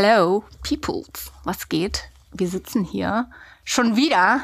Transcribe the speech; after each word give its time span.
Hello, 0.00 0.44
Peoples. 0.62 1.32
Was 1.42 1.68
geht? 1.68 2.04
Wir 2.30 2.46
sitzen 2.46 2.84
hier 2.84 3.28
schon 3.64 3.96
wieder 3.96 4.42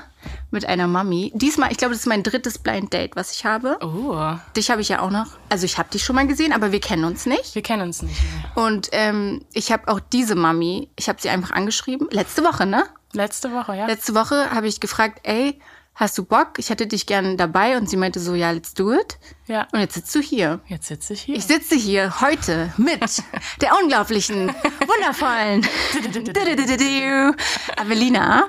mit 0.51 0.65
einer 0.65 0.89
Mami. 0.89 1.31
Diesmal, 1.33 1.71
ich 1.71 1.79
glaube, 1.79 1.95
das 1.95 2.01
ist 2.01 2.09
mein 2.09 2.25
drittes 2.25 2.59
Blind 2.59 2.93
Date, 2.93 3.15
was 3.15 3.31
ich 3.31 3.45
habe. 3.45 3.79
Oh, 3.81 4.35
Dich 4.57 4.73
habe 4.73 4.81
ich 4.81 4.89
ja 4.89 4.99
auch 4.99 5.13
noch. 5.13 5.29
Also 5.51 5.65
ich 5.65 5.79
habe 5.79 5.91
dich 5.91 6.03
schon 6.03 6.17
mal 6.17 6.27
gesehen, 6.27 6.53
aber 6.53 6.73
wir 6.73 6.81
kennen 6.81 7.05
uns 7.05 7.25
nicht. 7.25 7.55
wir 7.55 7.63
kennen 7.63 7.83
uns 7.83 8.03
nicht 8.03 8.21
mehr. 8.21 8.65
Und 8.65 8.89
ähm, 8.91 9.45
ich 9.53 9.71
habe 9.71 9.87
auch 9.87 10.01
diese 10.01 10.35
Mami, 10.35 10.89
ich 10.97 11.09
habe 11.09 11.23
sie 11.23 11.29
einfach 11.29 11.53
angeschrieben. 11.53 12.09
Letzte 12.11 12.43
Woche, 12.43 12.67
ne? 12.67 12.89
Letzte 13.13 13.53
Woche, 13.53 13.77
ja? 13.77 13.87
Letzte 13.87 14.17
Woche 14.17 14.51
habe 14.51 14.67
ich 14.67 14.81
gefragt, 14.81 15.21
ey, 15.23 15.61
hast 15.95 16.19
du 16.19 16.25
Bock? 16.25 16.59
Ich 16.59 16.71
hätte 16.71 16.87
dich 16.87 17.07
gerne 17.07 17.37
dabei. 17.37 17.77
Und 17.77 17.89
sie 17.89 17.97
meinte 17.97 18.21
so, 18.21 18.35
ja, 18.35 18.51
let's 18.51 18.75
do 18.75 18.93
it. 18.93 19.19
ja. 19.47 19.67
Und 19.73 19.81
jetzt 19.81 19.95
sitzt 19.95 20.15
du 20.15 20.21
hier. 20.21 20.61
Jetzt 20.67 20.87
sitze 20.89 21.13
ich 21.13 21.23
hier. 21.23 21.37
Ich 21.37 21.45
sitze 21.45 21.75
hier 21.77 22.21
heute 22.21 22.73
mit 22.77 23.01
der 23.61 23.77
unglaublichen, 23.81 24.49
wundervollen 24.87 25.67
Avelina. 27.77 28.49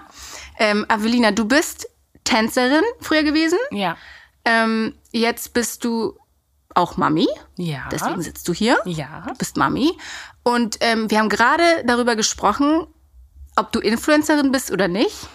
Ähm, 0.58 0.86
Avelina, 0.88 1.32
du 1.32 1.46
bist 1.46 1.88
Tänzerin 2.24 2.84
früher 3.02 3.24
gewesen. 3.24 3.60
ja. 3.72 3.98
Ähm, 4.48 4.94
jetzt 5.12 5.54
bist 5.54 5.84
du 5.84 6.20
auch 6.76 6.98
Mami. 6.98 7.28
Ja. 7.58 7.90
Deswegen 7.92 8.22
sitzt 8.22 8.48
du 8.48 8.54
hier. 8.54 8.78
Ja. 8.86 9.24
Du 9.28 9.34
bist 9.34 9.58
Mami. 9.58 9.98
Und 10.44 10.78
ähm, 10.82 11.10
wir 11.10 11.18
haben 11.18 11.30
gerade 11.30 11.64
darüber 11.86 12.16
gesprochen, 12.16 12.86
ob 13.56 13.72
du 13.72 13.80
Influencerin 13.80 14.52
bist 14.52 14.72
oder 14.72 14.88
nicht. 14.88 15.28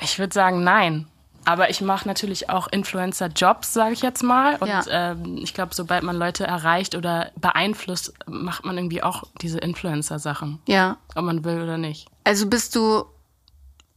Ich 0.00 0.18
würde 0.18 0.32
sagen, 0.32 0.64
nein. 0.64 1.08
Aber 1.48 1.70
ich 1.70 1.80
mache 1.80 2.06
natürlich 2.06 2.50
auch 2.50 2.68
Influencer-Jobs, 2.70 3.72
sage 3.72 3.94
ich 3.94 4.02
jetzt 4.02 4.22
mal. 4.22 4.56
Und 4.56 4.68
Ja. 4.68 4.82
ähm, 4.90 5.38
ich 5.38 5.54
glaube, 5.54 5.74
sobald 5.74 6.02
man 6.02 6.14
Leute 6.14 6.46
erreicht 6.46 6.94
oder 6.94 7.30
beeinflusst, 7.36 8.12
macht 8.26 8.66
man 8.66 8.76
irgendwie 8.76 9.02
auch 9.02 9.22
diese 9.40 9.56
Influencer-Sachen. 9.56 10.58
Ja. 10.66 10.98
Ob 11.14 11.24
man 11.24 11.44
will 11.44 11.62
oder 11.62 11.78
nicht. 11.78 12.06
Also 12.24 12.48
bist 12.48 12.76
du 12.76 13.04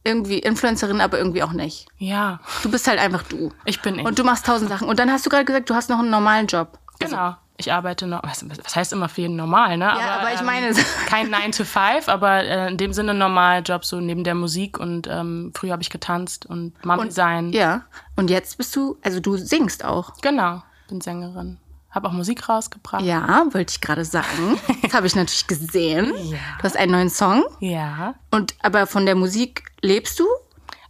irgendwie 0.02 0.38
Influencerin, 0.38 1.02
aber 1.02 1.18
irgendwie 1.18 1.42
auch 1.42 1.52
nicht. 1.52 1.86
Ja, 1.98 2.40
Du 2.62 2.70
bist 2.70 2.88
halt 2.88 2.98
einfach 2.98 3.22
du. 3.24 3.52
ich 3.66 3.82
bin 3.82 3.98
ich. 3.98 4.06
Und 4.06 4.18
du 4.18 4.24
machst 4.24 4.46
tausend 4.46 4.70
Sachen. 4.70 4.88
Und 4.88 4.98
dann 4.98 5.10
hast 5.12 5.26
du 5.26 5.30
gerade 5.30 5.44
gesagt, 5.44 5.68
du 5.68 5.74
hast 5.74 5.90
noch 5.90 5.98
einen 5.98 6.10
normalen 6.10 6.46
Job. 6.46 6.78
genau. 6.98 7.36
Ich 7.62 7.72
arbeite 7.72 8.06
noch, 8.06 8.22
was, 8.24 8.44
was 8.48 8.74
heißt 8.76 8.92
immer 8.92 9.08
für 9.08 9.20
jeden 9.22 9.36
normal, 9.36 9.76
ne? 9.78 9.84
Ja, 9.84 10.18
aber 10.20 10.34
ich 10.34 10.42
meine- 10.42 10.72
kein 11.06 11.30
9 11.30 11.52
to 11.52 11.64
5, 11.64 12.08
aber 12.08 12.42
äh, 12.44 12.68
in 12.68 12.76
dem 12.76 12.92
Sinne 12.92 13.14
normal 13.14 13.62
Job, 13.64 13.84
so 13.84 14.00
neben 14.00 14.24
der 14.24 14.34
Musik 14.34 14.78
und 14.78 15.06
ähm, 15.06 15.52
früher 15.54 15.72
habe 15.72 15.82
ich 15.82 15.90
getanzt 15.90 16.44
und 16.46 16.72
Mami 16.84 17.10
sein. 17.10 17.52
Ja. 17.52 17.82
Und 18.16 18.30
jetzt 18.30 18.58
bist 18.58 18.74
du, 18.74 18.98
also 19.02 19.20
du 19.20 19.36
singst 19.36 19.84
auch. 19.84 20.12
Genau, 20.22 20.62
bin 20.88 21.00
Sängerin. 21.00 21.58
Habe 21.90 22.08
auch 22.08 22.12
Musik 22.12 22.48
rausgebracht. 22.48 23.02
Ja, 23.04 23.44
wollte 23.50 23.70
ich 23.74 23.80
gerade 23.82 24.04
sagen. 24.06 24.58
Das 24.82 24.94
habe 24.94 25.06
ich 25.06 25.14
natürlich 25.14 25.46
gesehen. 25.46 26.12
Ja. 26.24 26.38
Du 26.58 26.64
hast 26.64 26.76
einen 26.76 26.92
neuen 26.92 27.10
Song. 27.10 27.44
Ja. 27.60 28.14
Und 28.30 28.54
aber 28.62 28.86
von 28.86 29.04
der 29.04 29.14
Musik 29.14 29.64
lebst 29.82 30.18
du? 30.18 30.24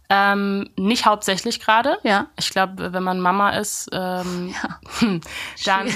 Ähm, 0.09 0.69
nicht 0.77 1.05
hauptsächlich 1.05 1.59
gerade. 1.59 1.97
Ja. 2.03 2.27
Ich 2.37 2.49
glaube, 2.49 2.93
wenn 2.93 3.03
man 3.03 3.19
Mama 3.19 3.51
ist, 3.51 3.89
ähm, 3.93 4.53
dann 5.65 5.87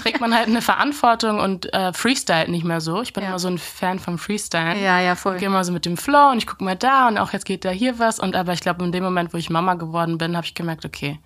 trägt 0.00 0.20
man 0.20 0.34
halt 0.34 0.46
eine 0.46 0.62
Verantwortung 0.62 1.40
und 1.40 1.72
äh, 1.74 1.92
freestylt 1.92 2.48
nicht 2.48 2.64
mehr 2.64 2.80
so. 2.80 3.02
Ich 3.02 3.12
bin 3.12 3.22
Ja. 3.24 3.30
immer 3.30 3.38
so 3.38 3.48
ein 3.48 3.58
Fan 3.58 3.98
vom 3.98 4.18
Freestylen. 4.18 4.80
Ja, 4.82 5.00
ja, 5.00 5.14
voll. 5.14 5.34
Ich 5.34 5.40
gehe 5.40 5.48
immer 5.48 5.64
so 5.64 5.72
mit 5.72 5.84
dem 5.84 5.96
Flow 5.96 6.30
und 6.30 6.38
ich 6.38 6.46
gucke 6.46 6.64
mal 6.64 6.76
da 6.76 7.08
und 7.08 7.18
auch 7.18 7.32
jetzt 7.32 7.44
geht 7.44 7.64
da 7.64 7.70
hier 7.70 7.98
was. 7.98 8.18
Und 8.20 8.36
aber 8.36 8.52
ich 8.52 8.60
glaube, 8.60 8.84
in 8.84 8.92
dem 8.92 9.02
Moment, 9.04 9.34
wo 9.34 9.36
ich 9.36 9.50
Mama 9.50 9.74
geworden 9.74 10.16
bin, 10.16 10.36
habe 10.36 10.46
ich 10.46 10.54
gemerkt, 10.54 10.84
okay, 10.86 11.18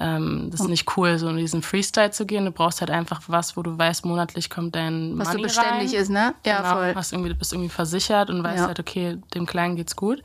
ähm, 0.00 0.48
das 0.50 0.60
ist 0.60 0.68
nicht 0.68 0.96
cool, 0.96 1.18
so 1.18 1.28
in 1.28 1.36
diesen 1.36 1.60
Freestyle 1.60 2.12
zu 2.12 2.24
gehen. 2.24 2.46
Du 2.46 2.50
brauchst 2.50 2.80
halt 2.80 2.90
einfach 2.90 3.20
was, 3.26 3.56
wo 3.58 3.62
du 3.62 3.76
weißt, 3.76 4.06
monatlich 4.06 4.48
kommt 4.48 4.74
dein 4.74 5.18
Was 5.18 5.26
so 5.28 5.32
Money 5.34 5.42
beständig 5.42 5.92
rein. 5.92 6.00
ist, 6.02 6.08
ne? 6.08 6.34
Ja, 6.46 6.58
Genau, 6.62 6.72
voll. 6.76 6.94
Hast 6.94 7.12
irgendwie, 7.12 7.28
du 7.30 7.34
bist 7.34 7.52
irgendwie 7.52 7.68
versichert 7.68 8.30
und 8.30 8.42
weißt 8.42 8.60
Ja. 8.60 8.66
halt, 8.68 8.80
okay, 8.80 9.18
dem 9.34 9.44
Kleinen 9.44 9.76
geht's 9.76 9.94
gut. 9.96 10.22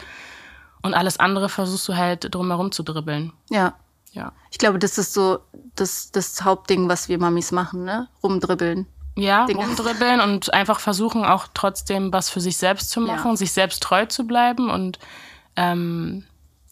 Und 0.81 0.93
alles 0.93 1.19
andere 1.19 1.49
versuchst 1.49 1.87
du 1.87 1.95
halt 1.95 2.33
drumherum 2.33 2.71
zu 2.71 2.83
dribbeln. 2.83 3.33
Ja. 3.49 3.73
Ja. 4.13 4.31
Ich 4.51 4.57
glaube, 4.57 4.79
das 4.79 4.97
ist 4.97 5.13
so 5.13 5.39
das, 5.75 6.11
das 6.11 6.43
Hauptding, 6.43 6.87
was 6.89 7.07
wir 7.09 7.19
Mamis 7.19 7.51
machen, 7.51 7.83
ne? 7.83 8.07
Rumdribbeln. 8.23 8.87
Ja, 9.15 9.45
Den 9.45 9.57
rumdribbeln 9.57 10.21
und 10.21 10.53
einfach 10.53 10.79
versuchen 10.79 11.25
auch 11.25 11.47
trotzdem 11.53 12.13
was 12.13 12.29
für 12.29 12.39
sich 12.39 12.57
selbst 12.57 12.89
zu 12.91 13.01
machen, 13.01 13.31
Ja. 13.31 13.35
sich 13.35 13.51
selbst 13.51 13.81
treu 13.83 14.05
zu 14.05 14.25
bleiben 14.25 14.69
und 14.69 14.99
ähm, 15.55 16.23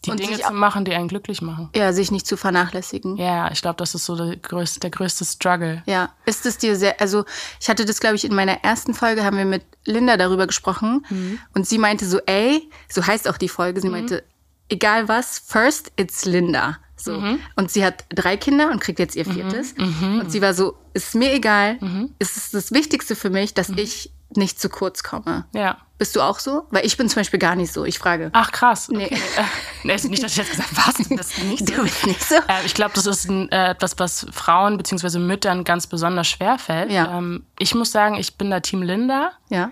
die 0.06 0.10
Und 0.12 0.20
Dinge 0.20 0.38
zu 0.38 0.52
machen, 0.52 0.84
die 0.84 0.94
einen 0.94 1.08
glücklich 1.08 1.42
machen. 1.42 1.68
Ja, 1.76 1.92
sich 1.92 2.10
nicht 2.10 2.26
zu 2.26 2.36
vernachlässigen. 2.36 3.16
Ja, 3.16 3.50
ich 3.50 3.60
glaube, 3.60 3.76
das 3.76 3.94
ist 3.94 4.04
so 4.06 4.16
der 4.16 4.36
größte, 4.36 4.80
der 4.80 4.90
größte 4.90 5.24
Struggle. 5.24 5.82
Ja, 5.86 6.10
ist 6.24 6.46
es 6.46 6.58
dir 6.58 6.76
sehr, 6.76 7.00
also 7.00 7.24
ich 7.60 7.68
hatte 7.68 7.84
das, 7.84 8.00
glaube 8.00 8.16
ich, 8.16 8.24
in 8.24 8.34
meiner 8.34 8.64
ersten 8.64 8.94
Folge 8.94 9.24
haben 9.24 9.36
wir 9.36 9.44
mit 9.44 9.62
Linda 9.84 10.16
darüber 10.16 10.46
gesprochen 10.46 11.04
Mhm. 11.10 11.38
und 11.54 11.66
sie 11.66 11.78
meinte 11.78 12.06
so, 12.06 12.18
ey, 12.26 12.68
so 12.88 13.06
heißt 13.06 13.28
auch 13.28 13.36
die 13.38 13.48
Folge, 13.48 13.80
sie 13.80 13.88
meinte, 13.90 14.24
egal 14.68 15.08
was, 15.08 15.38
first 15.38 15.92
it's 15.96 16.24
Linda. 16.24 16.78
So. 16.96 17.12
Mhm. 17.20 17.38
Und 17.56 17.70
sie 17.70 17.84
hat 17.84 18.04
drei 18.08 18.36
Kinder 18.38 18.70
und 18.70 18.80
kriegt 18.80 18.98
jetzt 18.98 19.16
ihr 19.16 19.26
viertes. 19.26 19.74
Und 19.76 20.30
sie 20.32 20.40
war 20.40 20.54
so, 20.54 20.76
ist 20.94 21.14
mir 21.14 21.32
egal, 21.32 21.76
Mhm. 21.80 22.14
es 22.18 22.36
ist 22.38 22.54
das 22.54 22.72
Wichtigste 22.72 23.14
für 23.14 23.28
mich, 23.30 23.52
dass 23.54 23.68
ich 23.68 24.10
nicht 24.34 24.58
zu 24.60 24.68
kurz 24.70 25.02
komme. 25.02 25.44
Ja. 25.54 25.76
Bist 25.98 26.14
du 26.14 26.20
auch 26.20 26.38
so? 26.38 26.66
Weil 26.70 26.84
ich 26.84 26.96
bin 26.96 27.08
zum 27.08 27.20
Beispiel 27.20 27.38
gar 27.38 27.54
nicht 27.56 27.72
so. 27.72 27.84
Ich 27.84 27.98
frage. 27.98 28.28
Ach, 28.34 28.52
krass. 28.52 28.88
Nee. 28.88 29.06
Okay. 29.06 29.18
Nee, 29.82 29.94
ist 29.94 30.10
nicht, 30.10 30.22
dass 30.22 30.32
ich 30.32 30.38
jetzt 30.38 30.50
gesagt 30.50 30.76
habe, 30.76 30.88
was? 30.88 31.08
Das 31.16 31.38
ist 31.38 31.44
nicht 31.44 31.68
so. 31.68 31.74
Du 31.76 31.82
bist 31.84 32.06
nicht 32.06 32.22
so? 32.22 32.34
Äh, 32.34 32.66
ich 32.66 32.74
glaube, 32.74 32.92
das 32.94 33.06
ist 33.06 33.30
ein, 33.30 33.50
äh, 33.52 33.70
etwas, 33.70 33.96
was 33.98 34.26
Frauen 34.32 34.76
bzw. 34.76 35.20
Müttern 35.20 35.62
ganz 35.62 35.86
besonders 35.86 36.26
schwer 36.26 36.58
fällt. 36.58 36.90
Ja. 36.90 37.16
Ähm, 37.16 37.46
ich 37.58 37.74
muss 37.74 37.92
sagen, 37.92 38.16
ich 38.16 38.36
bin 38.36 38.50
da 38.50 38.58
Team 38.58 38.82
Linda. 38.82 39.30
Ja. 39.48 39.70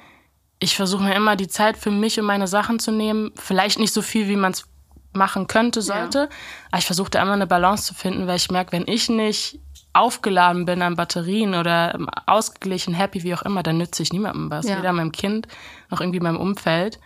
Ich 0.61 0.77
versuche 0.77 1.03
mir 1.03 1.15
immer 1.17 1.35
die 1.35 1.49
Zeit 1.49 1.77
für 1.77 1.91
mich 1.91 2.19
und 2.21 2.27
meine 2.27 2.47
Sachen 2.47 2.79
zu 2.79 2.93
nehmen. 2.93 3.33
Vielleicht 3.37 3.81
nicht 3.81 3.93
so 3.93 4.03
viel, 4.03 4.29
wie 4.29 4.37
man 4.37 4.53
es 4.53 4.67
machen 5.13 5.47
könnte, 5.49 5.83
sollte. 5.83 6.29
Aber 6.71 6.79
ich 6.79 6.87
versuche 6.87 7.11
da 7.11 7.23
immer 7.23 7.33
eine 7.33 7.47
Balance 7.47 7.85
zu 7.85 7.95
finden, 7.95 8.27
weil 8.29 8.37
ich 8.37 8.51
merke, 8.51 8.73
wenn 8.73 8.87
ich 8.87 9.09
nicht 9.09 9.59
aufgeladen 9.95 10.65
bin 10.65 10.83
an 10.83 10.97
Batterien 10.97 11.55
oder 11.55 11.99
ausgeglichen, 12.27 12.95
happy, 12.95 13.23
wie 13.23 13.35
auch 13.35 13.43
immer, 13.43 13.63
dann 13.63 13.79
nütze 13.79 14.03
ich 14.03 14.13
niemandem 14.13 14.51
was. 14.51 14.69
Ja. 14.69 14.79
Weder 14.79 14.93
meinem 14.93 15.13
Kind 15.13 15.49
noch 15.91 16.01
irgendwie 16.01 16.21
meinem 16.21 16.39
Umfeld. 16.39 16.99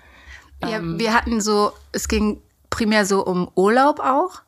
ja. 0.62 0.78
Ähm. 0.78 0.99
Wir 0.99 1.15
hatten 1.15 1.41
so, 1.41 1.72
es 1.93 2.09
ging 2.09 2.43
primär 2.71 3.06
so 3.06 3.25
um 3.25 3.50
Urlaub 3.54 4.00
auch. 4.00 4.43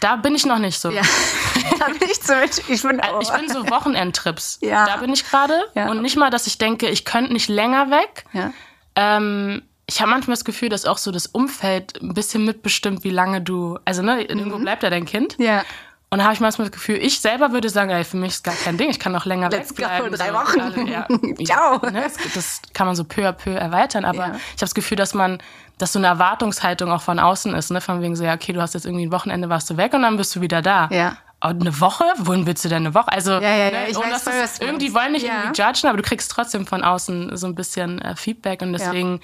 Da 0.00 0.16
bin 0.16 0.34
ich 0.34 0.44
noch 0.44 0.58
nicht 0.58 0.78
so. 0.78 0.90
Ja. 0.90 1.02
da 1.78 1.86
bin 1.86 2.08
ich 2.10 2.20
zum 2.20 2.36
Beispiel, 2.36 2.74
ich 2.74 2.82
bin 2.82 3.00
auch. 3.00 3.20
Ich 3.22 3.30
bin 3.30 3.48
so 3.48 3.70
Wochenendtrips. 3.70 4.58
Ja. 4.62 4.86
Da 4.86 4.96
bin 4.96 5.12
ich 5.12 5.28
gerade. 5.28 5.54
Ja. 5.74 5.90
Und 5.90 6.02
nicht 6.02 6.16
mal, 6.16 6.30
dass 6.30 6.46
ich 6.46 6.58
denke, 6.58 6.88
ich 6.88 7.04
könnte 7.04 7.32
nicht 7.32 7.48
länger 7.48 7.90
weg. 7.90 8.24
ja. 8.32 8.52
Ähm, 8.94 9.62
ich 9.86 10.00
habe 10.00 10.10
manchmal 10.10 10.36
das 10.36 10.44
Gefühl, 10.44 10.68
dass 10.68 10.86
auch 10.86 10.96
so 10.96 11.10
das 11.10 11.26
Umfeld 11.26 12.00
ein 12.00 12.14
bisschen 12.14 12.44
mitbestimmt, 12.44 13.04
wie 13.04 13.10
lange 13.10 13.42
du. 13.42 13.78
Also, 13.84 14.02
ne, 14.02 14.22
irgendwo 14.22 14.58
bleibt 14.58 14.82
ja 14.82 14.90
dein 14.90 15.04
Kind. 15.04 15.38
Mhm. 15.38 15.44
Ja. 15.44 15.64
Und 16.12 16.18
da 16.18 16.24
habe 16.24 16.34
ich 16.34 16.40
manchmal 16.40 16.68
das 16.68 16.72
Gefühl, 16.72 16.96
ich 16.96 17.20
selber 17.20 17.52
würde 17.52 17.70
sagen, 17.70 17.88
ey, 17.90 18.04
für 18.04 18.18
mich 18.18 18.32
ist 18.34 18.44
gar 18.44 18.54
kein 18.54 18.76
Ding, 18.76 18.90
ich 18.90 19.00
kann 19.00 19.12
noch 19.12 19.24
länger 19.24 19.48
Let's 19.48 19.70
go, 19.74 19.78
wegbleiben. 19.82 20.12
drei 20.12 20.28
so. 20.28 20.34
Wochen. 20.34 20.60
Also, 20.60 20.80
ja, 20.86 21.06
Ciao. 21.42 21.78
Ne, 21.90 22.04
das, 22.34 22.60
kann 22.74 22.86
man 22.86 22.94
so 22.94 23.04
peu 23.04 23.26
à 23.26 23.32
peu 23.32 23.54
erweitern, 23.54 24.04
aber 24.04 24.18
Ja. 24.18 24.26
ich 24.26 24.32
habe 24.34 24.60
das 24.60 24.74
Gefühl, 24.74 24.98
dass 24.98 25.14
man, 25.14 25.38
dass 25.78 25.94
so 25.94 25.98
eine 25.98 26.08
Erwartungshaltung 26.08 26.92
auch 26.92 27.00
von 27.00 27.18
außen 27.18 27.54
ist, 27.54 27.70
ne? 27.70 27.80
Von 27.80 28.02
wegen 28.02 28.14
so, 28.14 28.24
ja, 28.24 28.34
okay, 28.34 28.52
du 28.52 28.60
hast 28.60 28.74
jetzt 28.74 28.84
irgendwie 28.84 29.06
ein 29.06 29.10
Wochenende, 29.12 29.48
warst 29.48 29.70
du 29.70 29.78
weg 29.78 29.94
und 29.94 30.02
dann 30.02 30.18
bist 30.18 30.36
du 30.36 30.42
wieder 30.42 30.60
da. 30.60 30.88
Ja. 30.92 31.16
Und 31.42 31.62
eine 31.62 31.80
Woche? 31.80 32.04
Wohin 32.18 32.44
willst 32.46 32.62
du 32.64 32.68
denn 32.68 32.84
eine 32.84 32.94
Woche? 32.94 33.10
Also, 33.10 33.32
Ja, 33.32 33.40
ja, 33.40 33.56
ja, 33.56 33.70
ne, 33.70 33.88
ich 33.88 33.96
weiß 33.96 34.22
voll, 34.22 34.32
was 34.40 34.58
irgendwie 34.58 34.92
wollen 34.94 35.12
nicht 35.12 35.26
Ja. 35.26 35.44
irgendwie 35.44 35.62
judgen, 35.62 35.88
aber 35.88 35.96
du 35.96 36.02
kriegst 36.02 36.30
trotzdem 36.30 36.66
von 36.66 36.84
außen 36.84 37.34
so 37.38 37.46
ein 37.46 37.54
bisschen 37.54 38.02
äh, 38.02 38.14
Feedback 38.16 38.60
und 38.60 38.74
deswegen 38.74 39.16
äh, 39.16 39.20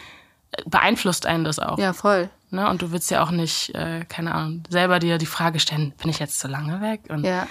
beeinflusst 0.67 1.27
einen 1.27 1.45
das 1.45 1.59
auch. 1.59 1.79
Ja, 1.79 1.93
voll. 1.93 2.31
Ne? 2.51 2.69
Und 2.69 2.83
du 2.83 2.93
willst 2.93 3.11
ja 3.11 3.23
auch 3.23 3.31
nicht, 3.31 3.75
äh, 3.75 4.05
keine 4.09 4.35
Ahnung, 4.35 4.63
selber 4.69 4.99
dir 4.99 5.19
die 5.19 5.27
Frage 5.27 5.61
stellen, 5.61 5.93
bin 6.01 6.11
ich 6.11 6.19
jetzt 6.19 6.41
zu 6.41 6.49
lange 6.49 6.81
weg? 6.81 7.03
Und 7.09 7.25
Ja. 7.25 7.47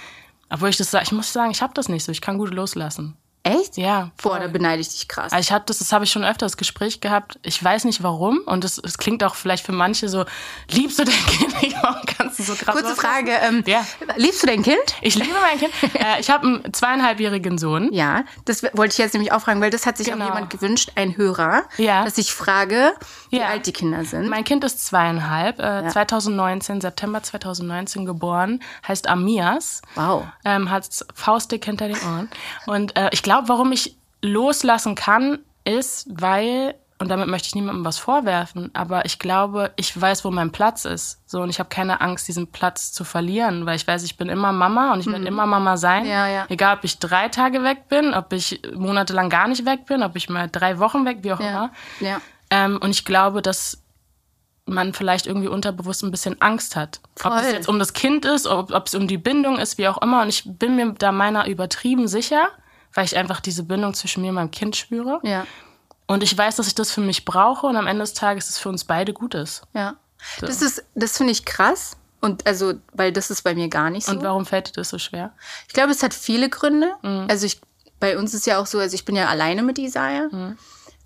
Obwohl 0.49 0.69
ich 0.69 0.77
das 0.77 0.91
sage, 0.91 1.03
ich 1.03 1.11
muss 1.11 1.33
sagen, 1.33 1.51
ich 1.51 1.61
habe 1.61 1.73
das 1.73 1.89
nicht 1.89 2.05
so. 2.05 2.11
Ich 2.11 2.21
kann 2.21 2.37
gut 2.37 2.53
loslassen. 2.53 3.17
Echt? 3.43 3.56
Ja. 3.75 4.11
Boah, 4.21 4.39
da 4.39 4.47
beneide 4.47 4.81
ich 4.81 4.89
dich 4.89 5.07
krass. 5.07 5.33
Also 5.33 5.39
ich 5.41 5.51
hatte 5.51 5.65
das, 5.67 5.79
das 5.79 5.91
habe 5.91 6.05
ich 6.05 6.11
schon 6.11 6.23
öfter 6.23 6.45
das 6.45 6.55
Gespräch 6.57 7.01
gehabt. 7.01 7.37
Ich 7.41 7.61
weiß 7.63 7.83
nicht 7.85 8.03
warum 8.03 8.39
und 8.45 8.63
das, 8.63 8.75
das 8.75 8.97
klingt 8.97 9.23
auch 9.23 9.35
vielleicht 9.35 9.65
für 9.65 9.71
manche 9.73 10.07
so, 10.09 10.25
liebst 10.69 10.99
du 10.99 11.03
dein 11.03 11.13
Kind? 11.25 11.53
Warum 11.81 12.01
kannst 12.05 12.39
du 12.39 12.43
so 12.43 12.53
krass 12.55 12.75
Kurze? 12.75 12.95
Frage. 12.95 13.31
Ähm, 13.41 13.63
Ja. 13.65 13.85
Liebst 14.15 14.43
du 14.43 14.47
dein 14.47 14.63
Kind? 14.63 14.77
Ich 15.01 15.15
liebe 15.15 15.33
mein 15.41 15.57
Kind. 15.59 15.73
äh, 15.95 16.19
ich 16.19 16.29
habe 16.29 16.47
einen 16.47 16.73
zweieinhalbjährigen 16.73 17.57
Sohn. 17.57 17.91
Ja, 17.91 18.23
das 18.45 18.63
wollte 18.63 18.93
ich 18.93 18.97
jetzt 18.99 19.13
nämlich 19.13 19.31
auch 19.31 19.41
fragen, 19.41 19.59
weil 19.61 19.71
das 19.71 19.85
hat 19.85 19.97
sich 19.97 20.07
Genau. 20.07 20.23
auch 20.25 20.29
jemand 20.29 20.49
gewünscht, 20.51 20.91
ein 20.95 21.17
Hörer, 21.17 21.63
Ja. 21.77 22.05
dass 22.05 22.17
ich 22.17 22.31
frage, 22.33 22.93
wie 23.29 23.39
Ja. 23.39 23.47
alt 23.47 23.65
die 23.65 23.73
Kinder 23.73 24.05
sind. 24.05 24.29
Mein 24.29 24.43
Kind 24.43 24.63
ist 24.63 24.85
zweieinhalb, 24.85 25.59
äh, 25.59 25.87
2019, 25.89 26.79
September 26.81 27.21
2019 27.23 28.05
geboren, 28.05 28.61
heißt 28.87 29.07
Amias. 29.09 29.81
Wow. 29.95 30.25
ähm, 30.45 30.69
hat 30.69 30.87
Faustdick 31.15 31.65
hinter 31.65 31.87
den 31.87 31.97
Ohren. 31.97 32.29
Und 32.67 32.95
äh, 32.95 33.09
ich 33.11 33.23
glaube, 33.23 33.49
warum 33.49 33.56
ich 33.65 33.97
loslassen 34.21 34.95
kann, 34.95 35.39
ist, 35.63 36.07
weil 36.09 36.75
und 36.99 37.09
damit 37.09 37.27
möchte 37.27 37.47
ich 37.49 37.53
niemandem 37.53 37.85
was 37.85 37.99
vorwerfen, 37.99 38.71
aber 38.73 39.05
ich 39.05 39.19
glaube, 39.19 39.71
ich 39.75 39.99
weiß, 40.01 40.25
wo 40.25 40.31
mein 40.31 40.51
Platz 40.51 40.83
ist. 40.83 41.21
So, 41.27 41.41
und 41.41 41.51
ich 41.51 41.59
habe 41.59 41.69
keine 41.69 42.01
Angst, 42.01 42.27
diesen 42.27 42.47
Platz 42.47 42.91
zu 42.91 43.03
verlieren, 43.03 43.67
weil 43.67 43.75
ich 43.75 43.85
weiß, 43.85 44.01
ich 44.01 44.17
bin 44.17 44.29
immer 44.29 44.51
Mama 44.51 44.93
und 44.93 45.01
ich 45.01 45.05
werde 45.05 45.27
immer 45.27 45.45
Mama 45.45 45.77
sein. 45.77 46.05
Mhm. 46.05 46.09
Ja, 46.09 46.27
ja. 46.27 46.45
Egal, 46.49 46.77
ob 46.77 46.83
ich 46.83 46.97
drei 46.97 47.29
Tage 47.29 47.61
weg 47.63 47.87
bin, 47.87 48.15
ob 48.15 48.33
ich 48.33 48.61
monatelang 48.73 49.29
gar 49.29 49.47
nicht 49.47 49.63
weg 49.63 49.85
bin, 49.85 50.01
ob 50.01 50.15
ich 50.15 50.27
mal 50.27 50.49
drei 50.51 50.79
Wochen 50.79 51.05
weg, 51.05 51.19
wie 51.21 51.33
auch 51.33 51.39
Ja. 51.39 51.69
immer. 51.99 52.21
Ähm, 52.49 52.79
und 52.81 52.89
ich 52.89 53.05
glaube, 53.05 53.43
dass 53.43 53.83
man 54.65 54.93
vielleicht 54.93 55.27
irgendwie 55.27 55.49
unterbewusst 55.49 56.03
ein 56.03 56.09
bisschen 56.09 56.41
Angst 56.41 56.75
hat. 56.75 56.99
Ob 57.23 57.33
es 57.33 57.41
Voll. 57.43 57.51
jetzt 57.53 57.69
um 57.69 57.77
das 57.77 57.93
Kind 57.93 58.25
ist, 58.25 58.47
ob, 58.47 58.71
ob 58.73 58.87
es 58.87 58.95
um 58.95 59.07
die 59.07 59.19
Bindung 59.19 59.59
ist, 59.59 59.77
wie 59.77 59.87
auch 59.87 60.01
immer. 60.01 60.23
Und 60.23 60.29
ich 60.29 60.43
bin 60.45 60.75
mir 60.75 60.93
da 60.97 61.11
meiner 61.11 61.47
übertrieben 61.47 62.07
sicher, 62.07 62.47
weil 62.93 63.05
ich 63.05 63.17
einfach 63.17 63.39
diese 63.39 63.63
Bindung 63.63 63.93
zwischen 63.93 64.21
mir 64.21 64.29
und 64.29 64.35
meinem 64.35 64.51
Kind 64.51 64.75
spüre. 64.75 65.19
Ja. 65.23 65.45
Und 66.07 66.23
ich 66.23 66.37
weiß, 66.37 66.55
dass 66.55 66.67
ich 66.67 66.75
das 66.75 66.91
für 66.91 67.01
mich 67.01 67.25
brauche 67.25 67.67
und 67.67 67.75
am 67.75 67.85
Ende 67.87 68.01
des 68.01 68.13
Tages 68.13 68.49
es 68.49 68.57
für 68.57 68.69
uns 68.69 68.85
beide 68.85 69.13
gut 69.13 69.35
ist. 69.35 69.63
Ja. 69.73 69.95
Das 70.39 70.61
ist, 70.61 70.83
das 70.95 71.17
finde 71.17 71.31
ich 71.31 71.45
krass. 71.45 71.97
Und 72.21 72.47
also, 72.47 72.73
weil 72.93 73.11
das 73.11 73.29
ist 73.29 73.43
bei 73.43 73.53
mir 73.53 73.67
gar 73.67 73.89
nicht 73.89 74.07
so. 74.07 74.13
Und 74.13 74.23
warum 74.23 74.45
fällt 74.45 74.69
dir 74.69 74.71
das 74.73 74.89
so 74.89 74.97
schwer? 74.97 75.33
Ich 75.67 75.73
glaube, 75.73 75.91
es 75.91 76.01
hat 76.01 76.13
viele 76.13 76.49
Gründe. 76.49 76.91
Also 77.27 77.45
ich, 77.45 77.61
bei 77.99 78.17
uns 78.17 78.33
ist 78.33 78.47
ja 78.47 78.59
auch 78.59 78.65
so, 78.65 78.79
also 78.79 78.95
ich 78.95 79.05
bin 79.05 79.15
ja 79.15 79.27
alleine 79.27 79.61
mit 79.61 79.77
Isaiah. 79.77 80.29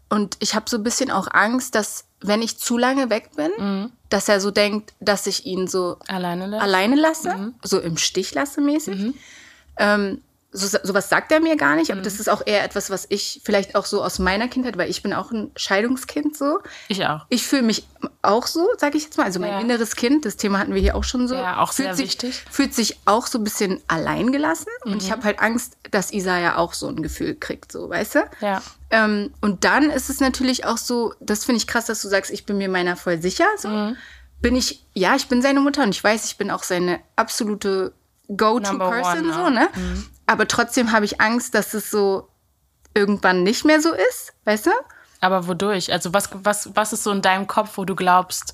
Und 0.10 0.38
ich 0.39 0.56
habe 0.56 0.69
so 0.69 0.78
ein 0.78 0.83
bisschen 0.83 1.12
auch 1.12 1.28
Angst, 1.31 1.75
dass 1.75 2.06
wenn 2.22 2.42
ich 2.42 2.60
zu 2.60 2.78
lange 2.78 3.10
weg 3.10 3.31
bin, 3.36 3.92
dass 4.10 4.30
er 4.30 4.39
so 4.39 4.51
denkt, 4.51 4.94
dass 5.00 5.25
ich 5.28 5.45
ihn 5.45 5.68
so 5.68 5.98
Alleine 6.07 6.48
lassen? 6.48 6.63
alleine 6.63 6.95
lasse, 6.95 7.54
so 7.63 7.80
im 7.80 7.98
Stich 7.98 8.33
lasse 8.33 8.62
mäßig. 8.62 9.13
Ähm, 9.78 10.22
so, 10.53 10.77
sowas 10.83 11.07
sagt 11.07 11.31
er 11.31 11.39
mir 11.39 11.56
gar 11.56 11.75
nicht, 11.77 11.92
aber 11.92 12.01
das 12.01 12.19
ist 12.19 12.30
auch 12.30 12.42
eher 12.45 12.63
etwas, 12.65 12.89
was 12.89 13.06
ich 13.07 13.39
vielleicht 13.44 13.75
auch 13.75 13.86
so 13.86 14.03
aus 14.03 14.19
meiner 14.19 14.50
Kindheit, 14.50 14.77
weil 14.77 14.89
ich 14.89 15.01
bin 15.01 15.13
auch 15.13 15.31
ein 15.31 15.51
Scheidungskind 15.56 16.36
so. 16.36 16.59
Ich 16.89 17.06
auch. 17.06 17.25
Ich 17.30 17.48
fühle 17.48 17.62
mich 17.62 17.88
auch 18.21 18.48
so, 18.48 18.68
sage 18.77 18.98
ich 18.98 19.03
jetzt 19.06 19.18
mal. 19.18 19.24
Also 19.24 19.39
mein 19.39 19.51
Ja. 19.51 19.59
inneres 19.62 19.95
Kind, 19.95 20.25
das 20.25 20.36
Thema 20.36 20.59
hatten 20.59 20.74
wir 20.74 20.81
hier 20.81 20.95
auch 20.95 21.06
schon 21.06 21.30
so. 21.30 21.36
Ja, 21.36 21.59
auch 21.59 21.71
fühlt 21.71 21.88
sehr 21.88 21.95
sich, 21.95 22.06
wichtig. 22.07 22.44
Fühlt 22.51 22.74
sich 22.74 22.98
auch 23.06 23.27
so 23.27 23.38
ein 23.38 23.45
bisschen 23.45 23.80
allein 23.88 24.33
gelassen. 24.33 24.68
Und 24.83 24.92
Mhm. 24.92 24.98
ich 24.98 25.12
habe 25.12 25.24
halt 25.24 25.39
Angst, 25.39 25.77
dass 25.89 26.12
Isaiah 26.12 26.57
auch 26.57 26.74
so 26.74 26.88
ein 26.89 27.01
Gefühl 27.01 27.36
kriegt, 27.36 27.71
so, 27.71 27.89
weißt 27.89 28.15
du? 28.15 28.19
Ja. 28.42 28.62
Ähm, 28.89 29.33
und 29.39 29.63
dann 29.63 29.89
ist 29.89 30.09
es 30.09 30.19
natürlich 30.19 30.65
auch 30.65 30.77
so, 30.77 31.13
das 31.21 31.45
finde 31.45 31.57
ich 31.59 31.68
krass, 31.68 31.86
dass 31.86 32.01
du 32.01 32.09
sagst, 32.09 32.30
ich 32.30 32.45
bin 32.45 32.57
mir 32.57 32.68
meiner 32.68 32.97
voll 32.97 33.21
sicher. 33.21 33.47
So. 33.57 33.69
Mhm. 33.69 33.95
Bin 34.42 34.56
ich, 34.57 34.83
ja, 34.95 35.15
ich 35.15 35.27
bin 35.27 35.42
seine 35.42 35.62
Mutter 35.62 35.83
und 35.83 35.89
ich 35.92 36.04
weiß, 36.04 36.25
ich 36.25 36.36
bin 36.38 36.51
auch 36.51 36.63
seine 36.63 37.00
absolute 37.15 37.94
Go-To-Person, 38.36 39.31
so, 39.33 39.39
ja. 39.42 39.50
ne? 39.50 39.69
Aber 40.27 40.47
trotzdem 40.47 40.91
habe 40.91 41.06
ich 41.06 41.19
Angst, 41.21 41.53
dass 41.56 41.73
es 41.73 41.89
so 41.91 42.27
irgendwann 42.94 43.44
nicht 43.44 43.65
mehr 43.65 43.81
so 43.81 43.94
ist, 43.94 44.33
weißt 44.45 44.68
du? 44.68 44.71
Aber 45.19 45.47
wodurch? 45.47 45.91
Also 45.91 46.13
was, 46.13 46.29
was, 46.33 46.75
was 46.75 46.94
ist 46.94 47.03
so 47.03 47.12
in 47.12 47.21
deinem 47.21 47.47
Kopf, 47.47 47.77
wo 47.77 47.85
du 47.85 47.95
glaubst, 47.95 48.53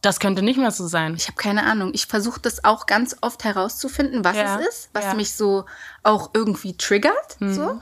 das 0.00 0.18
könnte 0.18 0.42
nicht 0.42 0.58
mehr 0.58 0.70
so 0.70 0.86
sein? 0.86 1.14
Ich 1.14 1.26
habe 1.28 1.36
keine 1.36 1.64
Ahnung. 1.64 1.90
Ich 1.94 2.06
versuche 2.06 2.40
das 2.40 2.64
auch 2.64 2.86
ganz 2.86 3.16
oft 3.20 3.44
herauszufinden, 3.44 4.24
was 4.24 4.36
Ja, 4.36 4.58
es 4.60 4.66
ist, 4.68 4.90
was 4.92 5.04
ja. 5.04 5.14
mich 5.14 5.34
so 5.34 5.64
auch 6.02 6.30
irgendwie 6.34 6.76
triggert. 6.76 7.40
Mhm. 7.40 7.54
So. 7.54 7.80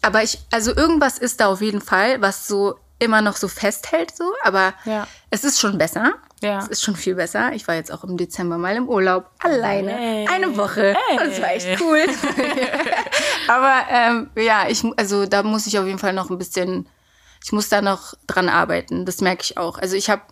Aber 0.00 0.22
ich, 0.22 0.40
also 0.50 0.74
irgendwas 0.74 1.18
ist 1.18 1.40
da 1.40 1.46
auf 1.46 1.60
jeden 1.60 1.80
Fall, 1.80 2.20
was 2.20 2.48
so 2.48 2.78
immer 2.98 3.20
noch 3.20 3.36
so 3.36 3.46
festhält, 3.46 4.16
so. 4.16 4.32
Aber 4.42 4.74
Ja. 4.84 5.06
es 5.30 5.44
ist 5.44 5.60
schon 5.60 5.78
besser. 5.78 6.14
Ja. 6.42 6.58
Es 6.58 6.68
ist 6.68 6.82
schon 6.82 6.96
viel 6.96 7.14
besser. 7.14 7.52
Ich 7.54 7.66
war 7.68 7.74
jetzt 7.76 7.90
auch 7.92 8.04
im 8.04 8.16
Dezember 8.16 8.58
mal 8.58 8.76
im 8.76 8.88
Urlaub, 8.88 9.30
alleine, 9.38 9.92
Hey. 9.92 10.26
eine 10.28 10.56
Woche. 10.56 10.94
Hey. 11.08 11.16
Das 11.18 11.40
war 11.40 11.52
echt 11.54 11.80
cool. 11.80 12.00
Aber 13.48 13.74
ähm, 13.90 14.30
ja, 14.36 14.68
ich, 14.68 14.82
also 14.96 15.26
da 15.26 15.42
muss 15.42 15.66
ich 15.66 15.78
auf 15.78 15.86
jeden 15.86 15.98
Fall 15.98 16.12
noch 16.12 16.30
ein 16.30 16.38
bisschen, 16.38 16.88
ich 17.44 17.52
muss 17.52 17.68
da 17.68 17.82
noch 17.82 18.14
dran 18.26 18.48
arbeiten. 18.48 19.04
Das 19.06 19.20
merke 19.20 19.42
ich 19.42 19.56
auch. 19.56 19.78
Also 19.78 19.96
ich 19.96 20.10
habe 20.10 20.22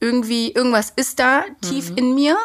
irgendwie, 0.00 0.52
irgendwas 0.52 0.92
ist 0.96 1.18
da 1.18 1.44
tief 1.60 1.90
Mhm. 1.90 1.96
in 1.98 2.14
mir. 2.14 2.36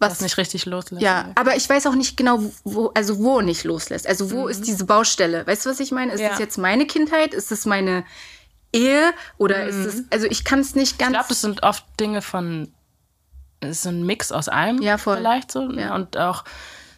Das 0.00 0.20
nicht 0.20 0.36
richtig 0.36 0.66
loslassen. 0.66 1.02
Ja, 1.02 1.30
aber 1.34 1.56
ich 1.56 1.68
weiß 1.68 1.86
auch 1.86 1.94
nicht 1.94 2.16
genau, 2.16 2.40
wo, 2.64 2.88
also 2.94 3.18
wo 3.20 3.40
nicht 3.40 3.64
loslässt. 3.64 4.06
Also 4.06 4.30
wo 4.30 4.48
ist 4.48 4.66
diese 4.66 4.84
Baustelle? 4.84 5.46
Weißt 5.46 5.64
du, 5.64 5.70
was 5.70 5.80
ich 5.80 5.92
meine? 5.92 6.12
Ist 6.12 6.18
Mhm. 6.18 6.24
Ja. 6.24 6.30
das 6.30 6.38
jetzt 6.40 6.58
meine 6.58 6.86
Kindheit? 6.86 7.32
Ist 7.32 7.50
das 7.50 7.64
meine 7.64 8.04
Ehe? 8.74 9.12
Oder 9.38 9.64
ist 9.64 9.76
es, 9.76 10.04
also 10.10 10.26
ich 10.26 10.44
kann 10.44 10.60
es 10.60 10.74
nicht 10.74 10.98
ganz. 10.98 11.10
Mhm. 11.10 11.14
Ich 11.14 11.18
glaube, 11.18 11.28
das 11.28 11.40
sind 11.40 11.62
oft 11.62 11.84
Dinge 12.00 12.22
von, 12.22 12.72
es 13.60 13.70
ist 13.70 13.82
so 13.84 13.88
ein 13.90 14.04
Mix 14.04 14.32
aus 14.32 14.48
allem 14.48 14.82
Ja, 14.82 14.98
voll. 14.98 15.16
vielleicht 15.18 15.50
so. 15.50 15.70
Ja. 15.70 15.94
Und 15.94 16.16
auch 16.16 16.44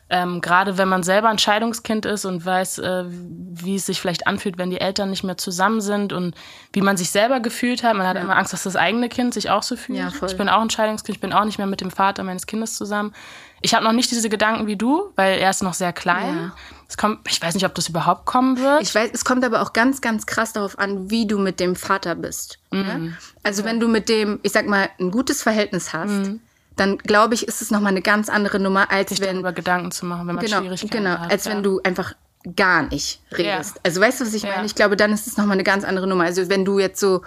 ähm, 0.08 0.40
gerade 0.40 0.78
wenn 0.78 0.88
man 0.88 1.02
selber 1.02 1.28
ein 1.30 1.38
Scheidungskind 1.38 2.06
ist 2.06 2.24
und 2.26 2.44
weiß, 2.44 2.78
äh, 2.78 3.04
wie 3.08 3.74
es 3.74 3.86
sich 3.86 4.00
vielleicht 4.00 4.28
anfühlt, 4.28 4.56
wenn 4.56 4.70
die 4.70 4.80
Eltern 4.80 5.10
nicht 5.10 5.24
mehr 5.24 5.36
zusammen 5.36 5.80
sind 5.80 6.12
und 6.12 6.36
wie 6.72 6.80
man 6.80 6.96
sich 6.96 7.10
selber 7.10 7.40
gefühlt 7.40 7.82
hat. 7.82 7.96
Man 7.96 8.06
hat 8.06 8.16
immer 8.16 8.36
Angst, 8.36 8.52
dass 8.52 8.62
das 8.62 8.76
eigene 8.76 9.08
Kind 9.08 9.34
sich 9.34 9.50
auch 9.50 9.64
so 9.64 9.74
fühlt. 9.74 9.98
Ja. 9.98 10.12
Ich 10.26 10.36
bin 10.36 10.48
auch 10.48 10.60
ein 10.60 10.70
Scheidungskind, 10.70 11.16
ich 11.16 11.20
bin 11.20 11.32
auch 11.32 11.44
nicht 11.44 11.58
mehr 11.58 11.66
mit 11.66 11.80
dem 11.80 11.90
Vater 11.90 12.22
meines 12.22 12.46
Kindes 12.46 12.76
zusammen. 12.76 13.14
Ich 13.62 13.74
habe 13.74 13.84
noch 13.84 13.92
nicht 13.92 14.10
diese 14.10 14.28
Gedanken 14.28 14.66
wie 14.66 14.76
du, 14.76 15.12
weil 15.16 15.38
er 15.38 15.50
ist 15.50 15.62
noch 15.62 15.74
sehr 15.74 15.92
klein. 15.92 16.36
Ja. 16.36 16.52
Es 16.88 16.96
kommt, 16.96 17.20
ich 17.28 17.40
weiß 17.42 17.54
nicht, 17.54 17.64
ob 17.66 17.74
das 17.74 17.88
überhaupt 17.88 18.26
kommen 18.26 18.58
wird. 18.60 18.82
Ich 18.82 18.94
weiß, 18.94 19.10
es 19.12 19.24
kommt 19.24 19.44
aber 19.44 19.62
auch 19.62 19.72
ganz, 19.72 20.00
ganz 20.00 20.26
krass 20.26 20.52
darauf 20.52 20.78
an, 20.78 21.10
wie 21.10 21.26
du 21.26 21.38
mit 21.38 21.58
dem 21.58 21.74
Vater 21.74 22.14
bist. 22.14 22.58
Mhm. 22.70 22.80
Ne? 22.82 23.16
Also 23.42 23.64
wenn 23.64 23.80
du 23.80 23.88
mit 23.88 24.08
dem, 24.08 24.38
ich 24.42 24.52
sag 24.52 24.66
mal, 24.66 24.88
ein 25.00 25.10
gutes 25.10 25.42
Verhältnis 25.42 25.92
hast, 25.92 26.10
Mhm. 26.10 26.40
dann 26.76 26.98
glaube 26.98 27.34
ich, 27.34 27.48
ist 27.48 27.62
es 27.62 27.70
nochmal 27.70 27.90
eine 27.92 28.02
ganz 28.02 28.28
andere 28.28 28.60
Nummer, 28.60 28.90
als 28.92 29.08
sich 29.10 29.20
wenn 29.20 29.34
darüber 29.36 29.52
Gedanken 29.52 29.90
zu 29.90 30.06
machen, 30.06 30.28
wenn 30.28 30.36
man 30.36 30.44
genau, 30.44 30.58
Schwierigkeiten 30.58 31.04
genau, 31.04 31.18
hat. 31.18 31.32
als 31.32 31.46
ja. 31.46 31.52
wenn 31.52 31.62
du 31.62 31.80
einfach 31.82 32.12
gar 32.54 32.82
nicht 32.82 33.20
redest. 33.32 33.76
Ja. 33.76 33.80
Also 33.82 34.00
weißt 34.00 34.20
du, 34.20 34.26
was 34.26 34.34
ich 34.34 34.42
Ja. 34.42 34.50
meine? 34.50 34.66
Ich 34.66 34.74
glaube, 34.76 34.96
dann 34.96 35.12
ist 35.12 35.26
es 35.26 35.36
nochmal 35.36 35.54
eine 35.54 35.64
ganz 35.64 35.82
andere 35.82 36.06
Nummer. 36.06 36.24
Also 36.24 36.48
wenn 36.48 36.64
du 36.64 36.78
jetzt 36.78 37.00
so, 37.00 37.22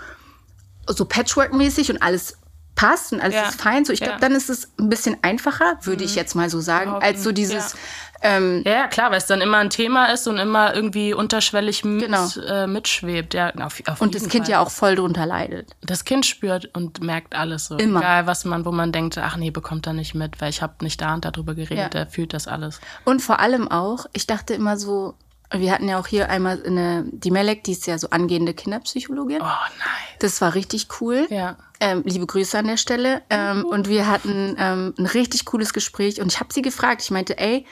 so 0.88 1.04
Patchwork-mäßig 1.04 1.90
und 1.92 2.02
alles 2.02 2.38
passt 2.80 3.12
und 3.14 3.20
alles 3.22 3.36
Ja. 3.36 3.50
ist 3.50 3.62
fein, 3.62 3.84
so 3.84 3.92
ich 3.92 4.00
glaube, 4.00 4.14
Ja. 4.14 4.20
dann 4.20 4.31
ist 4.34 4.50
es 4.50 4.72
ein 4.80 4.88
bisschen 4.90 5.18
einfacher, 5.22 5.78
würde 5.84 6.04
ich 6.04 6.16
jetzt 6.16 6.36
mal 6.36 6.50
so 6.50 6.62
sagen, 6.62 6.92
Behaupten, 6.92 7.06
als 7.06 7.24
so 7.24 7.31
dieses, 7.34 7.74
ja. 7.74 8.38
ähm, 8.38 8.64
Ja, 8.66 8.88
klar, 8.88 9.12
weil 9.12 9.18
es 9.18 9.26
dann 9.26 9.42
immer 9.42 9.58
ein 9.58 9.70
Thema 9.70 10.06
ist 10.14 10.28
und 10.28 10.38
immer 10.38 10.74
irgendwie 10.74 11.14
unterschwellig 11.14 11.84
mit, 11.84 12.06
Genau. 12.06 12.28
äh, 12.48 12.68
mitschwebt. 12.68 13.34
Ja, 13.34 13.52
auf, 13.56 13.81
auf 13.88 14.00
und 14.02 14.16
das 14.16 14.30
Kind 14.30 14.46
Fall. 14.46 14.52
ja 14.54 14.60
auch 14.62 14.72
voll 14.72 14.96
drunter 14.96 15.26
leidet. 15.26 15.72
Das 15.81 16.06
Kind 16.06 16.26
spürt 16.26 16.70
und 16.76 17.02
merkt 17.02 17.36
alles 17.36 17.66
so. 17.68 17.76
Immer. 17.78 18.00
Egal, 18.00 18.28
was 18.28 18.46
man, 18.46 18.64
wo 18.66 18.72
man 18.72 18.92
denkt, 18.94 19.18
ach 19.18 19.36
nee, 19.36 19.52
bekommt 19.52 19.86
er 19.88 19.94
nicht 19.94 20.16
mit, 20.16 20.40
weil 20.40 20.50
ich 20.50 20.62
habe 20.62 20.76
nicht 20.81 21.02
da 21.02 21.14
und 21.14 21.26
darüber 21.26 21.56
geredet, 21.56 21.94
Ja. 21.94 22.00
er 22.02 22.08
fühlt 22.08 22.34
das 22.34 22.48
alles. 22.48 22.80
Und 23.04 23.22
vor 23.22 23.40
allem 23.40 23.70
auch, 23.70 24.06
ich 24.14 24.26
dachte 24.26 24.54
immer 24.54 24.78
so, 24.78 25.16
wir 25.52 25.72
hatten 25.74 25.90
ja 25.90 26.00
auch 26.00 26.06
hier 26.08 26.30
einmal 26.30 26.62
eine, 26.64 27.06
die 27.12 27.31
Melek, 27.31 27.64
die 27.64 27.72
ist 27.72 27.88
ja 27.88 27.98
so 27.98 28.12
angehende 28.12 28.54
Kinderpsychologin. 28.54 29.42
Oh 29.42 29.46
nein. 29.46 30.18
Das 30.19 30.40
war 30.42 30.54
richtig 30.54 30.88
cool. 31.02 31.26
Ja. 31.31 31.57
Ähm, 31.81 32.04
liebe 32.06 32.26
Grüße 32.26 32.57
an 32.57 32.68
der 32.68 32.78
Stelle. 32.78 33.21
Ähm, 33.30 33.64
und 33.66 33.88
wir 33.88 34.07
hatten 34.07 34.56
ähm, 34.59 34.94
ein 34.98 35.06
richtig 35.06 35.45
cooles 35.45 35.71
Gespräch. 35.74 36.19
Und 36.21 36.31
ich 36.31 36.40
habe 36.40 36.54
sie 36.54 36.62
gefragt, 36.62 37.02
ich 37.04 37.12
meinte, 37.12 37.38
ey, 37.38 37.66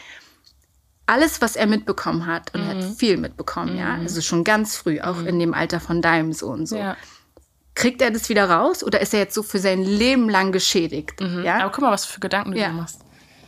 alles, 1.06 1.42
was 1.42 1.56
er 1.56 1.68
mitbekommen 1.68 2.26
hat, 2.26 2.54
und 2.54 2.62
er 2.68 2.76
Mhm. 2.76 2.84
hat 2.90 2.98
viel 2.98 3.18
mitbekommen, 3.18 3.78
ja, 3.78 3.96
also 3.96 4.20
schon 4.22 4.44
ganz 4.44 4.76
früh, 4.76 5.00
auch 5.00 5.20
in 5.24 5.40
dem 5.40 5.54
Alter 5.54 5.80
von 5.80 6.02
deinem 6.02 6.34
Sohn 6.34 6.66
so. 6.66 6.76
Ja. 6.78 6.98
Kriegt 7.76 8.02
er 8.02 8.12
das 8.12 8.28
wieder 8.28 8.50
raus 8.50 8.84
oder 8.84 9.00
ist 9.00 9.14
er 9.14 9.22
jetzt 9.22 9.34
so 9.36 9.44
für 9.44 9.60
sein 9.60 9.84
Leben 9.84 10.30
lang 10.30 10.52
geschädigt? 10.52 11.22
Ja? 11.22 11.60
Aber 11.62 11.72
guck 11.72 11.82
mal, 11.84 11.92
was 11.92 12.06
für 12.06 12.20
Gedanken 12.20 12.52
du 12.52 12.60
Ja. 12.60 12.68
dir 12.70 12.74
machst. 12.74 13.00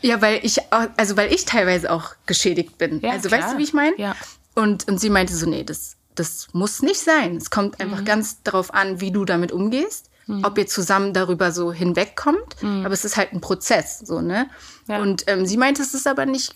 Ja, 0.01 0.21
weil 0.21 0.39
ich, 0.43 0.59
auch- 0.71 0.87
also 0.95 1.17
weil 1.17 1.33
ich 1.33 1.43
teilweise 1.45 1.91
auch 1.91 2.11
geschädigt 2.25 2.77
bin. 2.77 3.01
Ja, 3.01 3.11
also 3.11 3.27
klar. 3.27 3.41
weißt 3.41 3.53
du, 3.53 3.57
wie 3.57 3.63
ich 3.63 3.73
meine? 3.73 3.97
Ja. 3.97 4.15
Und, 4.55 4.87
und 4.87 4.99
sie 5.01 5.09
meinte 5.09 5.35
so, 5.35 5.45
nee, 5.49 5.63
das, 5.65 5.97
das 6.15 6.47
muss 6.53 6.81
nicht 6.81 6.99
sein. 7.01 7.35
Es 7.35 7.49
kommt 7.49 7.77
Mhm. 7.79 7.85
einfach 7.85 8.05
ganz 8.05 8.41
darauf 8.43 8.73
an, 8.73 9.01
wie 9.01 9.11
du 9.11 9.25
damit 9.25 9.51
umgehst, 9.51 10.08
ob 10.43 10.57
ihr 10.57 10.67
zusammen 10.67 11.13
darüber 11.13 11.51
so 11.51 11.73
hinwegkommt. 11.73 12.55
Aber 12.61 12.93
es 12.93 13.05
ist 13.05 13.17
halt 13.17 13.33
ein 13.33 13.41
Prozess, 13.41 13.99
so, 13.99 14.21
ne? 14.21 14.49
Mhm. 14.87 14.93
Ja. 14.93 15.01
Und 15.01 15.23
ähm, 15.27 15.45
sie 15.45 15.57
meinte, 15.57 15.81
es 15.81 15.93
ist 15.93 16.07
aber 16.07 16.25
nicht 16.25 16.55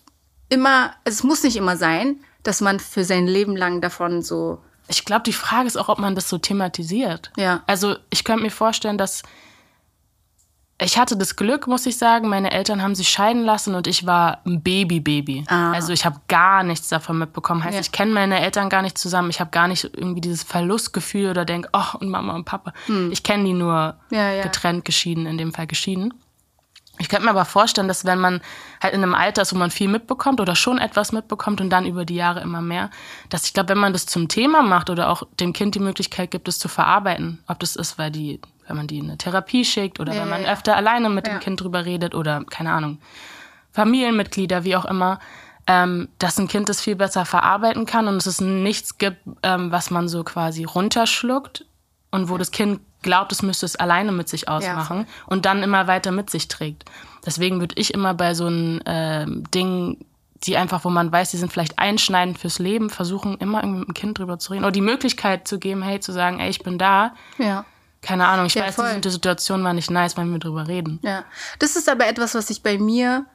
immer, 0.49 0.93
es 1.03 1.23
muss 1.23 1.43
nicht 1.43 1.55
immer 1.55 1.77
sein, 1.77 2.17
dass 2.43 2.61
man 2.61 2.79
für 2.79 3.03
sein 3.03 3.27
Leben 3.27 3.55
lang 3.55 3.81
davon 3.81 4.21
so, 4.21 4.61
Ich 4.87 5.05
glaube, 5.05 5.23
die 5.23 5.33
Frage 5.33 5.67
ist 5.67 5.77
auch, 5.77 5.89
ob 5.89 5.99
man 5.99 6.15
das 6.15 6.29
so 6.29 6.37
thematisiert. 6.37 7.31
Ja. 7.37 7.63
Also 7.67 7.95
ich 8.09 8.23
könnte 8.23 8.43
mir 8.43 8.51
vorstellen, 8.51 8.97
dass 8.97 9.23
ich 10.83 10.97
hatte 10.97 11.17
das 11.17 11.35
Glück, 11.35 11.67
muss 11.67 11.85
ich 11.85 11.97
sagen, 11.97 12.29
meine 12.29 12.51
Eltern 12.51 12.81
haben 12.81 12.95
sich 12.95 13.09
scheiden 13.09 13.43
lassen 13.43 13.75
und 13.75 13.87
ich 13.87 14.05
war 14.05 14.39
ein 14.45 14.61
Baby-Baby. 14.61 15.45
Ah. 15.47 15.71
Also 15.71 15.93
ich 15.93 16.05
habe 16.05 16.19
gar 16.27 16.63
nichts 16.63 16.89
davon 16.89 17.17
mitbekommen. 17.19 17.63
Heißt, 17.63 17.75
Ja. 17.75 17.81
ich 17.81 17.91
kenne 17.91 18.11
meine 18.13 18.39
Eltern 18.41 18.69
gar 18.69 18.81
nicht 18.81 18.97
zusammen. 18.97 19.29
Ich 19.29 19.39
habe 19.39 19.51
gar 19.51 19.67
nicht 19.67 19.83
irgendwie 19.83 20.21
dieses 20.21 20.43
Verlustgefühl 20.43 21.29
oder 21.29 21.45
denke, 21.45 21.69
oh, 21.73 21.97
und 21.99 22.09
Mama 22.09 22.33
und 22.35 22.45
Papa. 22.45 22.73
Ich 23.11 23.23
kenne 23.23 23.43
die 23.45 23.53
nur 23.53 23.95
Hm. 24.09 24.17
Ja, 24.17 24.31
ja. 24.31 24.43
getrennt, 24.43 24.85
geschieden, 24.85 25.25
in 25.25 25.37
dem 25.37 25.53
Fall 25.53 25.67
geschieden. 25.67 26.13
Ich 26.99 27.09
könnte 27.09 27.25
mir 27.25 27.31
aber 27.31 27.45
vorstellen, 27.45 27.87
dass 27.87 28.05
wenn 28.05 28.19
man 28.19 28.39
halt 28.81 28.93
in 28.93 29.01
einem 29.01 29.15
Alter 29.15 29.41
ist, 29.41 29.51
wo 29.51 29.57
man 29.57 29.71
viel 29.71 29.87
mitbekommt 29.87 30.39
oder 30.39 30.55
schon 30.55 30.77
etwas 30.77 31.11
mitbekommt 31.11 31.59
und 31.59 31.71
dann 31.71 31.87
über 31.87 32.05
die 32.05 32.13
Jahre 32.15 32.41
immer 32.41 32.61
mehr, 32.61 32.91
dass 33.29 33.45
ich 33.45 33.53
glaube, 33.53 33.69
wenn 33.69 33.79
man 33.79 33.93
das 33.93 34.05
zum 34.05 34.27
Thema 34.27 34.61
macht 34.61 34.91
oder 34.91 35.09
auch 35.09 35.23
dem 35.39 35.53
Kind 35.53 35.73
die 35.73 35.79
Möglichkeit 35.79 36.29
gibt, 36.29 36.47
es 36.47 36.59
zu 36.59 36.67
verarbeiten, 36.67 37.43
ob 37.47 37.59
das 37.59 37.75
ist, 37.75 37.97
weil 37.97 38.11
die, 38.11 38.39
wenn 38.67 38.75
man 38.75 38.87
die 38.87 38.99
in 38.99 39.05
eine 39.05 39.17
Therapie 39.17 39.65
schickt 39.65 39.99
oder 39.99 40.13
Ja, 40.13 40.21
wenn 40.21 40.29
man 40.29 40.45
öfter 40.45 40.75
alleine 40.75 41.09
mit 41.09 41.27
dem 41.27 41.39
Kind 41.39 41.61
drüber 41.61 41.85
redet 41.85 42.15
oder 42.15 42.43
keine 42.45 42.71
Ahnung, 42.71 42.99
Familienmitglieder, 43.71 44.63
wie 44.63 44.75
auch 44.75 44.85
immer, 44.85 45.19
ähm, 45.67 46.09
dass 46.19 46.37
ein 46.37 46.47
Kind 46.47 46.69
das 46.69 46.81
viel 46.81 46.95
besser 46.95 47.25
verarbeiten 47.25 47.85
kann 47.85 48.07
und 48.07 48.17
dass 48.17 48.25
es 48.25 48.41
nichts 48.41 48.97
gibt, 48.97 49.19
ähm, 49.43 49.71
was 49.71 49.91
man 49.91 50.07
so 50.07 50.23
quasi 50.23 50.63
runterschluckt 50.63 51.65
und 52.11 52.29
wo 52.29 52.37
das 52.37 52.51
Kind 52.51 52.81
glaubt, 53.01 53.31
es 53.31 53.41
müsste 53.41 53.65
es 53.65 53.75
alleine 53.75 54.11
mit 54.11 54.29
sich 54.29 54.47
ausmachen 54.47 54.99
ja. 54.99 55.05
und 55.27 55.45
dann 55.45 55.63
immer 55.63 55.87
weiter 55.87 56.11
mit 56.11 56.29
sich 56.29 56.47
trägt. 56.47 56.85
Deswegen 57.25 57.59
würde 57.59 57.75
ich 57.77 57.93
immer 57.93 58.13
bei 58.13 58.33
so 58.33 58.45
einem 58.45 58.81
äh, 58.85 59.25
Ding, 59.53 60.05
die 60.43 60.57
einfach, 60.57 60.83
wo 60.83 60.89
man 60.89 61.11
weiß, 61.11 61.31
die 61.31 61.37
sind 61.37 61.51
vielleicht 61.51 61.79
einschneidend 61.79 62.37
fürs 62.37 62.59
Leben, 62.59 62.89
versuchen 62.89 63.37
immer 63.37 63.63
irgendwie 63.63 63.79
mit 63.79 63.87
dem 63.89 63.93
Kind 63.93 64.19
drüber 64.19 64.39
zu 64.39 64.51
reden 64.53 64.63
oder 64.63 64.71
die 64.71 64.81
Möglichkeit 64.81 65.47
zu 65.47 65.59
geben, 65.59 65.81
hey, 65.81 65.99
zu 65.99 66.11
sagen, 66.11 66.39
ey, 66.39 66.49
ich 66.49 66.63
bin 66.63 66.77
da. 66.77 67.13
Ja. 67.37 67.65
Keine 68.03 68.27
Ahnung, 68.27 68.45
ich 68.45 68.53
ja, 68.53 68.65
weiß, 68.65 68.75
voll. 68.75 68.99
die 68.99 69.09
Situation 69.09 69.63
war 69.63 69.73
nicht 69.73 69.89
nice, 69.89 70.17
wenn 70.17 70.31
wir 70.31 70.39
drüber 70.39 70.67
reden. 70.67 70.99
Ja, 71.03 71.23
das 71.59 71.75
ist 71.75 71.89
aber 71.89 72.05
etwas, 72.05 72.35
was 72.35 72.49
ich 72.49 72.61
bei 72.61 72.77
mir 72.77 73.25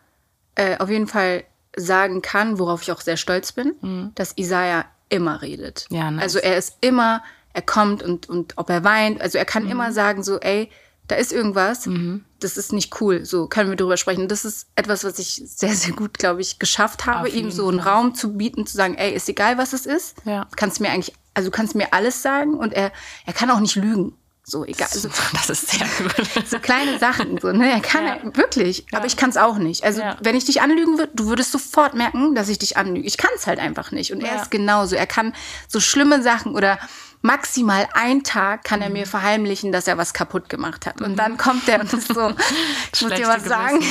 äh, 0.55 0.77
auf 0.79 0.91
jeden 0.91 1.09
Fall 1.09 1.45
sagen 1.77 2.23
kann, 2.23 2.59
worauf 2.59 2.83
ich 2.83 2.93
auch 2.93 3.01
sehr 3.01 3.17
stolz 3.17 3.53
bin, 3.53 3.75
mhm. 3.81 4.13
dass 4.15 4.37
Isaiah 4.37 4.85
immer 5.09 5.43
redet. 5.43 5.87
Ja, 5.91 6.11
nice. 6.11 6.23
Also 6.23 6.39
er 6.39 6.59
ist 6.59 6.77
immer, 6.81 7.23
er 7.55 7.63
kommt 7.63 8.03
und, 8.03 8.29
und 8.29 8.55
ob 8.57 8.69
er 8.71 8.85
weint, 8.85 9.21
also 9.21 9.39
er 9.39 9.45
kann 9.45 9.65
mhm. 9.65 9.71
immer 9.71 9.93
sagen 9.93 10.23
so, 10.23 10.39
ey, 10.39 10.71
da 11.07 11.17
ist 11.17 11.33
irgendwas, 11.33 11.87
mhm. 11.87 12.25
das 12.39 12.59
ist 12.59 12.73
nicht 12.73 13.01
cool, 13.01 13.25
so 13.25 13.47
können 13.47 13.71
wir 13.71 13.77
drüber 13.77 13.97
sprechen. 13.97 14.29
Das 14.29 14.45
ist 14.45 14.69
etwas, 14.77 15.05
was 15.05 15.19
ich 15.19 15.43
sehr, 15.47 15.73
sehr 15.73 15.95
gut, 15.95 16.19
glaube 16.19 16.43
ich, 16.43 16.59
geschafft 16.59 17.07
habe, 17.07 17.31
ihm 17.31 17.51
so 17.51 17.67
einen 17.69 17.81
Fall. 17.81 17.95
Raum 17.95 18.15
zu 18.15 18.35
bieten, 18.35 18.67
zu 18.67 18.77
sagen, 18.77 18.95
ey, 18.95 19.15
ist 19.15 19.29
egal, 19.29 19.57
was 19.57 19.73
es 19.73 19.87
ist, 19.87 20.17
ja. 20.27 20.47
kannst 20.57 20.81
mir 20.81 20.91
eigentlich, 20.91 21.15
also 21.33 21.51
kannst 21.51 21.75
mir 21.75 21.95
alles 21.95 22.21
sagen 22.21 22.55
und 22.55 22.75
er, 22.75 22.93
er 23.25 23.33
kann 23.33 23.51
auch 23.51 23.61
nicht 23.61 23.77
lügen. 23.77 24.15
So, 24.49 24.64
egal. 24.64 24.88
So, 24.88 25.11
das 25.35 25.50
ist 25.50 25.71
sehr 25.71 25.87
gut. 25.99 26.49
So 26.49 26.59
kleine 26.59 26.99
Sachen, 26.99 27.38
so, 27.38 27.52
ne? 27.52 27.71
Er 27.71 27.81
kann 27.81 28.07
ja. 28.07 28.37
wirklich, 28.37 28.87
ja. 28.90 28.99
aber 28.99 29.07
ich 29.07 29.19
kann 29.19 29.28
es 29.28 29.37
auch 29.37 29.59
nicht. 29.59 29.85
Also, 29.85 30.00
ja. 30.00 30.17
wenn 30.23 30.35
ich 30.35 30.47
dich 30.47 30.62
anlügen 30.62 30.99
würde, 30.99 31.12
du 31.14 31.26
würdest 31.26 31.52
sofort 31.52 31.95
merken, 31.95 32.35
dass 32.35 32.49
ich 32.49 32.59
dich 32.59 32.78
anlüge. 32.78 33.07
Ich 33.07 33.19
kann 33.19 33.31
es 33.37 33.47
halt 33.47 33.59
einfach 33.59 33.93
nicht. 33.93 34.11
Und 34.11 34.23
er 34.23 34.40
ist 34.40 34.50
genauso. 34.50 34.97
Er 34.97 35.07
kann 35.07 35.35
so 35.69 35.81
schlimme 35.81 36.23
Sachen 36.23 36.55
oder 36.55 36.78
maximal 37.21 37.88
ein 37.95 38.23
Tag 38.23 38.64
kann 38.64 38.81
er 38.81 38.88
mir 38.88 39.05
mhm. 39.05 39.11
verheimlichen, 39.11 39.71
dass 39.71 39.87
er 39.87 39.99
was 39.99 40.14
kaputt 40.14 40.49
gemacht 40.49 40.87
hat. 40.87 41.02
Und 41.02 41.17
dann 41.17 41.33
mhm. 41.33 41.37
kommt 41.37 41.69
er 41.69 41.81
und 41.81 41.93
ist 41.93 42.09
so, 42.09 42.33
ich 42.95 43.02
muss 43.02 43.14
dir 43.14 43.26
was 43.26 43.45
sagen. 43.45 43.85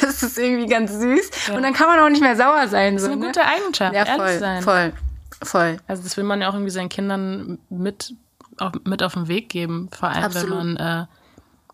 das 0.00 0.22
ist 0.22 0.38
irgendwie 0.38 0.66
ganz 0.66 0.92
süß. 0.92 1.30
Und 1.54 1.62
dann 1.62 1.74
kann 1.74 1.88
man 1.88 1.98
auch 1.98 2.08
nicht 2.08 2.22
mehr 2.22 2.36
sauer 2.36 2.68
sein. 2.68 2.98
So, 2.98 3.08
das 3.08 3.08
ist 3.08 3.12
eine 3.12 3.20
ne? 3.20 3.26
gute 3.26 3.44
Eigenschaft, 3.44 3.94
ja, 3.94 4.06
voll, 4.06 4.38
sein. 4.38 4.62
Voll, 4.62 4.92
voll. 5.42 5.76
Also 5.86 6.02
das 6.02 6.16
will 6.16 6.24
man 6.24 6.40
ja 6.40 6.48
auch 6.48 6.54
irgendwie 6.54 6.70
seinen 6.70 6.88
Kindern 6.88 7.58
mit 7.68 8.14
auf, 8.58 8.72
mit 8.84 9.02
auf 9.02 9.14
den 9.14 9.28
Weg 9.28 9.48
geben, 9.48 9.88
vor 9.92 10.08
allem 10.08 10.24
Absolut. 10.24 10.50
wenn 10.50 10.74
man 10.74 10.76
äh, 10.76 11.06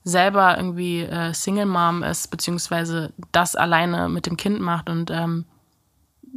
selber 0.04 0.56
irgendwie 0.56 1.02
äh, 1.02 1.32
Single 1.34 1.66
Mom 1.66 2.02
ist, 2.02 2.30
beziehungsweise 2.30 3.12
das 3.32 3.56
alleine 3.56 4.08
mit 4.08 4.26
dem 4.26 4.36
Kind 4.36 4.60
macht 4.60 4.88
und 4.88 5.10
ähm, 5.10 5.44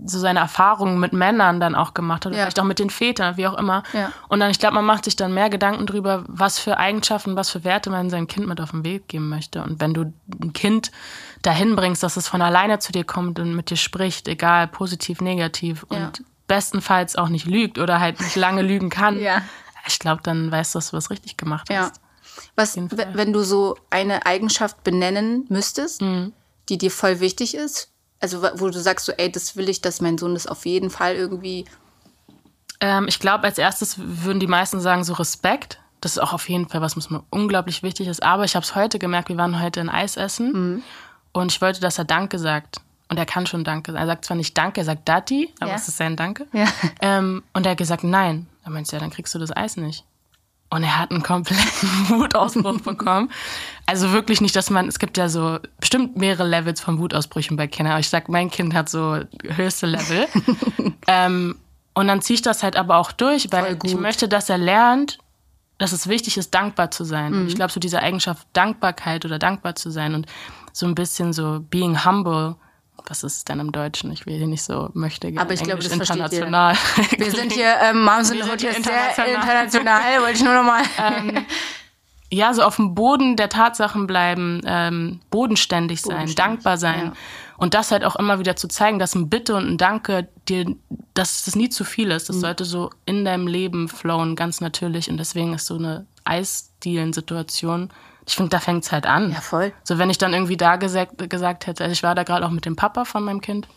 so 0.05 0.19
seine 0.19 0.39
Erfahrungen 0.39 1.00
mit 1.00 1.13
Männern 1.13 1.59
dann 1.59 1.75
auch 1.75 1.93
gemacht 1.93 2.25
hat, 2.25 2.33
ja. 2.33 2.39
vielleicht 2.39 2.59
auch 2.59 2.65
mit 2.65 2.79
den 2.79 2.89
Vätern, 2.89 3.38
wie 3.38 3.47
auch 3.47 3.57
immer. 3.57 3.83
Ja. 3.93 4.12
Und 4.27 4.39
dann, 4.39 4.50
ich 4.50 4.59
glaube, 4.59 4.75
man 4.75 4.85
macht 4.85 5.05
sich 5.05 5.15
dann 5.15 5.33
mehr 5.33 5.50
Gedanken 5.50 5.85
darüber, 5.85 6.23
was 6.27 6.59
für 6.59 6.77
Eigenschaften, 6.77 7.35
was 7.35 7.50
für 7.50 7.63
Werte 7.63 7.89
man 7.89 8.09
seinem 8.09 8.27
Kind 8.27 8.47
mit 8.47 8.59
auf 8.59 8.71
den 8.71 8.83
Weg 8.83 9.07
geben 9.07 9.29
möchte. 9.29 9.63
Und 9.63 9.79
wenn 9.79 9.93
du 9.93 10.12
ein 10.41 10.53
Kind 10.53 10.91
dahin 11.41 11.75
bringst, 11.75 12.03
dass 12.03 12.17
es 12.17 12.27
von 12.27 12.41
alleine 12.41 12.79
zu 12.79 12.91
dir 12.91 13.03
kommt 13.03 13.39
und 13.39 13.55
mit 13.55 13.69
dir 13.69 13.77
spricht, 13.77 14.27
egal, 14.27 14.67
positiv, 14.67 15.21
negativ 15.21 15.83
und 15.83 15.97
ja. 15.97 16.12
bestenfalls 16.47 17.15
auch 17.15 17.29
nicht 17.29 17.45
lügt 17.45 17.77
oder 17.77 18.00
halt 18.00 18.19
nicht 18.19 18.35
lange 18.35 18.62
lügen 18.62 18.89
kann, 18.89 19.19
ich 19.88 20.00
glaube, 20.00 20.22
dann 20.24 20.52
weißt 20.52 20.74
du, 20.74 20.78
dass 20.78 20.92
du 20.92 20.98
was 20.98 21.10
richtig 21.10 21.38
gemacht 21.38 21.70
ja. 21.70 21.84
hast. 21.84 22.02
Was, 22.56 22.78
wenn 22.78 23.34
du 23.34 23.44
so 23.44 23.78
eine 23.90 24.25
Eigenschaft 24.25 24.84
benennen 24.84 25.46
müsstest, 25.50 26.02
mhm. 26.02 26.34
die 26.70 26.78
dir 26.78 26.92
voll 26.92 27.20
wichtig 27.20 27.56
ist, 27.56 27.90
also 28.24 28.42
wo 28.42 28.70
du 28.70 28.80
sagst 28.80 29.06
so, 29.06 29.12
ey, 29.12 29.32
das 29.32 29.58
will 29.58 29.68
ich, 29.68 29.82
dass 29.82 30.00
mein 30.00 30.18
Sohn 30.18 30.34
das 30.34 30.48
auf 30.48 30.66
jeden 30.66 30.90
Fall 30.90 31.16
irgendwie. 31.16 31.66
Ähm, 32.80 33.06
ich 33.10 33.20
glaube, 33.20 33.44
als 33.44 33.58
erstes 33.58 33.96
würden 33.98 34.40
die 34.40 34.48
meisten 34.48 34.80
sagen 34.80 35.04
so 35.04 35.13
Respekt. 35.13 35.80
Das 36.00 36.13
ist 36.13 36.20
auch 36.20 36.34
auf 36.34 36.48
jeden 36.50 36.68
Fall 36.68 36.82
was, 36.82 36.98
was 36.98 37.10
mir 37.10 37.24
unglaublich 37.30 37.84
wichtig 37.84 38.08
ist. 38.08 38.24
Aber 38.24 38.46
ich 38.46 38.56
habe 38.56 38.63
es 38.63 38.75
heute 38.75 38.98
gemerkt, 38.98 39.30
wir 39.30 39.38
waren 39.38 39.62
heute 39.62 39.82
in 39.82 39.90
Eis 39.90 40.16
essen 40.16 40.52
mhm. 40.54 40.84
und 41.34 41.52
ich 41.52 41.62
wollte, 41.62 41.82
dass 41.82 41.98
er 41.98 42.06
Danke 42.06 42.40
sagt. 42.40 42.78
Und 43.10 43.18
er 43.18 43.25
kann 43.25 43.46
schon 43.46 43.63
Danke. 43.63 43.94
Er 43.94 44.06
sagt 44.06 44.25
zwar 44.25 44.38
nicht 44.38 44.58
Danke, 44.58 44.82
er 44.82 44.86
sagt 44.86 45.08
Dati, 45.08 45.54
aber 45.60 45.72
ja. 45.72 45.75
es 45.75 45.88
ist 45.88 45.98
sein 45.98 46.16
Danke. 46.16 46.48
Ja. 46.54 46.68
Ähm, 47.02 47.44
und 47.54 47.66
er 47.66 47.74
hat 47.74 47.78
gesagt 47.78 48.06
Nein. 48.06 48.48
Da 48.63 48.70
meinst 48.70 48.91
du, 48.91 48.96
ja, 48.96 49.00
dann 49.00 49.12
kriegst 49.12 49.34
du 49.36 49.39
das 49.39 49.55
Eis 49.55 49.77
nicht. 49.77 50.05
Und 50.70 50.84
er 50.84 50.98
hat 50.98 51.12
einen 51.12 51.22
kompletten 51.22 51.89
Wutausbruch 52.10 52.82
bekommen. 52.82 53.29
Also 53.86 54.12
wirklich 54.12 54.41
nicht, 54.41 54.55
dass 54.55 54.72
man, 54.72 54.88
es 54.88 54.98
gibt 54.98 55.17
ja 55.17 55.29
so 55.29 55.60
bestimmt 55.79 56.17
mehrere 56.17 56.48
Levels 56.48 56.82
von 56.82 56.98
Wutausbrüchen 56.98 57.58
bei 57.58 57.67
Kindern. 57.67 57.93
Aber 57.93 58.00
ich 58.00 58.10
sag, 58.10 58.27
mein 58.27 58.50
Kind 58.50 58.74
hat 58.74 58.89
so 58.89 59.20
höchste 59.48 59.86
Level. 59.86 60.25
ähm, 61.08 61.55
und 61.93 62.08
dann 62.08 62.24
ziehe 62.24 62.36
ich 62.36 62.41
das 62.41 62.63
halt 62.63 62.75
aber 62.75 62.98
auch 62.98 63.12
durch, 63.12 63.51
weil 63.51 63.77
ich 63.84 63.96
möchte, 63.96 64.27
dass 64.27 64.50
er 64.50 64.58
lernt, 64.58 65.20
dass 65.77 65.91
es 65.91 66.08
wichtig 66.08 66.38
ist, 66.38 66.53
dankbar 66.55 66.89
zu 66.89 67.03
sein. 67.03 67.41
Mhm. 67.41 67.48
Ich 67.48 67.55
glaube, 67.55 67.72
so 67.72 67.79
diese 67.79 68.00
Eigenschaft 68.00 68.48
Dankbarkeit 68.53 69.25
oder 69.25 69.38
dankbar 69.38 69.75
zu 69.75 69.91
sein 69.91 70.15
und 70.15 70.25
so 70.72 70.88
ein 70.88 70.96
bisschen 70.96 71.34
so 71.34 71.60
being 71.70 72.03
humble 72.03 72.55
was 73.07 73.24
ist 73.24 73.50
denn 73.50 73.60
im 73.60 73.72
Deutschen? 73.72 74.12
Ich 74.12 74.25
will 74.25 74.38
hier 74.38 74.48
nicht 74.48 74.63
so 74.63 74.89
möchte 74.93 75.31
Aber 75.38 75.53
ich 75.53 75.63
glaube, 75.63 75.83
das 75.83 75.91
international. 75.91 76.75
Wir 77.17 77.31
sind 77.31 77.51
hier, 77.51 77.75
ähm, 77.83 78.03
Moms 78.03 78.29
sind 78.29 78.43
heute 78.43 78.72
sehr 78.72 79.36
international, 79.36 80.22
wollte 80.22 80.33
ich 80.33 80.43
nur 80.43 80.53
noch 80.53 80.63
mal. 80.63 80.83
Ähm, 80.98 81.45
ja, 82.31 82.53
so 82.53 82.63
auf 82.63 82.77
dem 82.77 82.95
Boden 82.95 83.36
der 83.36 83.50
Tatsachen 83.50 84.07
bleiben, 84.07 84.62
ähm, 84.65 85.19
bodenständig 85.29 86.01
sein, 86.01 86.15
bodenständig, 86.17 86.36
dankbar 86.36 86.77
sein. 86.77 87.05
Ja. 87.07 87.13
Und 87.57 87.75
das 87.75 87.91
halt 87.91 88.03
auch 88.03 88.15
immer 88.15 88.39
wieder 88.39 88.55
zu 88.55 88.67
zeigen, 88.67 89.00
dass 89.00 89.13
ein 89.15 89.29
Bitte 89.29 89.55
und 89.55 89.67
ein 89.67 89.77
Danke 89.77 90.27
dir, 90.50 90.75
dass 91.13 91.45
das 91.45 91.55
nie 91.55 91.69
zu 91.69 91.83
viel 91.83 92.12
ist. 92.12 92.29
Das 92.29 92.38
mhm. 92.38 92.41
sollte 92.41 92.65
so 92.65 92.89
in 93.05 93.24
deinem 93.24 93.48
Leben 93.48 93.88
flowen, 93.88 94.36
ganz 94.36 94.62
natürlich. 94.62 95.10
Und 95.10 95.17
deswegen 95.17 95.53
ist 95.53 95.67
so 95.67 95.75
eine 95.75 96.07
Eisdielen-Situation 96.25 97.91
ich 98.25 98.36
finde, 98.36 98.50
da 98.50 98.60
fängt 98.60 98.84
es 98.86 98.92
halt 98.92 99.06
an. 99.06 99.32
Ja, 99.32 99.42
voll. 99.42 99.74
So, 99.84 99.98
wenn 99.98 100.10
ich 100.10 100.18
dann 100.18 100.34
irgendwie 100.34 100.58
da 100.58 100.77
gesagt, 100.77 101.30
gesagt 101.30 101.68
hätte, 101.68 101.84
also 101.84 101.94
ich 101.94 102.03
war 102.03 102.15
da 102.15 102.24
gerade 102.24 102.46
auch 102.46 102.51
mit 102.51 102.65
dem 102.65 102.75
Papa 102.75 103.06
von 103.06 103.24
meinem 103.24 103.42
Kind. 103.42 103.68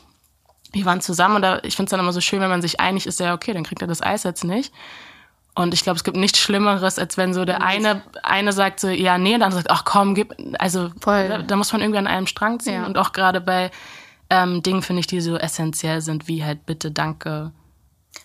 Wir 0.72 0.84
waren 0.84 1.00
zusammen 1.00 1.36
und 1.36 1.42
da, 1.42 1.58
ich 1.62 1.76
finde 1.76 1.88
es 1.88 1.90
dann 1.90 2.00
immer 2.00 2.12
so 2.12 2.20
schön, 2.20 2.40
wenn 2.40 2.48
man 2.48 2.62
sich 2.62 2.80
einig 2.80 3.06
ist, 3.06 3.20
ja, 3.20 3.34
okay, 3.34 3.52
dann 3.52 3.64
kriegt 3.64 3.82
er 3.82 3.88
das 3.88 4.02
Eis 4.02 4.24
jetzt 4.24 4.44
nicht. 4.44 4.72
Und 5.54 5.72
ich 5.72 5.82
glaube, 5.82 5.96
es 5.96 6.04
gibt 6.04 6.18
nichts 6.18 6.38
Schlimmeres, 6.38 6.98
als 6.98 7.16
wenn 7.16 7.32
so 7.32 7.46
der 7.46 7.62
eine, 7.62 8.02
eine 8.22 8.52
sagt 8.52 8.78
so, 8.78 8.88
ja, 8.88 9.16
nee, 9.16 9.34
und 9.34 9.40
dann 9.40 9.52
sagt, 9.52 9.70
ach 9.70 9.84
komm, 9.84 10.14
gib, 10.14 10.34
also 10.58 10.90
da, 11.00 11.38
da, 11.38 11.56
muss 11.56 11.72
man 11.72 11.80
irgendwie 11.80 11.98
an 11.98 12.06
einem 12.06 12.26
Strang 12.26 12.60
ziehen. 12.60 12.74
Ja. 12.74 12.86
Und 12.86 12.98
auch 12.98 13.12
gerade 13.12 13.40
bei 13.40 13.70
ähm, 14.28 14.62
Dingen, 14.62 14.82
finde 14.82 15.00
ich, 15.00 15.06
die 15.06 15.20
so 15.22 15.36
essentiell 15.36 16.02
sind, 16.02 16.28
wie 16.28 16.44
halt 16.44 16.66
bitte, 16.66 16.90
danke, 16.90 17.52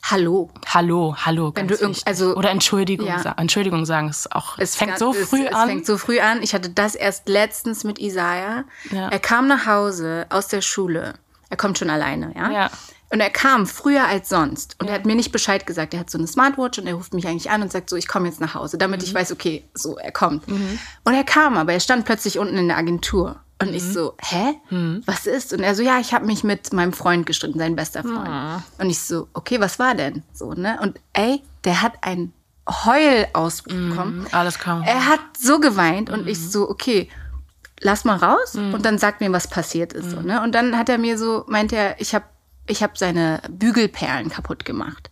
Hallo. 0.03 0.49
Hallo, 0.67 1.15
hallo. 1.17 1.51
Wenn 1.55 1.67
du 1.67 1.75
irgend, 1.75 2.01
also, 2.05 2.35
Oder 2.35 2.49
Entschuldigung, 2.51 3.07
ja. 3.07 3.19
sa 3.19 3.35
Entschuldigung 3.37 3.85
sagen. 3.85 4.09
Es, 4.09 4.31
auch, 4.31 4.57
es, 4.57 4.71
es 4.71 4.75
fängt 4.75 4.97
so 4.97 5.13
früh 5.13 5.45
es, 5.45 5.53
an. 5.53 5.61
Es 5.61 5.65
fängt 5.65 5.85
so 5.85 5.97
früh 5.97 6.19
an. 6.19 6.43
Ich 6.43 6.53
hatte 6.53 6.69
das 6.69 6.95
erst 6.95 7.27
letztens 7.27 7.83
mit 7.83 7.99
Isaiah. 7.99 8.65
Ja. 8.91 9.09
Er 9.09 9.19
kam 9.19 9.47
nach 9.47 9.65
Hause 9.65 10.25
aus 10.29 10.47
der 10.47 10.61
Schule. 10.61 11.15
Er 11.49 11.57
kommt 11.57 11.77
schon 11.77 11.89
alleine, 11.89 12.33
ja? 12.35 12.51
Ja. 12.51 12.71
Und 13.11 13.19
er 13.19 13.29
kam 13.29 13.67
früher 13.67 14.07
als 14.07 14.29
sonst. 14.29 14.77
Und 14.79 14.87
er 14.87 14.93
hat 14.95 15.05
mir 15.05 15.15
nicht 15.15 15.33
Bescheid 15.33 15.65
gesagt. 15.65 15.93
Er 15.93 15.99
hat 15.99 16.09
so 16.09 16.17
eine 16.17 16.27
Smartwatch 16.27 16.79
und 16.79 16.87
er 16.87 16.93
ruft 16.93 17.13
mich 17.13 17.27
eigentlich 17.27 17.51
an 17.51 17.61
und 17.61 17.71
sagt 17.71 17.89
so, 17.89 17.97
ich 17.97 18.07
komme 18.07 18.29
jetzt 18.29 18.39
nach 18.39 18.55
Hause, 18.55 18.77
damit 18.77 19.01
mhm. 19.01 19.07
ich 19.07 19.13
weiß, 19.13 19.33
okay, 19.33 19.65
so, 19.73 19.97
er 19.97 20.13
kommt. 20.13 20.47
Mhm. 20.47 20.79
Und 21.03 21.13
er 21.13 21.25
kam, 21.25 21.57
aber 21.57 21.73
er 21.73 21.81
stand 21.81 22.05
plötzlich 22.05 22.39
unten 22.39 22.57
in 22.57 22.69
der 22.69 22.77
Agentur. 22.77 23.41
Und 23.61 23.69
mhm. 23.69 23.75
ich 23.75 23.83
so, 23.83 24.15
hä? 24.19 24.55
Mhm. 24.69 25.03
Was 25.05 25.27
ist? 25.27 25.53
Und 25.53 25.59
er 25.59 25.75
so, 25.75 25.83
ja, 25.83 25.99
ich 25.99 26.13
habe 26.13 26.25
mich 26.25 26.43
mit 26.43 26.73
meinem 26.73 26.93
Freund 26.93 27.25
gestritten, 27.25 27.59
sein 27.59 27.75
bester 27.75 28.01
Freund. 28.01 28.29
Mhm. 28.29 28.63
Und 28.79 28.89
ich 28.89 28.99
so, 28.99 29.27
okay, 29.33 29.59
was 29.59 29.79
war 29.79 29.95
denn? 29.95 30.23
So, 30.33 30.53
ne? 30.53 30.79
Und 30.81 30.99
ey, 31.13 31.41
der 31.63 31.81
hat 31.81 31.93
einen 32.01 32.33
Heulausbruch 32.67 33.73
mhm. 33.73 33.89
bekommen. 33.89 34.27
Alles 34.31 34.59
kaum. 34.59 34.83
Er 34.83 35.07
hat 35.07 35.21
so 35.39 35.59
geweint 35.59 36.09
und 36.09 36.27
ich 36.27 36.39
mhm. 36.39 36.49
so, 36.49 36.69
okay, 36.69 37.09
lass 37.79 38.05
mal 38.05 38.17
raus 38.17 38.55
mhm. 38.55 38.73
und 38.73 38.85
dann 38.85 38.97
sag 38.97 39.21
mir, 39.21 39.31
was 39.31 39.47
passiert 39.47 39.93
ist. 39.93 40.11
So, 40.11 40.21
ne? 40.21 40.41
Und 40.41 40.53
dann 40.53 40.77
hat 40.77 40.89
er 40.89 40.97
mir 40.97 41.17
so, 41.17 41.45
meinte 41.47 41.75
er, 41.75 41.99
ich 41.99 42.15
habe 42.15 42.25
ich 42.67 42.83
hab 42.83 42.97
seine 42.97 43.41
Bügelperlen 43.49 44.29
kaputt 44.29 44.65
gemacht. 44.65 45.09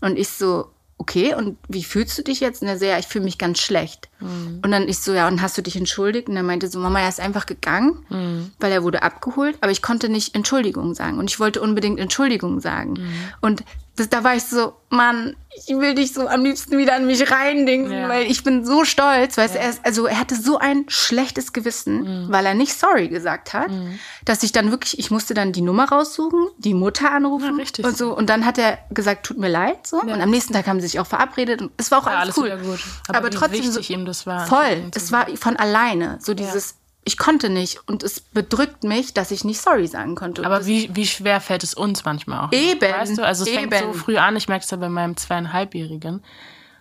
Und 0.00 0.18
ich 0.18 0.28
so, 0.28 0.72
okay, 0.98 1.34
und 1.34 1.58
wie 1.68 1.82
fühlst 1.82 2.16
du 2.16 2.22
dich 2.22 2.40
jetzt? 2.40 2.62
Und 2.62 2.68
er 2.68 2.78
so, 2.78 2.84
ja, 2.84 2.98
ich 2.98 3.06
fühle 3.06 3.24
mich 3.24 3.38
ganz 3.38 3.60
schlecht. 3.60 4.08
Mhm. 4.20 4.60
Und 4.64 4.70
dann 4.70 4.88
ich 4.88 4.98
so, 4.98 5.12
ja, 5.12 5.26
und 5.26 5.42
hast 5.42 5.58
du 5.58 5.62
dich 5.62 5.76
entschuldigt? 5.76 6.28
Und 6.28 6.36
er 6.36 6.42
meinte 6.42 6.68
so, 6.68 6.78
Mama, 6.78 7.00
er 7.00 7.08
ist 7.08 7.20
einfach 7.20 7.46
gegangen, 7.46 8.04
mhm. 8.08 8.52
weil 8.60 8.70
er 8.70 8.84
wurde 8.84 9.02
abgeholt, 9.02 9.56
aber 9.60 9.72
ich 9.72 9.82
konnte 9.82 10.08
nicht 10.08 10.34
Entschuldigung 10.34 10.94
sagen. 10.94 11.18
Und 11.18 11.28
ich 11.28 11.40
wollte 11.40 11.60
unbedingt 11.60 11.98
Entschuldigung 11.98 12.60
sagen. 12.60 12.92
Mhm. 12.92 13.14
Und 13.40 13.64
das, 13.96 14.08
da 14.08 14.24
war 14.24 14.34
ich 14.34 14.44
so, 14.44 14.72
Mann, 14.88 15.36
ich 15.54 15.76
will 15.76 15.94
dich 15.94 16.14
so 16.14 16.26
am 16.26 16.42
liebsten 16.42 16.78
wieder 16.78 16.94
an 16.94 17.06
mich 17.06 17.30
reindingsen, 17.30 17.98
ja. 17.98 18.08
weil 18.08 18.30
ich 18.30 18.42
bin 18.42 18.64
so 18.64 18.84
stolz, 18.86 19.36
weil 19.36 19.50
ja. 19.50 19.56
er 19.56 19.74
also 19.82 20.06
er 20.06 20.18
hatte 20.18 20.34
so 20.34 20.58
ein 20.58 20.84
schlechtes 20.88 21.52
Gewissen, 21.52 22.24
mhm. 22.24 22.32
weil 22.32 22.46
er 22.46 22.54
nicht 22.54 22.72
sorry 22.72 23.08
gesagt 23.08 23.52
hat, 23.52 23.70
mhm. 23.70 23.98
dass 24.24 24.42
ich 24.42 24.52
dann 24.52 24.70
wirklich, 24.70 24.98
ich 24.98 25.10
musste 25.10 25.34
dann 25.34 25.52
die 25.52 25.60
Nummer 25.60 25.90
raussuchen, 25.90 26.48
die 26.56 26.72
Mutter 26.72 27.10
anrufen 27.10 27.60
ja, 27.60 27.86
und 27.86 27.96
so 27.96 28.16
und 28.16 28.30
dann 28.30 28.46
hat 28.46 28.56
er 28.56 28.78
gesagt, 28.90 29.26
tut 29.26 29.36
mir 29.36 29.48
leid, 29.48 29.86
so 29.86 30.00
und 30.00 30.10
am 30.10 30.30
nächsten 30.30 30.54
Tag 30.54 30.66
haben 30.66 30.80
sie 30.80 30.86
sich 30.86 30.98
auch 30.98 31.06
verabredet 31.06 31.60
und 31.60 31.72
es 31.76 31.90
war 31.90 31.98
auch 31.98 32.06
alles, 32.06 32.36
alles 32.36 32.38
cool. 32.38 32.58
gut. 32.64 32.80
Aber, 33.08 33.18
Aber 33.18 33.30
trotzdem 33.30 33.70
so, 33.70 33.80
ihm 33.80 34.06
das 34.06 34.26
war. 34.26 34.46
Voll, 34.46 34.90
es 34.94 35.12
war 35.12 35.26
von 35.36 35.56
alleine, 35.56 36.18
so 36.22 36.32
dieses 36.32 36.76
ich 37.04 37.18
konnte 37.18 37.50
nicht 37.50 37.80
und 37.86 38.02
es 38.02 38.20
bedrückt 38.20 38.84
mich, 38.84 39.12
dass 39.12 39.30
ich 39.30 39.44
nicht 39.44 39.60
sorry 39.60 39.86
sagen 39.86 40.14
konnte. 40.14 40.44
Aber 40.46 40.66
wie, 40.66 40.88
wie 40.94 41.06
schwer 41.06 41.40
fällt 41.40 41.64
es 41.64 41.74
uns 41.74 42.04
manchmal 42.04 42.46
auch? 42.46 42.52
Eben. 42.52 42.80
Weißt 42.80 43.18
du, 43.18 43.26
also 43.26 43.42
es 43.44 43.50
eben. 43.50 43.70
fängt 43.70 43.84
so 43.84 43.92
früh 43.92 44.16
an, 44.18 44.36
ich 44.36 44.48
merke 44.48 44.64
es 44.64 44.70
ja 44.70 44.76
bei 44.76 44.88
meinem 44.88 45.16
zweieinhalbjährigen. 45.16 46.22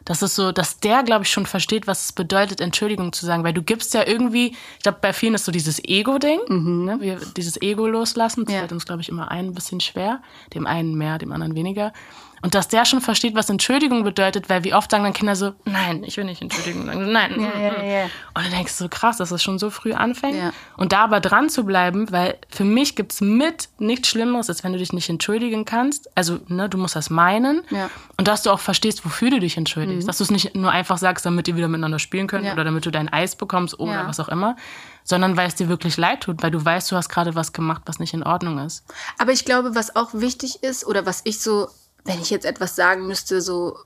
Das 0.05 0.23
ist 0.23 0.35
so, 0.35 0.51
dass 0.51 0.79
der, 0.79 1.03
glaube 1.03 1.25
ich, 1.25 1.31
schon 1.31 1.45
versteht, 1.45 1.85
was 1.85 2.05
es 2.05 2.13
bedeutet, 2.13 2.59
Entschuldigung 2.59 3.13
zu 3.13 3.25
sagen. 3.25 3.43
Weil 3.43 3.53
du 3.53 3.61
gibst 3.61 3.93
ja 3.93 4.05
irgendwie, 4.05 4.55
ich 4.77 4.83
glaube, 4.83 4.97
bei 4.99 5.13
vielen 5.13 5.35
ist 5.35 5.45
so 5.45 5.51
dieses 5.51 5.79
Ego-Ding, 5.83 6.85
ne? 6.85 6.97
Wir, 6.99 7.19
dieses 7.37 7.61
Ego 7.61 7.85
loslassen. 7.85 8.45
Das 8.45 8.53
Ja. 8.53 8.59
fällt 8.61 8.71
uns, 8.71 8.85
glaube 8.85 9.01
ich, 9.01 9.09
immer 9.09 9.29
ein 9.29 9.53
bisschen 9.53 9.79
schwer. 9.79 10.21
Dem 10.55 10.65
einen 10.65 10.95
mehr, 10.95 11.19
dem 11.19 11.31
anderen 11.31 11.53
weniger. 11.55 11.93
Und 12.43 12.55
dass 12.55 12.67
der 12.67 12.85
schon 12.85 13.01
versteht, 13.01 13.35
was 13.35 13.49
Entschuldigung 13.49 14.03
bedeutet, 14.03 14.49
weil 14.49 14.63
wie 14.63 14.73
oft 14.73 14.89
sagen 14.89 15.03
dann 15.03 15.13
Kinder 15.13 15.35
so, 15.35 15.53
nein, 15.65 16.03
ich 16.03 16.17
will 16.17 16.23
nicht 16.23 16.41
entschuldigen. 16.41 16.85
Sagen 16.87 17.11
Nein. 17.11 17.39
Ja, 17.39 17.47
mm, 17.49 17.61
ja, 17.61 17.71
mm. 17.71 17.87
ja. 17.87 18.03
Und 18.33 18.45
dann 18.45 18.51
denkst 18.51 18.77
du 18.77 18.85
so 18.85 18.89
krass, 18.89 19.17
dass 19.17 19.29
das 19.29 19.43
schon 19.43 19.59
so 19.59 19.69
früh 19.69 19.93
anfängt. 19.93 20.37
Ja. 20.37 20.51
Und 20.75 20.91
da 20.91 21.03
aber 21.03 21.19
dran 21.19 21.49
zu 21.49 21.63
bleiben, 21.65 22.11
weil 22.11 22.37
für 22.49 22.63
mich 22.63 22.95
gibt's 22.95 23.21
mit 23.21 23.69
nichts 23.77 24.07
Schlimmeres, 24.07 24.49
als 24.49 24.63
wenn 24.63 24.73
du 24.73 24.79
dich 24.79 24.91
nicht 24.91 25.09
entschuldigen 25.09 25.65
kannst. 25.65 26.09
Also, 26.17 26.39
ne, 26.47 26.67
du 26.67 26.79
musst 26.79 26.95
das 26.95 27.11
meinen. 27.11 27.61
Ja. 27.69 27.85
Mhm. 27.85 27.91
Und 28.17 28.27
dass 28.27 28.41
du 28.41 28.49
auch 28.49 28.59
verstehst, 28.59 29.05
wofür 29.05 29.29
du 29.29 29.39
dich 29.39 29.57
entschuldigst. 29.57 30.07
Dass 30.07 30.17
du 30.17 30.23
es 30.23 30.31
nicht 30.31 30.55
nur 30.55 30.71
einfach 30.71 30.97
sagst, 30.97 31.25
damit 31.25 31.47
ihr 31.47 31.55
wieder 31.55 31.67
miteinander 31.67 31.99
spielen 31.99 32.27
könnt 32.27 32.45
Ja. 32.45 32.53
oder 32.53 32.63
damit 32.63 32.85
du 32.85 32.91
dein 32.91 33.09
Eis 33.09 33.35
bekommst 33.35 33.79
oder 33.79 33.93
Ja. 33.93 34.07
was 34.07 34.19
auch 34.19 34.29
immer. 34.29 34.55
Sondern 35.03 35.37
weil 35.37 35.47
es 35.47 35.55
dir 35.55 35.67
wirklich 35.67 35.97
leid 35.97 36.21
tut, 36.21 36.43
weil 36.43 36.51
du 36.51 36.63
weißt, 36.63 36.91
du 36.91 36.95
hast 36.95 37.09
gerade 37.09 37.33
was 37.35 37.53
gemacht, 37.53 37.81
was 37.85 37.99
nicht 37.99 38.13
in 38.13 38.23
Ordnung 38.23 38.59
ist. 38.59 38.83
Aber 39.17 39.31
ich 39.31 39.45
glaube, 39.45 39.73
was 39.75 39.95
auch 39.95 40.09
wichtig 40.13 40.63
ist 40.63 40.85
oder 40.85 41.05
was 41.07 41.21
ich 41.23 41.39
so, 41.39 41.69
wenn 42.05 42.21
ich 42.21 42.29
jetzt 42.29 42.45
etwas 42.45 42.75
sagen 42.75 43.07
müsste, 43.07 43.41
so, 43.41 43.77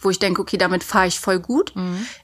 wo 0.00 0.10
ich 0.10 0.18
denke, 0.18 0.40
okay, 0.42 0.56
damit 0.58 0.82
fahre 0.84 1.06
ich 1.06 1.20
voll 1.20 1.38
gut, 1.40 1.72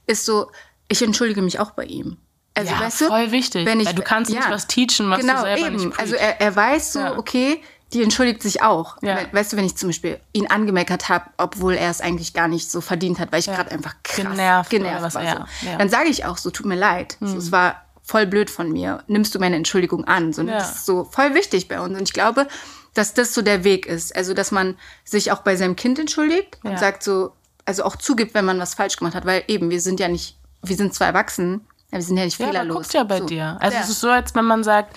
ist 0.06 0.24
so, 0.24 0.50
ich 0.88 1.02
entschuldige 1.02 1.42
mich 1.42 1.60
auch 1.60 1.70
bei 1.72 1.84
ihm. 1.84 2.16
Also, 2.54 2.72
ja, 2.72 2.80
weißt 2.80 3.00
du, 3.02 3.06
voll 3.06 3.30
wichtig. 3.30 3.66
wenn 3.66 3.78
ich- 3.78 3.86
weil 3.86 3.94
du 3.94 4.02
kannst 4.02 4.30
nicht 4.32 4.42
ja. 4.44 4.50
was 4.50 4.66
teachen, 4.66 5.10
was 5.10 5.20
genau, 5.20 5.34
du 5.34 5.40
selber 5.42 5.66
eben. 5.68 5.76
nicht 5.76 5.98
Also 5.98 6.16
preachst. 6.16 6.40
er, 6.40 6.40
er 6.40 6.56
weiß 6.56 6.92
so, 6.94 6.98
Ja. 6.98 7.16
okay, 7.18 7.62
die 7.92 8.02
entschuldigt 8.02 8.42
sich 8.42 8.62
auch. 8.62 8.96
Ja. 9.00 9.16
We- 9.16 9.28
Weißt 9.32 9.52
du, 9.52 9.56
wenn 9.56 9.64
ich 9.64 9.76
zum 9.76 9.90
Beispiel 9.90 10.18
ihn 10.32 10.48
angemeckert 10.48 11.08
habe, 11.08 11.26
obwohl 11.38 11.74
er 11.74 11.88
es 11.90 12.00
eigentlich 12.00 12.32
gar 12.34 12.48
nicht 12.48 12.68
so 12.70 12.80
verdient 12.80 13.18
hat, 13.20 13.30
weil 13.32 13.38
ich 13.40 13.46
gerade 13.46 13.70
einfach 13.70 13.94
krass 14.02 14.16
Genervt 14.16 14.70
genervt, 14.70 15.02
was, 15.02 15.14
war. 15.14 15.22
ja, 15.22 15.46
so. 15.60 15.66
ja. 15.66 15.72
Hm. 15.72 15.78
Dann 15.78 15.88
sage 15.88 16.08
ich 16.08 16.24
auch 16.24 16.36
so, 16.36 16.50
tut 16.50 16.66
mir 16.66 16.74
leid. 16.74 17.16
So, 17.20 17.36
es 17.36 17.52
war 17.52 17.84
voll 18.02 18.26
blöd 18.26 18.50
von 18.50 18.72
mir. 18.72 19.04
Nimmst 19.06 19.34
du 19.34 19.38
meine 19.38 19.54
Entschuldigung 19.56 20.04
an? 20.04 20.32
So, 20.32 20.42
ne? 20.42 20.52
Ja. 20.52 20.58
Das 20.58 20.76
ist 20.78 20.86
so 20.86 21.04
voll 21.04 21.34
wichtig 21.34 21.68
bei 21.68 21.80
uns. 21.80 21.96
Und 21.96 22.02
ich 22.02 22.12
glaube, 22.12 22.48
dass 22.94 23.14
das 23.14 23.34
so 23.34 23.42
der 23.42 23.64
Weg 23.64 23.86
ist. 23.86 24.14
Also, 24.16 24.34
dass 24.34 24.50
man 24.50 24.76
sich 25.04 25.30
auch 25.32 25.40
bei 25.42 25.56
seinem 25.56 25.76
Kind 25.76 25.98
entschuldigt 25.98 26.58
und 26.64 26.72
Ja. 26.72 26.78
sagt 26.78 27.02
so, 27.02 27.32
also 27.64 27.84
auch 27.84 27.96
zugibt, 27.96 28.34
wenn 28.34 28.44
man 28.44 28.58
was 28.58 28.74
falsch 28.74 28.96
gemacht 28.96 29.14
hat, 29.14 29.26
weil 29.26 29.44
eben, 29.48 29.70
wir 29.70 29.80
sind 29.80 30.00
ja 30.00 30.08
nicht, 30.08 30.36
wir 30.62 30.74
sind 30.76 30.94
zwar 30.94 31.08
erwachsen, 31.08 31.66
aber 31.90 31.98
wir 31.98 32.02
sind 32.02 32.16
ja 32.16 32.24
nicht 32.24 32.38
Ja, 32.38 32.46
aber 32.46 32.52
fehlerlos. 32.54 32.76
guckt 32.76 32.94
ja 32.94 33.04
bei 33.04 33.18
so. 33.18 33.26
dir. 33.26 33.56
Also 33.60 33.76
Ja. 33.76 33.82
es 33.82 33.88
ist 33.90 34.00
so, 34.00 34.08
als 34.10 34.34
wenn 34.34 34.44
man 34.46 34.64
sagt, 34.64 34.96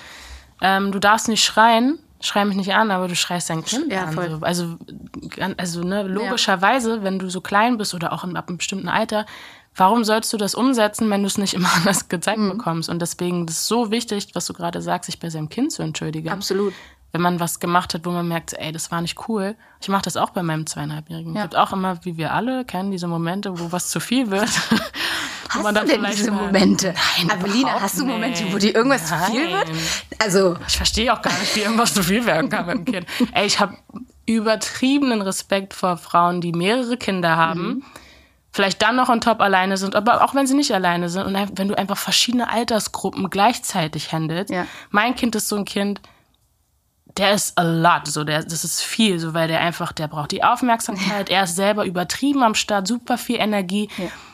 ähm, 0.62 0.92
du 0.92 1.00
darfst 1.00 1.28
nicht 1.28 1.44
schreien, 1.44 2.00
schrei 2.22 2.46
mich 2.46 2.56
nicht 2.56 2.74
an, 2.74 2.92
aber 2.92 3.08
du 3.08 3.16
schreist 3.16 3.50
dein 3.50 3.66
Kind 3.66 3.92
Ja, 3.92 4.06
an. 4.06 4.14
voll. 4.14 4.30
So. 4.30 4.38
Also, 4.46 4.78
also 5.58 5.82
ne, 5.84 6.04
logischerweise, 6.04 7.04
wenn 7.04 7.20
du 7.20 7.30
so 7.30 7.42
klein 7.42 7.78
bist 7.78 7.94
oder 7.94 8.14
auch 8.14 8.24
in, 8.24 8.36
ab 8.38 8.48
einem 8.48 8.58
bestimmten 8.58 8.88
Alter, 8.90 9.26
warum 9.76 10.04
sollst 10.04 10.32
du 10.34 10.38
das 10.38 10.54
umsetzen, 10.56 11.10
wenn 11.10 11.22
du 11.22 11.28
es 11.28 11.38
nicht 11.38 11.54
immer 11.56 11.70
anders 11.76 12.10
gezeigt 12.10 12.40
Mhm. 12.40 12.58
bekommst? 12.58 12.90
Und 12.90 13.02
deswegen 13.02 13.48
ist 13.48 13.56
es 13.56 13.68
so 13.68 13.92
wichtig, 13.92 14.30
was 14.34 14.46
du 14.46 14.54
gerade 14.54 14.82
sagst, 14.82 15.08
sich 15.08 15.20
bei 15.20 15.30
seinem 15.30 15.50
Kind 15.50 15.72
zu 15.72 15.82
entschuldigen. 15.84 16.30
Absolut. 16.30 16.74
Wenn 17.14 17.22
man 17.22 17.40
was 17.42 17.60
gemacht 17.60 17.94
hat, 17.94 18.06
wo 18.06 18.12
man 18.12 18.28
merkt, 18.28 18.54
ey, 18.54 18.72
das 18.72 18.90
war 18.92 19.02
nicht 19.02 19.28
cool. 19.28 19.56
Ich 19.82 19.90
mache 19.90 20.04
das 20.04 20.16
auch 20.16 20.30
bei 20.30 20.44
meinem 20.44 20.66
zweieinhalbjährigen. 20.66 21.34
Ja. 21.36 21.42
Es 21.42 21.50
gibt 21.50 21.58
auch 21.58 21.74
immer, 21.74 22.04
wie 22.06 22.16
wir 22.16 22.34
alle 22.34 22.64
kennen, 22.64 22.90
diese 22.92 23.08
Momente, 23.08 23.60
wo 23.60 23.72
was 23.74 23.90
zu 23.90 24.00
viel 24.00 24.32
wird. 24.32 24.50
Hast 25.50 25.64
man 25.64 25.76
du 25.76 25.84
denn 25.86 26.06
diese 26.10 26.32
Momente? 26.32 26.94
Nein, 27.28 27.46
überhaupt 27.46 27.82
hast 27.82 28.00
du 28.00 28.06
Momente, 28.06 28.44
nicht. 28.46 28.54
wo 28.54 28.58
dir 28.58 28.74
irgendwas 28.74 29.06
zu 29.08 29.16
viel 29.30 29.52
wird? 29.52 29.68
Nein. 29.68 29.78
Also, 30.20 30.56
Ich 30.66 30.78
verstehe 30.78 31.12
auch 31.14 31.22
gar 31.22 31.38
nicht, 31.38 31.54
wie 31.58 31.60
irgendwas 31.60 31.94
zu 31.94 32.02
viel 32.04 32.26
werden 32.26 32.50
kann 32.50 32.68
mit 32.68 32.76
dem 32.78 32.86
Kind. 32.86 33.06
Ey, 33.34 33.48
ich 33.48 33.60
habe 33.60 33.76
übertriebenen 34.26 35.22
Respekt 35.22 35.74
vor 35.74 35.98
Frauen, 35.98 36.40
die 36.40 36.54
mehrere 36.54 36.96
Kinder 36.96 37.36
haben, 37.36 37.62
Mhm. 37.68 37.84
vielleicht 38.54 38.82
dann 38.82 38.96
noch 38.96 39.10
on 39.10 39.20
top 39.20 39.42
alleine 39.42 39.76
sind, 39.76 39.94
aber 39.96 40.24
auch 40.24 40.34
wenn 40.36 40.48
sie 40.48 40.54
nicht 40.56 40.74
alleine 40.74 41.10
sind 41.10 41.26
und 41.26 41.58
wenn 41.58 41.68
du 41.68 41.78
einfach 41.78 41.98
verschiedene 41.98 42.50
Altersgruppen 42.50 43.30
gleichzeitig 43.30 44.14
handelst. 44.14 44.52
Ja. 44.54 44.68
Mein 44.90 45.16
Kind 45.16 45.36
ist 45.36 45.50
so 45.50 45.58
ein 45.58 45.66
Kind, 45.66 46.00
der 47.18 47.34
ist 47.34 47.58
a 47.58 47.64
lot, 47.64 48.08
so 48.08 48.24
der, 48.24 48.44
das 48.44 48.64
ist 48.64 48.82
viel, 48.82 49.20
so 49.20 49.34
weil 49.34 49.48
der 49.48 49.62
einfach, 49.62 49.92
der 49.92 50.08
braucht 50.08 50.32
die 50.32 50.44
Aufmerksamkeit, 50.44 51.30
er 51.30 51.44
ist 51.44 51.56
selber 51.56 51.86
übertrieben 51.86 52.44
am 52.44 52.56
Start, 52.56 52.88
super 52.88 53.18
viel 53.18 53.38
Energie. 53.38 53.90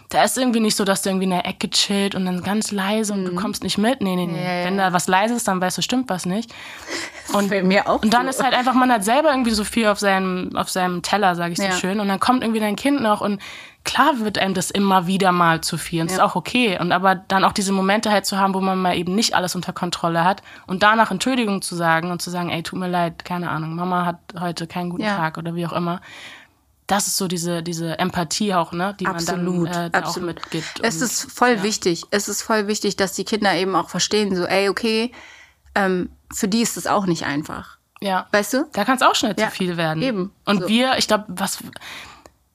Da 0.10 0.24
ist 0.24 0.38
irgendwie 0.38 0.62
nicht 0.62 0.78
so, 0.78 0.86
dass 0.86 1.02
der 1.02 1.12
irgendwie 1.12 1.26
in 1.26 1.32
der 1.32 1.46
Ecke 1.46 1.70
chillt 1.70 2.16
und 2.16 2.26
dann 2.26 2.42
ganz 2.42 2.72
leise 2.72 3.12
und 3.12 3.26
du 3.26 3.36
kommst 3.36 3.62
nicht 3.64 3.78
mit. 3.78 4.02
Nee, 4.02 4.16
nee, 4.16 4.26
nee. 4.26 4.32
Mhm. 4.34 4.38
Ja, 4.38 4.54
ja, 4.60 4.66
Wenn 4.66 4.78
da 4.78 4.94
was 4.94 5.08
leise 5.08 5.34
ist, 5.34 5.48
dann 5.50 5.60
weißt 5.60 5.78
du, 5.78 5.82
stimmt 5.82 6.10
was 6.10 6.26
nicht. 6.26 6.54
Und, 7.34 7.50
bei 7.50 7.62
mir 7.62 7.90
auch 7.90 8.02
und 8.02 8.14
dann 8.14 8.24
so. 8.24 8.30
ist 8.30 8.42
halt 8.42 8.54
einfach, 8.54 8.74
man 8.74 8.90
hat 8.90 9.04
selber 9.04 9.32
irgendwie 9.32 9.52
so 9.52 9.66
viel 9.66 9.88
auf 9.88 10.00
seinem, 10.00 10.56
auf 10.56 10.70
seinem 10.70 11.02
Teller, 11.02 11.36
sage 11.36 11.52
ich 11.52 11.60
Ja. 11.60 11.74
so 11.74 11.78
schön. 11.78 12.00
Und 12.00 12.08
dann 12.08 12.22
kommt 12.22 12.42
irgendwie 12.42 12.62
dein 12.62 12.78
Kind 12.78 13.02
noch 13.02 13.20
und 13.20 13.42
klar 13.84 14.20
wird 14.22 14.38
einem 14.38 14.54
das 14.54 14.72
immer 14.72 15.08
wieder 15.08 15.34
mal 15.34 15.60
zu 15.60 15.78
viel. 15.78 16.00
Und 16.00 16.10
das 16.10 16.20
ist 16.20 16.24
auch 16.24 16.36
okay. 16.38 16.80
Und 16.80 16.94
aber 16.94 17.16
dann 17.16 17.44
auch 17.44 17.52
diese 17.52 17.74
Momente 17.74 18.12
halt 18.12 18.26
zu 18.26 18.38
haben, 18.38 18.54
wo 18.54 18.62
man 18.62 18.82
mal 18.82 18.96
eben 18.96 19.14
nicht 19.14 19.36
alles 19.36 19.56
unter 19.56 19.74
Kontrolle 19.74 20.24
hat 20.24 20.42
und 20.68 20.84
danach 20.84 21.12
Entschuldigung 21.12 21.62
zu 21.62 21.76
sagen 21.76 22.12
und 22.12 22.22
zu 22.22 22.30
sagen, 22.30 22.50
ey, 22.50 22.64
tut 22.64 22.80
mir 22.80 22.88
leid, 22.88 23.26
keine 23.26 23.50
Ahnung, 23.50 23.76
Mama 23.76 24.06
hat 24.06 24.20
heute 24.40 24.66
keinen 24.66 24.90
guten. 24.90 25.04
Tag 25.04 25.38
oder 25.38 25.54
wie 25.54 25.66
auch 25.66 25.74
immer. 25.74 26.00
Das 26.88 27.08
ist 27.08 27.18
so 27.18 27.28
diese, 27.28 27.62
diese 27.64 28.00
Empathie 28.00 28.54
auch, 28.54 28.72
ne, 28.72 28.96
die 29.00 29.06
Absolut, 29.08 29.64
man 29.64 29.74
dann 29.74 29.92
äh, 29.92 29.98
auch 29.98 30.02
absolut. 30.08 30.36
mitgibt. 30.36 30.80
Es 30.82 30.96
Und- 30.98 31.04
ist 31.04 31.32
voll 31.32 31.62
wichtig. 31.64 32.06
Es 32.12 32.30
ist 32.30 32.42
voll 32.42 32.68
wichtig, 32.68 32.96
dass 32.96 33.12
die 33.14 33.26
Kinder 33.26 33.54
eben 33.56 33.76
auch 33.76 33.90
verstehen, 33.90 34.34
so, 34.36 34.46
ey, 34.46 34.70
okay, 34.70 35.12
ähm, 35.76 36.10
für 36.34 36.48
die 36.48 36.62
ist 36.62 36.78
es 36.78 36.88
auch 36.88 37.06
nicht 37.06 37.26
einfach. 37.26 37.78
ja. 38.02 38.28
Weißt 38.32 38.54
du? 38.54 38.68
Da 38.74 38.86
kann 38.86 38.96
es 38.96 39.02
auch 39.02 39.16
schnell 39.16 39.36
Ja, 39.38 39.50
zu 39.50 39.56
viel 39.56 39.76
werden. 39.78 40.02
eben. 40.02 40.32
Und 40.46 40.62
So. 40.62 40.68
wir, 40.68 40.98
ich 40.98 41.08
glaube, 41.08 41.26
was, 41.28 41.58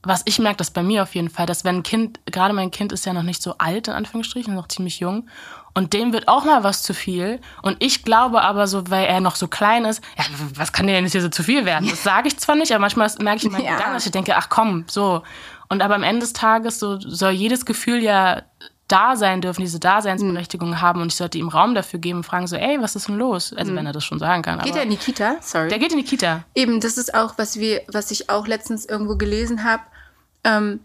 was 0.03 0.23
ich 0.25 0.39
merke, 0.39 0.57
das 0.59 0.71
bei 0.71 0.83
mir 0.83 1.03
auf 1.03 1.15
jeden 1.15 1.31
Fall, 1.31 1.47
dass 1.47 1.65
wenn 1.65 1.77
ein 1.77 1.83
Kind, 1.83 2.19
gerade 2.27 2.55
mein 2.55 2.71
Kind 2.71 2.93
ist 2.93 3.05
ja 3.07 3.13
noch 3.13 3.23
nicht 3.23 3.43
so 3.43 3.57
alt, 3.59 3.89
in 3.89 3.95
Anführungsstrichen, 3.95 4.55
noch 4.55 4.69
ziemlich 4.69 4.99
jung, 5.01 5.29
und 5.75 5.93
dem 5.95 6.13
wird 6.13 6.29
auch 6.29 6.45
mal 6.45 6.65
was 6.65 6.83
zu 6.83 6.93
viel. 6.95 7.41
Und 7.63 7.77
ich 7.83 8.05
glaube 8.05 8.43
aber 8.43 8.67
so, 8.67 8.91
weil 8.91 9.07
er 9.07 9.21
noch 9.21 9.37
so 9.37 9.49
klein 9.49 9.85
ist, 9.85 10.03
ja, 10.19 10.25
was 10.57 10.73
kann 10.73 10.87
dir 10.87 10.93
denn 10.95 11.05
jetzt 11.05 11.13
hier 11.13 11.23
so 11.23 11.29
zu 11.31 11.43
viel 11.43 11.65
werden? 11.65 11.89
Das 11.89 12.03
sage 12.03 12.29
ich 12.29 12.39
zwar 12.39 12.57
nicht, 12.57 12.73
aber 12.73 12.81
manchmal 12.81 13.11
merke 13.21 13.39
ich 13.39 13.45
in 13.45 13.53
meinen 13.53 13.65
Ja. 13.67 13.73
Gedanken, 13.77 13.95
dass 13.95 14.07
ich 14.07 14.13
denke, 14.13 14.37
ach 14.37 14.49
komm, 14.49 14.85
so. 14.89 15.23
Und 15.69 15.81
aber 15.83 15.95
am 15.95 16.03
Ende 16.03 16.21
des 16.21 16.35
Tages 16.35 16.79
so, 16.79 16.99
soll 17.01 17.31
jedes 17.33 17.65
Gefühl 17.65 18.03
ja 18.03 18.43
da 18.89 19.17
sein 19.17 19.41
dürfen, 19.41 19.63
diese 19.63 19.81
Daseinsberechtigung 19.81 20.83
haben 20.83 21.01
und 21.01 21.07
ich 21.09 21.17
sollte 21.17 21.39
ihm 21.39 21.49
Raum 21.49 21.75
dafür 21.75 21.99
geben 21.99 22.19
und 22.19 22.25
fragen 22.25 22.47
so, 22.47 22.57
ey, 22.57 22.79
was 22.83 22.95
ist 22.95 23.09
denn 23.09 23.17
los? 23.17 23.55
Also 23.55 23.75
wenn 23.75 23.87
er 23.87 23.93
das 23.95 24.05
schon 24.05 24.19
sagen 24.19 24.43
kann. 24.43 24.59
Geht 24.59 24.77
er 24.77 24.83
in 24.83 24.91
die 24.91 24.97
Kita? 24.99 25.37
Sorry. 25.41 25.69
der 25.71 25.79
geht 25.79 25.93
in 25.93 25.99
die 25.99 26.05
Kita. 26.05 26.45
Eben, 26.55 26.79
das 26.81 26.99
ist 26.99 27.15
auch, 27.15 27.39
was 27.39 27.59
wir, 27.59 27.81
was 27.89 28.11
ich 28.11 28.29
auch 28.29 28.47
letztens 28.47 28.85
irgendwo 28.85 29.17
gelesen 29.17 29.65
habe, 29.65 29.83
ähm, 30.45 30.81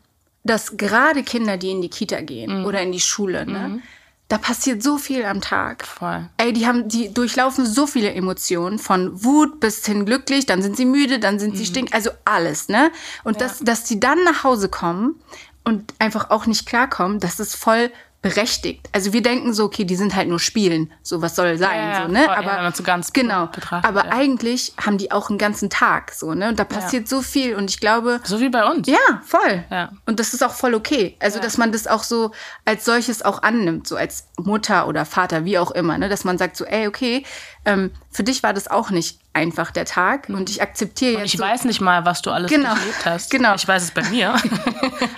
dass 0.45 0.78
gerade 0.78 1.23
Kinder, 1.23 1.58
die 1.58 1.71
in 1.71 1.82
die 1.82 1.89
Kita 1.89 2.21
gehen 2.21 2.60
Mhm. 2.62 2.65
oder 2.65 2.82
in 2.82 2.93
die 2.93 3.02
Schule, 3.02 3.45
ne, 3.45 3.82
da 4.28 4.38
passiert 4.38 4.84
so 4.84 4.98
viel 4.98 5.24
am 5.26 5.40
Tag. 5.40 5.86
Voll. 5.86 6.30
Ey, 6.38 6.52
die 6.52 6.68
haben, 6.68 6.90
die 6.90 7.13
durchlaufen 7.13 7.66
so 7.66 7.88
viele 7.88 8.12
Emotionen, 8.12 8.78
von 8.78 9.24
Wut 9.24 9.60
bis 9.60 9.86
hin 9.86 10.06
glücklich, 10.06 10.46
dann 10.46 10.62
sind 10.62 10.76
sie 10.76 10.86
müde, 10.86 11.20
dann 11.20 11.40
sind 11.40 11.58
sie 11.58 11.66
stink, 11.66 11.94
also 11.94 12.10
alles, 12.26 12.68
ne? 12.68 12.92
Und 13.24 13.40
dass, 13.40 13.60
dass 13.60 13.84
die 13.86 14.00
dann 14.00 14.24
nach 14.26 14.44
Hause 14.44 14.68
kommen 14.68 15.16
und 15.63 15.94
einfach 16.00 16.30
auch 16.30 16.46
nicht 16.46 16.66
klarkommen, 16.66 17.20
das 17.20 17.40
ist 17.40 17.56
voll 17.56 17.92
berechtigt. 18.30 18.90
Also 18.92 19.13
wir 19.13 19.22
denken 19.22 19.54
so, 19.54 19.66
okay, 19.66 19.84
die 19.86 19.96
sind 19.96 20.16
halt 20.16 20.28
nur 20.28 20.40
spielen, 20.40 20.92
so 21.04 21.22
was 21.22 21.36
soll 21.36 21.58
sein, 21.58 21.78
Ja, 21.78 21.92
ja, 22.00 22.06
so, 22.08 22.12
ne? 22.12 22.20
voll, 22.26 22.44
ja, 22.44 22.58
Aber 22.58 22.72
so 22.76 22.84
ganz 22.84 23.13
genau. 23.13 23.50
Aber 23.72 24.06
ja. 24.06 24.12
eigentlich 24.12 24.74
haben 24.84 24.98
die 24.98 25.12
auch 25.12 25.30
einen 25.30 25.38
ganzen 25.38 25.70
Tag, 25.70 26.12
so, 26.13 26.34
ne? 26.34 26.50
Und 26.50 26.60
da 26.60 26.63
passiert 26.63 27.08
so 27.08 27.22
viel 27.22 27.56
und 27.56 27.70
ich 27.70 27.80
glaube, 27.80 28.20
So 28.24 28.40
wie 28.40 28.50
bei 28.50 28.63
uns. 28.66 28.88
ja, 28.88 29.22
voll. 29.26 29.63
Ja. 29.70 29.92
Und 30.06 30.20
das 30.20 30.34
ist 30.34 30.44
auch 30.44 30.54
voll 30.54 30.74
okay. 30.76 31.16
Also, 31.20 31.40
dass 31.40 31.58
man 31.58 31.72
das 31.72 31.88
auch 31.88 32.04
so 32.04 32.32
als 32.66 32.86
solches 32.86 33.24
auch 33.24 33.44
annimmt, 33.44 33.88
so 33.88 33.96
als 33.96 34.28
Mutter 34.38 34.88
oder 34.88 35.06
Vater, 35.06 35.46
wie 35.46 35.58
auch 35.58 35.72
immer, 35.72 35.98
ne? 35.98 36.10
Dass 36.10 36.24
man 36.24 36.38
sagt 36.38 36.58
so, 36.58 36.66
ey, 36.66 36.88
okay, 36.88 37.24
ähm, 37.66 37.92
für 38.18 38.24
dich 38.24 38.42
war 38.42 38.52
das 38.52 38.68
auch 38.68 38.90
nicht 38.90 39.20
einfach 39.34 39.70
der 39.70 39.86
Tag 39.86 40.28
und 40.30 40.50
ich 40.50 40.60
akzeptiere 40.60 41.20
jetzt. 41.20 41.36
Ich 41.36 41.38
so, 41.40 41.44
weiß 41.44 41.66
nicht 41.66 41.82
mal, 41.82 42.04
was 42.04 42.24
du 42.24 42.32
alles 42.32 42.50
Genau, 42.50 42.74
durchlebt 42.74 43.06
hast. 43.06 43.30
genau. 43.30 43.54
Ich 43.54 43.68
weiß 43.68 43.84
es 43.84 43.92
bei 43.92 44.02
mir. 44.10 44.36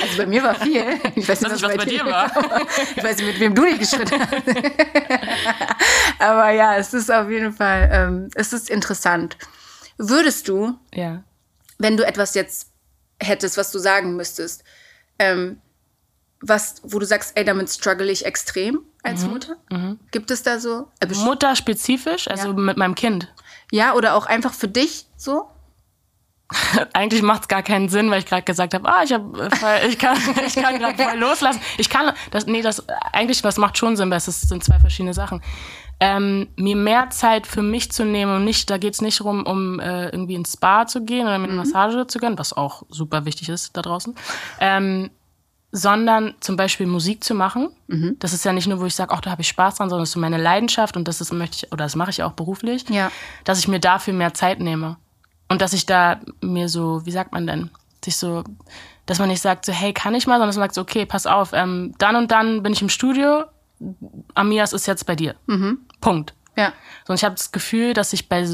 Also 0.01 0.17
bei 0.17 0.25
mir 0.25 0.43
war 0.43 0.55
viel. 0.55 0.83
Ich 1.15 1.29
weiß 1.29 1.39
nicht, 1.41 1.51
nicht, 1.53 1.63
was 1.63 1.77
bei 1.77 1.85
dir 1.85 2.05
war. 2.05 2.29
Ich 2.97 3.01
weiß 3.01 3.17
nicht, 3.17 3.27
mit 3.27 3.39
wem 3.39 3.55
du 3.55 3.63
dich 3.63 3.79
geschritten 3.79 4.19
hast. 4.19 4.43
Aber 6.19 6.49
ja, 6.51 6.75
es 6.75 6.93
ist 6.93 7.09
auf 7.09 7.29
jeden 7.29 7.53
Fall, 7.53 7.89
ähm, 7.89 8.29
es 8.35 8.51
ist 8.51 8.69
interessant. 8.69 9.37
Würdest 9.97 10.49
du, 10.49 10.77
ja. 10.93 11.23
wenn 11.77 11.95
du 11.95 12.05
etwas 12.05 12.33
jetzt 12.33 12.71
hättest, 13.21 13.55
was 13.57 13.71
du 13.71 13.79
sagen 13.79 14.17
müsstest, 14.17 14.65
ähm, 15.19 15.61
was, 16.41 16.81
wo 16.83 16.99
du 16.99 17.05
sagst, 17.05 17.33
ey, 17.35 17.43
damit 17.43 17.69
struggle 17.69 18.09
ich 18.11 18.25
extrem 18.25 18.79
als 19.03 19.23
Mhm. 19.23 19.29
Mutter? 19.31 19.55
Gibt 20.11 20.31
es 20.31 20.43
da 20.43 20.59
so? 20.59 20.87
Äh, 20.99 21.07
best- 21.07 21.23
Mutter 21.23 21.55
spezifisch, 21.55 22.27
also 22.29 22.47
Ja. 22.49 22.53
mit 22.53 22.77
meinem 22.77 22.95
Kind. 22.95 23.33
Ja, 23.71 23.93
oder 23.93 24.15
auch 24.15 24.25
einfach 24.25 24.53
für 24.53 24.67
dich 24.67 25.05
so? 25.17 25.49
eigentlich 26.93 27.21
macht 27.21 27.43
es 27.43 27.47
gar 27.47 27.61
keinen 27.61 27.89
Sinn, 27.89 28.09
weil 28.09 28.19
ich 28.19 28.25
gerade 28.25 28.41
gesagt 28.41 28.73
habe, 28.73 28.87
ah, 28.89 29.03
ich, 29.03 29.13
hab, 29.13 29.21
voll, 29.57 29.77
ich 29.87 29.99
kann, 29.99 30.17
ich 30.47 30.55
kann 30.55 30.79
gerade 30.79 31.01
voll 31.01 31.17
loslassen. 31.19 31.61
Ich 31.77 31.89
kann, 31.89 32.11
das, 32.31 32.47
nee, 32.47 32.61
das 32.61 32.83
eigentlich, 33.13 33.41
das 33.41 33.57
macht 33.57 33.77
schon 33.77 33.95
Sinn, 33.95 34.09
weil 34.09 34.17
es 34.17 34.25
sind 34.25 34.63
zwei 34.63 34.79
verschiedene 34.79 35.13
Sachen. 35.13 35.43
Ähm, 36.01 36.47
mir 36.55 36.77
mehr 36.77 37.09
Zeit 37.09 37.45
für 37.45 37.61
mich 37.61 37.91
zu 37.91 38.05
nehmen 38.05 38.33
und 38.37 38.45
nicht, 38.45 38.69
da 38.69 38.77
geht's 38.77 39.01
nicht 39.01 39.19
darum, 39.19 39.45
um 39.45 39.79
äh, 39.81 40.05
irgendwie 40.09 40.35
ins 40.35 40.53
Spa 40.53 40.87
zu 40.87 41.03
gehen 41.03 41.27
oder 41.27 41.37
mit 41.37 41.51
mhm. 41.51 41.57
Massage 41.57 42.07
zu 42.07 42.19
gehen, 42.19 42.39
was 42.39 42.53
auch 42.53 42.83
super 42.89 43.25
wichtig 43.25 43.49
ist 43.49 43.75
da 43.75 43.81
draußen. 43.81 44.15
Ähm, 44.61 45.11
sondern 45.71 46.33
zum 46.39 46.55
Beispiel 46.55 46.87
Musik 46.87 47.23
zu 47.23 47.35
machen. 47.35 47.69
Mhm. 47.87 48.15
Das 48.19 48.33
ist 48.33 48.43
ja 48.43 48.53
nicht 48.53 48.67
nur, 48.67 48.79
wo 48.79 48.85
ich 48.85 48.95
sage, 48.95 49.13
ach, 49.13 49.21
da 49.21 49.31
habe 49.31 49.41
ich 49.41 49.47
Spaß 49.49 49.75
dran, 49.75 49.89
sondern 49.89 50.03
das 50.03 50.09
ist 50.09 50.13
so 50.13 50.19
meine 50.19 50.37
Leidenschaft 50.37 50.97
und 50.97 51.07
das 51.07 51.21
ist, 51.21 51.31
möchte 51.31 51.65
ich, 51.65 51.71
oder 51.71 51.85
das 51.85 51.95
mache 51.95 52.09
ich 52.09 52.23
auch 52.23 52.33
beruflich, 52.33 52.89
ja. 52.89 53.11
dass 53.43 53.59
ich 53.59 53.67
mir 53.67 53.79
dafür 53.79 54.13
mehr 54.13 54.33
Zeit 54.33 54.59
nehme. 54.59 54.97
Und 55.47 55.61
dass 55.61 55.73
ich 55.73 55.85
da 55.85 56.19
mir 56.41 56.69
so, 56.69 57.05
wie 57.05 57.11
sagt 57.11 57.33
man 57.33 57.47
denn, 57.47 57.69
sich 58.03 58.17
so, 58.17 58.43
dass 59.05 59.19
man 59.19 59.29
nicht 59.29 59.41
sagt, 59.41 59.65
so, 59.65 59.71
hey, 59.71 59.93
kann 59.93 60.15
ich 60.15 60.27
mal, 60.27 60.35
sondern 60.35 60.49
dass 60.49 60.57
man 60.57 60.63
sagt, 60.63 60.75
so, 60.75 60.81
okay, 60.81 61.05
pass 61.05 61.25
auf, 61.25 61.51
ähm, 61.53 61.93
dann 61.97 62.15
und 62.15 62.31
dann 62.31 62.63
bin 62.63 62.73
ich 62.73 62.81
im 62.81 62.89
Studio, 62.89 63.45
Amias 64.35 64.73
ist 64.73 64.87
jetzt 64.87 65.05
bei 65.05 65.15
dir. 65.15 65.35
Mhm. 65.47 65.79
Punkt. 66.01 66.33
Ja. 66.55 66.73
So, 67.05 67.13
und 67.13 67.15
ich 67.15 67.23
habe 67.23 67.35
das 67.35 67.51
Gefühl, 67.51 67.93
dass 67.93 68.13
ich 68.13 68.27
bei, 68.27 68.45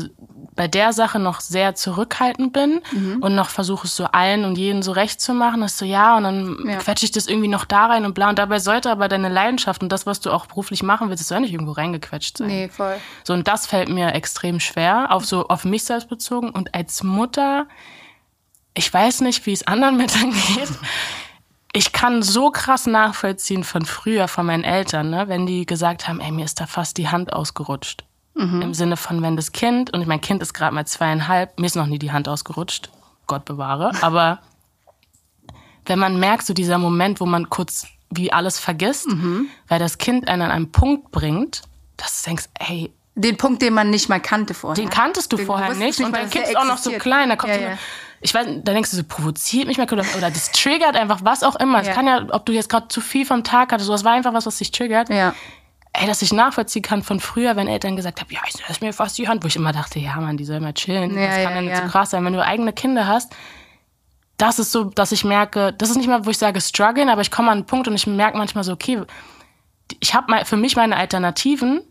bei 0.56 0.68
der 0.68 0.94
Sache 0.94 1.20
noch 1.20 1.42
sehr 1.42 1.76
zurückhaltend 1.76 2.54
bin 2.54 2.82
mhm. 2.92 3.18
und 3.22 3.36
noch 3.36 3.50
versuche 3.50 3.88
es 3.88 3.96
so 3.96 4.06
allen 4.06 4.46
und 4.46 4.58
jeden 4.58 4.84
so 4.84 4.92
recht 4.92 5.20
zu 5.20 5.34
machen, 5.34 5.62
dass 5.62 5.78
so, 5.78 5.86
ja, 5.86 6.16
und 6.16 6.24
dann 6.24 6.58
ja. 6.66 6.78
quetsche 6.78 7.06
ich 7.06 7.12
das 7.12 7.28
irgendwie 7.28 7.48
noch 7.50 7.66
da 7.66 7.88
rein 7.88 8.06
und 8.06 8.14
bla. 8.14 8.30
Und 8.30 8.40
dabei 8.40 8.60
sollte 8.60 8.90
aber 8.90 9.08
deine 9.08 9.30
Leidenschaft 9.30 9.84
und 9.84 9.92
das, 9.92 10.06
was 10.06 10.22
du 10.22 10.32
auch 10.32 10.46
beruflich 10.46 10.84
machen 10.84 11.10
willst, 11.10 11.28
soll 11.28 11.42
nicht 11.42 11.52
irgendwo 11.54 11.74
reingequetscht 11.74 12.38
sein. 12.38 12.48
Nee, 12.48 12.70
voll. 12.70 12.96
So, 13.24 13.34
und 13.34 13.48
das 13.48 13.68
fällt 13.68 13.90
mir 13.90 14.14
extrem 14.14 14.60
schwer, 14.60 15.12
auf 15.12 15.26
so, 15.26 15.48
auf 15.48 15.66
mich 15.66 15.84
selbst 15.84 16.08
bezogen. 16.08 16.50
Und 16.50 16.74
als 16.74 17.04
Mutter, 17.04 17.68
ich 18.74 18.94
weiß 18.94 19.22
nicht, 19.22 19.46
wie 19.46 19.54
es 19.54 19.68
anderen 19.68 19.98
Müttern 19.98 20.32
geht 20.32 20.70
ich 21.76 21.92
kann 21.92 22.24
so 22.24 22.52
krass 22.52 22.88
nachvollziehen 22.88 23.66
von 23.66 23.86
früher, 23.86 24.30
von 24.30 24.46
meinen 24.46 24.64
Eltern, 24.64 25.10
ne, 25.10 25.28
wenn 25.28 25.46
die 25.46 25.66
gesagt 25.66 26.08
haben, 26.08 26.22
ey, 26.22 26.32
mir 26.32 26.46
ist 26.46 26.62
da 26.62 26.68
fast 26.68 26.98
die 26.98 27.10
Hand 27.10 27.34
ausgerutscht. 27.34 28.06
Mhm. 28.36 28.62
Im 28.62 28.74
Sinne 28.74 28.98
von, 28.98 29.22
wenn 29.22 29.36
das 29.36 29.52
Kind, 29.52 29.94
und 29.94 30.06
mein 30.08 30.22
Kind 30.22 30.42
ist 30.42 30.54
gerade 30.54 30.76
mal 30.76 30.86
zweieinhalb, 30.86 31.58
mir 31.60 31.66
ist 31.66 31.76
noch 31.76 31.88
nie 31.88 32.00
die 32.00 32.12
Hand 32.12 32.28
ausgerutscht, 32.28 32.90
Gott 33.28 33.46
bewahre, 33.46 33.92
aber 34.02 34.40
wenn 35.86 36.00
man 36.00 36.20
merkt, 36.20 36.46
so 36.46 36.54
dieser 36.54 36.78
Moment, 36.78 37.20
wo 37.20 37.26
man 37.26 37.50
kurz 37.50 37.88
wie 38.10 38.34
alles 38.34 38.60
vergisst, 38.60 39.08
mhm. 39.08 39.48
weil 39.68 39.80
das 39.80 39.98
Kind 39.98 40.28
einen 40.28 40.42
an 40.42 40.52
einen 40.52 40.72
Punkt 40.72 41.12
bringt, 41.12 41.62
dass 41.98 42.22
du 42.22 42.30
denkst, 42.30 42.46
ey, 42.60 42.92
den 43.16 43.38
Punkt, 43.38 43.62
den 43.62 43.74
man 43.74 43.90
nicht 43.90 44.10
mal 44.10 44.20
kannte 44.20 44.54
vorher. 44.54 44.76
Den 44.76 44.90
kanntest 44.90 45.32
du 45.32 45.38
den 45.38 45.46
vorher 45.46 45.70
nicht. 45.70 46.00
nicht. 46.00 46.02
Und 46.02 46.14
dein 46.14 46.30
Kind 46.30 46.48
ist 46.48 46.58
auch 46.58 46.66
noch 46.66 46.78
so 46.78 46.92
klein. 46.92 47.30
Da 47.30 47.38
kommt 47.38 47.54
ja, 47.54 47.60
ja 47.60 47.78
ich 48.26 48.34
weiß, 48.34 48.48
da 48.64 48.74
denkst 48.74 48.92
du 48.92 48.98
so, 48.98 49.04
provoziert 49.04 49.68
mich 49.68 49.78
mal 49.78 49.88
oder, 49.92 50.04
das 50.04 50.52
triggert 50.52 50.96
einfach 50.96 51.20
was 51.24 51.44
auch 51.44 51.56
immer. 51.56 51.82
Es 51.82 51.88
ja. 51.88 51.94
kann 51.94 52.08
ja, 52.08 52.26
ob 52.32 52.46
du 52.46 52.54
jetzt 52.54 52.70
gerade 52.70 52.88
zu 52.88 53.00
viel 53.00 53.26
vom 53.26 53.44
Tag 53.44 53.72
hattest, 53.72 53.88
so, 53.88 53.94
das 53.94 54.04
war 54.04 54.14
einfach 54.14 54.34
was, 54.34 54.46
was 54.46 54.58
dich 54.58 54.72
triggert. 54.72 55.10
Ja. 55.10 55.34
Ey, 56.00 56.08
dass 56.08 56.22
ich 56.22 56.34
nachvollziehen 56.34 56.82
kann 56.82 57.04
von 57.04 57.20
früher, 57.20 57.56
wenn 57.56 57.68
Eltern 57.68 57.96
gesagt 57.96 58.22
haben, 58.22 58.30
ja, 58.32 58.42
ich 58.48 58.56
lass 58.68 58.82
mir 58.82 58.94
fast 58.94 59.18
die 59.18 59.28
Hand, 59.28 59.44
wo 59.44 59.48
ich 59.48 59.56
immer 59.56 59.72
dachte, 59.72 60.00
ja, 60.00 60.16
Mann, 60.16 60.38
die 60.38 60.46
soll 60.46 60.60
mal 60.60 60.74
chillen. 60.74 61.16
Ja, 61.18 61.28
das 61.28 61.36
kann 61.36 61.44
ja, 61.44 61.56
ja 61.56 61.62
nicht 61.62 61.78
so 61.78 61.84
krass 61.84 62.10
sein. 62.12 62.26
Wenn 62.26 62.34
du 62.34 62.44
eigene 62.44 62.74
Kinder 62.74 63.08
hast, 63.08 63.34
das 64.38 64.60
ist 64.60 64.72
so, 64.72 64.86
dass 64.86 65.12
ich 65.12 65.24
merke, 65.24 65.74
das 65.74 65.90
ist 65.90 65.98
nicht 65.98 66.08
mal, 66.08 66.26
wo 66.26 66.30
ich 66.30 66.38
sage 66.38 66.60
strugglen, 66.60 67.10
aber 67.10 67.22
ich 67.22 67.32
komme 67.32 67.52
an 67.52 67.60
einen 67.60 67.66
Punkt 67.66 67.88
und 67.88 67.96
ich 67.96 68.08
merke 68.08 68.38
manchmal 68.38 68.64
so, 68.64 68.74
okay, 68.74 69.02
ich 70.00 70.14
habe 70.14 70.46
für 70.46 70.58
mich 70.58 70.76
meine 70.76 70.98
Alternativen 70.98 71.82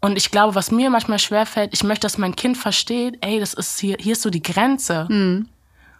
und 0.00 0.16
ich 0.16 0.30
glaube, 0.30 0.54
was 0.54 0.70
mir 0.70 0.90
manchmal 0.90 1.18
schwerfällt, 1.18 1.70
ich 1.72 1.82
möchte, 1.82 2.02
dass 2.02 2.18
mein 2.18 2.36
Kind 2.36 2.56
versteht, 2.56 3.18
ey, 3.20 3.40
das 3.40 3.54
ist 3.54 3.78
hier, 3.78 3.96
hier 3.98 4.12
ist 4.12 4.22
so 4.22 4.30
die 4.30 4.42
Grenze. 4.42 5.06
Mhm. 5.10 5.48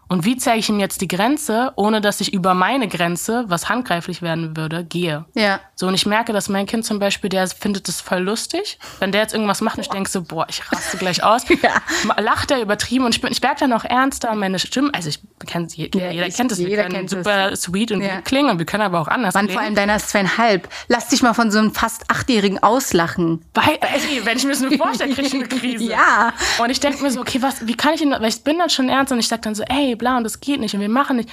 Und 0.08 0.24
wie 0.24 0.36
zeige 0.36 0.58
ich 0.58 0.68
ihm 0.68 0.80
jetzt 0.80 1.00
die 1.00 1.08
Grenze, 1.08 1.72
ohne 1.76 2.00
dass 2.00 2.20
ich 2.20 2.32
über 2.32 2.54
meine 2.54 2.88
Grenze, 2.88 3.44
was 3.48 3.68
handgreiflich 3.68 4.22
werden 4.22 4.56
würde, 4.56 4.84
gehe? 4.84 5.24
Ja. 5.34 5.60
So, 5.74 5.86
und 5.86 5.94
ich 5.94 6.06
merke, 6.06 6.32
dass 6.32 6.48
mein 6.48 6.66
Kind 6.66 6.84
zum 6.84 6.98
Beispiel, 6.98 7.30
der 7.30 7.46
findet 7.48 7.88
das 7.88 8.00
voll 8.00 8.20
lustig. 8.20 8.78
Wenn 9.00 9.12
der 9.12 9.22
jetzt 9.22 9.34
irgendwas 9.34 9.60
macht, 9.60 9.78
und 9.78 9.82
ich 9.82 9.90
denke 9.90 10.10
so, 10.10 10.22
boah, 10.22 10.46
ich 10.48 10.70
raste 10.70 10.96
gleich 10.96 11.22
aus. 11.22 11.42
ja. 11.62 11.82
Lacht 12.20 12.50
er 12.50 12.60
übertrieben 12.60 13.04
und 13.04 13.16
ich, 13.16 13.24
ich 13.24 13.40
merke 13.40 13.60
dann 13.60 13.72
auch 13.72 13.84
ernster 13.84 14.34
meine 14.34 14.58
Stimme, 14.58 14.90
also 14.92 15.08
ich 15.08 15.20
kenne 15.44 15.66
jeder, 15.70 16.10
jeder 16.10 16.28
kennt 16.30 16.52
es, 16.52 16.58
wir 16.58 16.84
können 16.84 17.08
super 17.08 17.52
es. 17.52 17.62
sweet 17.62 17.92
und 17.92 18.02
ja. 18.02 18.20
klingen 18.20 18.50
und 18.50 18.58
wir 18.58 18.66
können 18.66 18.82
aber 18.82 19.00
auch 19.00 19.08
anders 19.08 19.34
Mann, 19.34 19.46
klingen. 19.46 19.58
vor 19.58 19.64
allem 19.64 19.74
deiner 19.74 19.96
ist 19.96 20.10
zweieinhalb. 20.10 20.68
Lass 20.88 21.08
dich 21.08 21.22
mal 21.22 21.34
von 21.34 21.50
so 21.50 21.58
einem 21.58 21.74
fast 21.74 22.10
Achtjährigen 22.10 22.62
auslachen. 22.62 23.44
Weil, 23.54 23.78
ey, 23.80 24.24
wenn 24.24 24.36
ich 24.36 24.44
mir 24.44 24.50
das 24.50 24.60
nur 24.60 24.72
vorstelle, 24.72 25.14
kriege 25.14 25.26
ich 25.26 25.34
eine 25.34 25.48
Krise. 25.48 25.84
ja. 25.90 26.32
Und 26.58 26.70
ich 26.70 26.80
denke 26.80 27.02
mir 27.02 27.10
so, 27.10 27.20
okay, 27.20 27.40
was, 27.40 27.66
wie 27.66 27.76
kann 27.76 27.94
ich 27.94 28.02
ihn, 28.02 28.10
weil 28.10 28.28
ich 28.28 28.42
bin 28.42 28.58
dann 28.58 28.70
schon 28.70 28.88
ernst 28.88 29.12
und 29.12 29.18
ich 29.18 29.28
sage 29.28 29.42
dann 29.42 29.54
so, 29.54 29.62
ey, 29.64 29.96
bla, 29.96 30.16
und 30.16 30.24
das 30.24 30.40
geht 30.40 30.60
nicht 30.60 30.74
und 30.74 30.80
wir 30.80 30.88
machen 30.88 31.16
nicht. 31.16 31.28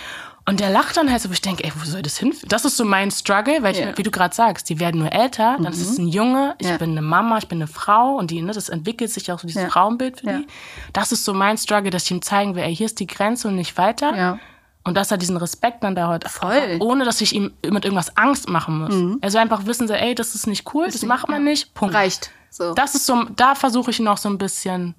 Und 0.46 0.60
der 0.60 0.70
lacht 0.72 0.98
dann 0.98 1.12
halt 1.12 1.22
so, 1.22 1.30
wo 1.30 1.34
ich 1.34 1.42
denke, 1.42 1.64
ey, 1.64 1.72
wo 1.76 1.86
soll 1.86 2.02
das 2.02 2.18
hin? 2.18 2.34
Das 2.48 2.66
ist 2.66 2.76
so 2.76 2.84
mein 2.84 3.12
Struggle, 3.12 3.62
weil 3.62 3.76
ich, 3.76 3.98
wie 3.98 4.04
du 4.04 4.10
gerade 4.10 4.34
sagst, 4.34 4.70
die 4.70 4.80
werden 4.80 5.00
nur 5.00 5.12
älter, 5.14 5.54
dann 5.54 5.62
mhm. 5.62 5.80
ist 5.80 5.82
es 5.82 5.98
ein 5.98 6.08
Junge, 6.08 6.56
ich 6.58 6.68
ja. 6.68 6.78
bin 6.78 6.92
eine 6.92 7.02
Mama, 7.02 7.38
ich 7.38 7.48
bin 7.48 7.60
eine 7.60 7.68
Frau 7.68 8.16
und 8.16 8.32
die, 8.32 8.42
ne, 8.42 8.52
das 8.52 8.68
entwickelt 8.70 9.12
sich 9.12 9.32
auch 9.32 9.40
so 9.40 9.48
dieses 9.48 9.64
ja. 9.64 9.70
Frauenbild 9.70 10.20
für 10.20 10.28
die. 10.28 10.48
Das 10.94 11.12
ist 11.12 11.26
so 11.26 11.34
mein 11.34 11.58
Struggle, 11.58 11.92
dass 11.92 12.06
ich 12.06 12.12
ihm 12.12 12.22
zeigen 12.24 12.56
will, 12.56 12.64
ey, 12.64 12.76
hier 12.76 12.88
ist 12.88 13.00
die 13.00 13.08
Grenze 13.08 13.50
und 13.50 13.56
nicht 13.56 13.78
weiter. 13.78 14.16
Ja. 14.16 14.40
Und 14.84 14.98
dass 14.98 15.12
er 15.12 15.18
diesen 15.18 15.38
Respekt 15.38 15.84
dann 15.84 15.94
da 15.94 16.08
heute 16.08 16.28
Voll. 16.28 16.78
ohne 16.80 17.06
dass 17.06 17.22
ich 17.22 17.36
ihm 17.36 17.54
mit 17.70 17.86
irgendwas 17.86 18.18
Angst 18.18 18.50
machen 18.50 18.80
muss. 18.80 18.96
Mhm. 18.96 19.20
Also 19.22 19.38
einfach 19.38 19.68
wissen 19.68 19.88
so, 19.88 19.94
ey, 19.94 20.16
das 20.16 20.34
ist 20.34 20.48
nicht 20.48 20.74
cool, 20.74 20.86
das, 20.86 20.96
das 20.96 21.04
macht 21.04 21.30
man 21.30 21.44
nicht. 21.44 21.76
Punkt. 21.76 21.94
Reicht. 21.94 22.32
So. 22.50 22.74
Das 22.74 22.96
ist 22.96 23.06
so, 23.06 23.26
da 23.36 23.54
versuche 23.54 23.92
ich 23.92 24.00
noch 24.00 24.18
so 24.18 24.28
ein 24.28 24.40
bisschen. 24.40 24.96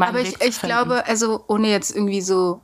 Aber 0.00 0.20
ich, 0.20 0.40
ich 0.40 0.60
glaube, 0.62 1.04
also 1.06 1.44
ohne 1.48 1.68
jetzt 1.68 1.94
irgendwie 1.94 2.22
so 2.22 2.60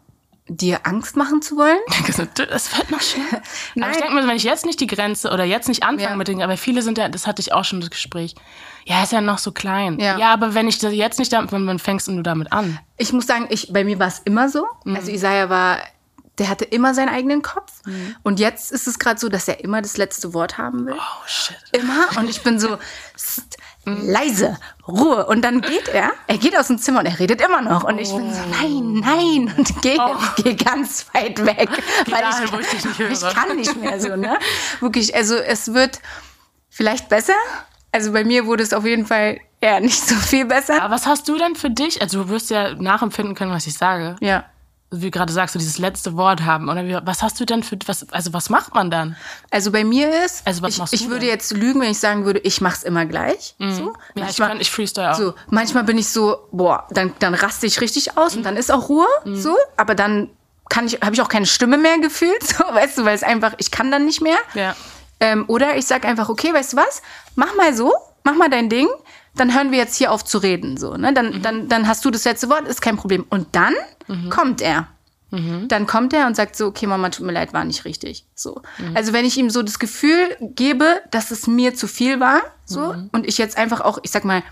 dir 0.48 0.80
Angst 0.86 1.16
machen 1.16 1.40
zu 1.40 1.56
wollen? 1.56 1.78
Es 2.08 2.18
wird 2.18 2.90
noch 2.90 3.00
schlimmer. 3.00 3.42
Aber 3.80 3.90
ich 3.90 3.96
denke 3.98 4.14
mir, 4.14 4.26
wenn 4.26 4.36
ich 4.36 4.44
jetzt 4.44 4.66
nicht 4.66 4.80
die 4.80 4.86
Grenze 4.86 5.30
oder 5.30 5.44
jetzt 5.44 5.68
nicht 5.68 5.82
anfange 5.82 6.10
ja. 6.10 6.16
mit 6.16 6.28
den, 6.28 6.42
aber 6.42 6.56
viele 6.56 6.82
sind 6.82 6.98
ja, 6.98 7.08
das 7.08 7.26
hatte 7.26 7.40
ich 7.40 7.52
auch 7.52 7.64
schon 7.64 7.80
das 7.80 7.90
Gespräch. 7.90 8.34
Ja, 8.84 9.02
ist 9.02 9.12
ja 9.12 9.20
noch 9.20 9.38
so 9.38 9.52
klein. 9.52 9.98
Ja, 10.00 10.18
ja 10.18 10.32
aber 10.32 10.54
wenn 10.54 10.68
ich 10.68 10.78
das 10.78 10.92
jetzt 10.92 11.18
nicht, 11.18 11.32
damit, 11.32 11.52
wann 11.52 11.78
fängst 11.78 12.08
du 12.08 12.22
damit 12.22 12.52
an? 12.52 12.78
Ich 12.96 13.12
muss 13.12 13.26
sagen, 13.26 13.46
ich, 13.50 13.72
bei 13.72 13.84
mir 13.84 13.98
war 13.98 14.08
es 14.08 14.20
immer 14.24 14.48
so. 14.48 14.66
Mhm. 14.84 14.96
Also 14.96 15.12
Isaiah 15.12 15.48
war, 15.48 15.78
der 16.38 16.48
hatte 16.48 16.64
immer 16.64 16.94
seinen 16.94 17.08
eigenen 17.08 17.42
Kopf. 17.42 17.72
Mhm. 17.86 18.16
Und 18.22 18.40
jetzt 18.40 18.72
ist 18.72 18.88
es 18.88 18.98
gerade 18.98 19.20
so, 19.20 19.28
dass 19.28 19.46
er 19.46 19.62
immer 19.62 19.80
das 19.80 19.96
letzte 19.96 20.34
Wort 20.34 20.58
haben 20.58 20.86
will. 20.86 20.94
Oh, 20.96 21.26
shit. 21.26 21.56
Immer. 21.72 22.08
Und 22.18 22.28
ich 22.28 22.42
bin 22.42 22.58
so, 22.58 22.78
leise, 23.84 24.58
Ruhe. 24.86 25.26
Und 25.26 25.42
dann 25.42 25.60
geht 25.60 25.88
er, 25.88 26.12
er 26.26 26.38
geht 26.38 26.56
aus 26.56 26.68
dem 26.68 26.78
Zimmer 26.78 27.00
und 27.00 27.06
er 27.06 27.18
redet 27.18 27.40
immer 27.40 27.60
noch. 27.60 27.84
Und 27.84 27.98
ich 27.98 28.12
bin 28.12 28.32
so, 28.32 28.40
oh. 28.40 28.62
nein, 28.62 29.00
nein. 29.00 29.54
Und 29.56 29.82
gehe 29.82 29.96
oh. 29.98 30.16
geh 30.36 30.54
ganz 30.54 31.06
weit 31.12 31.44
weg. 31.44 31.68
weil 32.10 32.22
dahin, 32.22 32.44
ich, 32.44 32.52
wo 32.52 32.58
ich, 32.58 32.68
dich 32.68 32.84
nicht 32.84 32.98
höre. 32.98 33.10
ich 33.10 33.20
kann 33.34 33.56
nicht 33.56 33.76
mehr 33.76 34.00
so, 34.00 34.16
ne? 34.16 34.38
Wirklich, 34.80 35.14
also 35.14 35.36
es 35.36 35.74
wird 35.74 36.00
vielleicht 36.68 37.08
besser. 37.08 37.34
Also 37.90 38.12
bei 38.12 38.24
mir 38.24 38.46
wurde 38.46 38.62
es 38.62 38.72
auf 38.72 38.84
jeden 38.84 39.06
Fall 39.06 39.38
eher 39.60 39.80
nicht 39.80 40.06
so 40.06 40.14
viel 40.14 40.46
besser. 40.46 40.82
Aber 40.82 40.94
was 40.94 41.06
hast 41.06 41.28
du 41.28 41.36
denn 41.36 41.56
für 41.56 41.70
dich? 41.70 42.00
Also 42.00 42.24
du 42.24 42.28
wirst 42.30 42.50
ja 42.50 42.74
nachempfinden 42.74 43.34
können, 43.34 43.52
was 43.52 43.66
ich 43.66 43.74
sage. 43.74 44.16
Ja 44.20 44.44
wie 44.92 45.10
gerade 45.10 45.32
sagst, 45.32 45.54
du 45.54 45.58
dieses 45.58 45.78
letzte 45.78 46.16
Wort 46.16 46.42
haben. 46.42 46.68
Oder 46.68 47.04
was 47.06 47.22
hast 47.22 47.40
du 47.40 47.44
denn 47.44 47.62
für 47.62 47.78
was? 47.86 48.08
Also 48.10 48.32
was 48.32 48.50
macht 48.50 48.74
man 48.74 48.90
dann? 48.90 49.16
Also 49.50 49.72
bei 49.72 49.84
mir 49.84 50.24
ist, 50.24 50.46
also 50.46 50.62
was 50.62 50.74
ich, 50.74 50.78
machst 50.78 50.94
ich 50.94 51.08
würde 51.08 51.26
jetzt 51.26 51.52
lügen, 51.52 51.80
wenn 51.80 51.90
ich 51.90 51.98
sagen 51.98 52.24
würde, 52.24 52.38
ich 52.40 52.60
mach's 52.60 52.82
immer 52.82 53.06
gleich. 53.06 53.54
Mhm. 53.58 53.72
So. 53.72 53.84
Ja, 53.84 54.24
manchmal, 54.24 54.30
ich, 54.30 54.52
kann, 54.52 54.60
ich 54.60 54.70
freestyle 54.70 55.12
auch. 55.12 55.16
So, 55.16 55.34
manchmal 55.48 55.84
bin 55.84 55.98
ich 55.98 56.08
so, 56.08 56.48
boah, 56.52 56.86
dann, 56.90 57.12
dann 57.18 57.34
raste 57.34 57.66
ich 57.66 57.80
richtig 57.80 58.16
aus 58.16 58.32
mhm. 58.32 58.38
und 58.38 58.44
dann 58.44 58.56
ist 58.56 58.70
auch 58.70 58.88
Ruhe. 58.88 59.08
Mhm. 59.24 59.40
So, 59.40 59.56
aber 59.76 59.94
dann 59.94 60.28
kann 60.68 60.86
ich, 60.86 61.00
habe 61.00 61.14
ich 61.14 61.22
auch 61.22 61.28
keine 61.28 61.46
Stimme 61.46 61.78
mehr 61.78 61.98
gefühlt, 61.98 62.42
so, 62.46 62.64
weißt 62.64 62.98
du, 62.98 63.04
weil 63.04 63.14
es 63.14 63.22
einfach, 63.22 63.54
ich 63.58 63.70
kann 63.70 63.90
dann 63.90 64.04
nicht 64.04 64.20
mehr. 64.20 64.38
Ja. 64.54 64.76
Ähm, 65.20 65.44
oder 65.48 65.76
ich 65.76 65.86
sag 65.86 66.04
einfach, 66.04 66.28
okay, 66.28 66.52
weißt 66.52 66.74
du 66.74 66.76
was? 66.76 67.02
Mach 67.34 67.54
mal 67.54 67.74
so, 67.74 67.92
mach 68.24 68.34
mal 68.34 68.50
dein 68.50 68.68
Ding 68.68 68.88
dann 69.34 69.54
hören 69.54 69.70
wir 69.70 69.78
jetzt 69.78 69.96
hier 69.96 70.12
auf 70.12 70.24
zu 70.24 70.38
reden. 70.38 70.76
So, 70.76 70.96
ne? 70.96 71.12
dann, 71.12 71.36
mhm. 71.36 71.42
dann, 71.42 71.68
dann 71.68 71.88
hast 71.88 72.04
du 72.04 72.10
das 72.10 72.24
letzte 72.24 72.48
Wort, 72.50 72.68
ist 72.68 72.82
kein 72.82 72.96
Problem. 72.96 73.24
Und 73.30 73.48
dann 73.52 73.74
mhm. 74.08 74.30
kommt 74.30 74.60
er. 74.60 74.88
Mhm. 75.30 75.66
Dann 75.68 75.86
kommt 75.86 76.12
er 76.12 76.26
und 76.26 76.36
sagt 76.36 76.56
so, 76.56 76.66
okay, 76.66 76.86
Mama, 76.86 77.08
tut 77.08 77.24
mir 77.24 77.32
leid, 77.32 77.54
war 77.54 77.64
nicht 77.64 77.84
richtig. 77.86 78.26
So. 78.34 78.60
Mhm. 78.78 78.94
Also 78.94 79.12
wenn 79.14 79.24
ich 79.24 79.38
ihm 79.38 79.48
so 79.48 79.62
das 79.62 79.78
Gefühl 79.78 80.36
gebe, 80.40 81.00
dass 81.10 81.30
es 81.30 81.46
mir 81.46 81.74
zu 81.74 81.88
viel 81.88 82.20
war, 82.20 82.42
so, 82.66 82.92
mhm. 82.92 83.08
und 83.12 83.26
ich 83.26 83.38
jetzt 83.38 83.56
einfach 83.56 83.80
auch, 83.80 83.98
ich 84.02 84.10
sag 84.10 84.24
mal, 84.24 84.42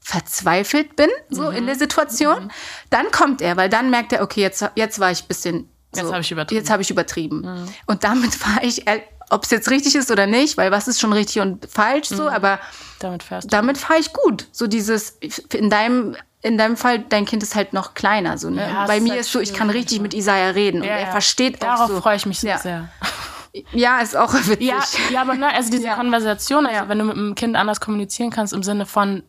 verzweifelt 0.00 0.94
bin, 0.94 1.08
so 1.30 1.48
in 1.50 1.66
der 1.66 1.74
mhm. 1.74 1.80
Situation, 1.80 2.44
mhm. 2.44 2.50
dann 2.90 3.10
kommt 3.10 3.40
er, 3.40 3.56
weil 3.56 3.68
dann 3.68 3.90
merkt 3.90 4.12
er, 4.12 4.22
okay, 4.22 4.40
jetzt, 4.40 4.64
jetzt 4.76 5.00
war 5.00 5.10
ich 5.10 5.22
ein 5.24 5.28
bisschen. 5.28 5.68
So, 5.92 6.02
jetzt 6.02 6.12
habe 6.12 6.20
ich 6.20 6.30
übertrieben. 6.30 6.60
Jetzt 6.60 6.70
habe 6.70 6.82
ich 6.82 6.90
übertrieben. 6.90 7.40
Mhm. 7.40 7.68
Und 7.86 8.04
damit 8.04 8.34
fahre 8.36 8.64
ich, 8.64 8.86
ob 9.30 9.44
es 9.44 9.50
jetzt 9.50 9.70
richtig 9.70 9.94
ist 9.94 10.10
oder 10.10 10.26
nicht, 10.26 10.56
weil 10.56 10.70
was 10.70 10.88
ist 10.88 11.00
schon 11.00 11.12
richtig 11.12 11.40
und 11.42 11.68
falsch 11.70 12.08
so, 12.08 12.28
aber 12.28 12.60
damit, 13.00 13.24
damit 13.44 13.78
fahre 13.78 13.98
ich 13.98 14.12
gut. 14.12 14.48
So 14.52 14.66
dieses, 14.66 15.18
in 15.52 15.70
deinem 15.70 16.16
in 16.42 16.58
deinem 16.58 16.76
Fall, 16.76 17.00
dein 17.00 17.24
Kind 17.24 17.42
ist 17.42 17.56
halt 17.56 17.72
noch 17.72 17.94
kleiner. 17.94 18.38
So, 18.38 18.50
ne? 18.50 18.68
Ja, 18.68 18.86
Bei 18.86 19.00
mir 19.00 19.12
halt 19.12 19.22
ist 19.22 19.32
so, 19.32 19.40
ich 19.40 19.52
kann 19.52 19.68
richtig 19.68 20.00
mit 20.00 20.14
Isaiah 20.14 20.50
reden 20.50 20.84
ja, 20.84 20.92
und 20.92 21.00
er 21.00 21.06
versteht 21.08 21.60
Darauf 21.60 21.80
auch 21.80 21.88
so. 21.88 22.00
freue 22.00 22.16
ich 22.16 22.26
mich 22.26 22.40
so 22.40 22.46
ja. 22.46 22.58
sehr. 22.58 22.88
Ja, 23.72 24.00
ist 24.00 24.14
auch 24.14 24.34
witzig. 24.34 24.68
Ja, 24.68 24.84
ja 25.10 25.22
aber 25.22 25.34
ne, 25.34 25.50
also 25.50 25.70
diese 25.70 25.88
Konversation, 25.88 26.66
also 26.66 26.90
wenn 26.90 26.98
du 26.98 27.04
mit 27.06 27.16
einem 27.16 27.34
Kind 27.34 27.56
anders 27.56 27.80
kommunizieren 27.80 28.30
kannst, 28.30 28.52
im 28.52 28.62
Sinne 28.62 28.84
von, 28.84 29.22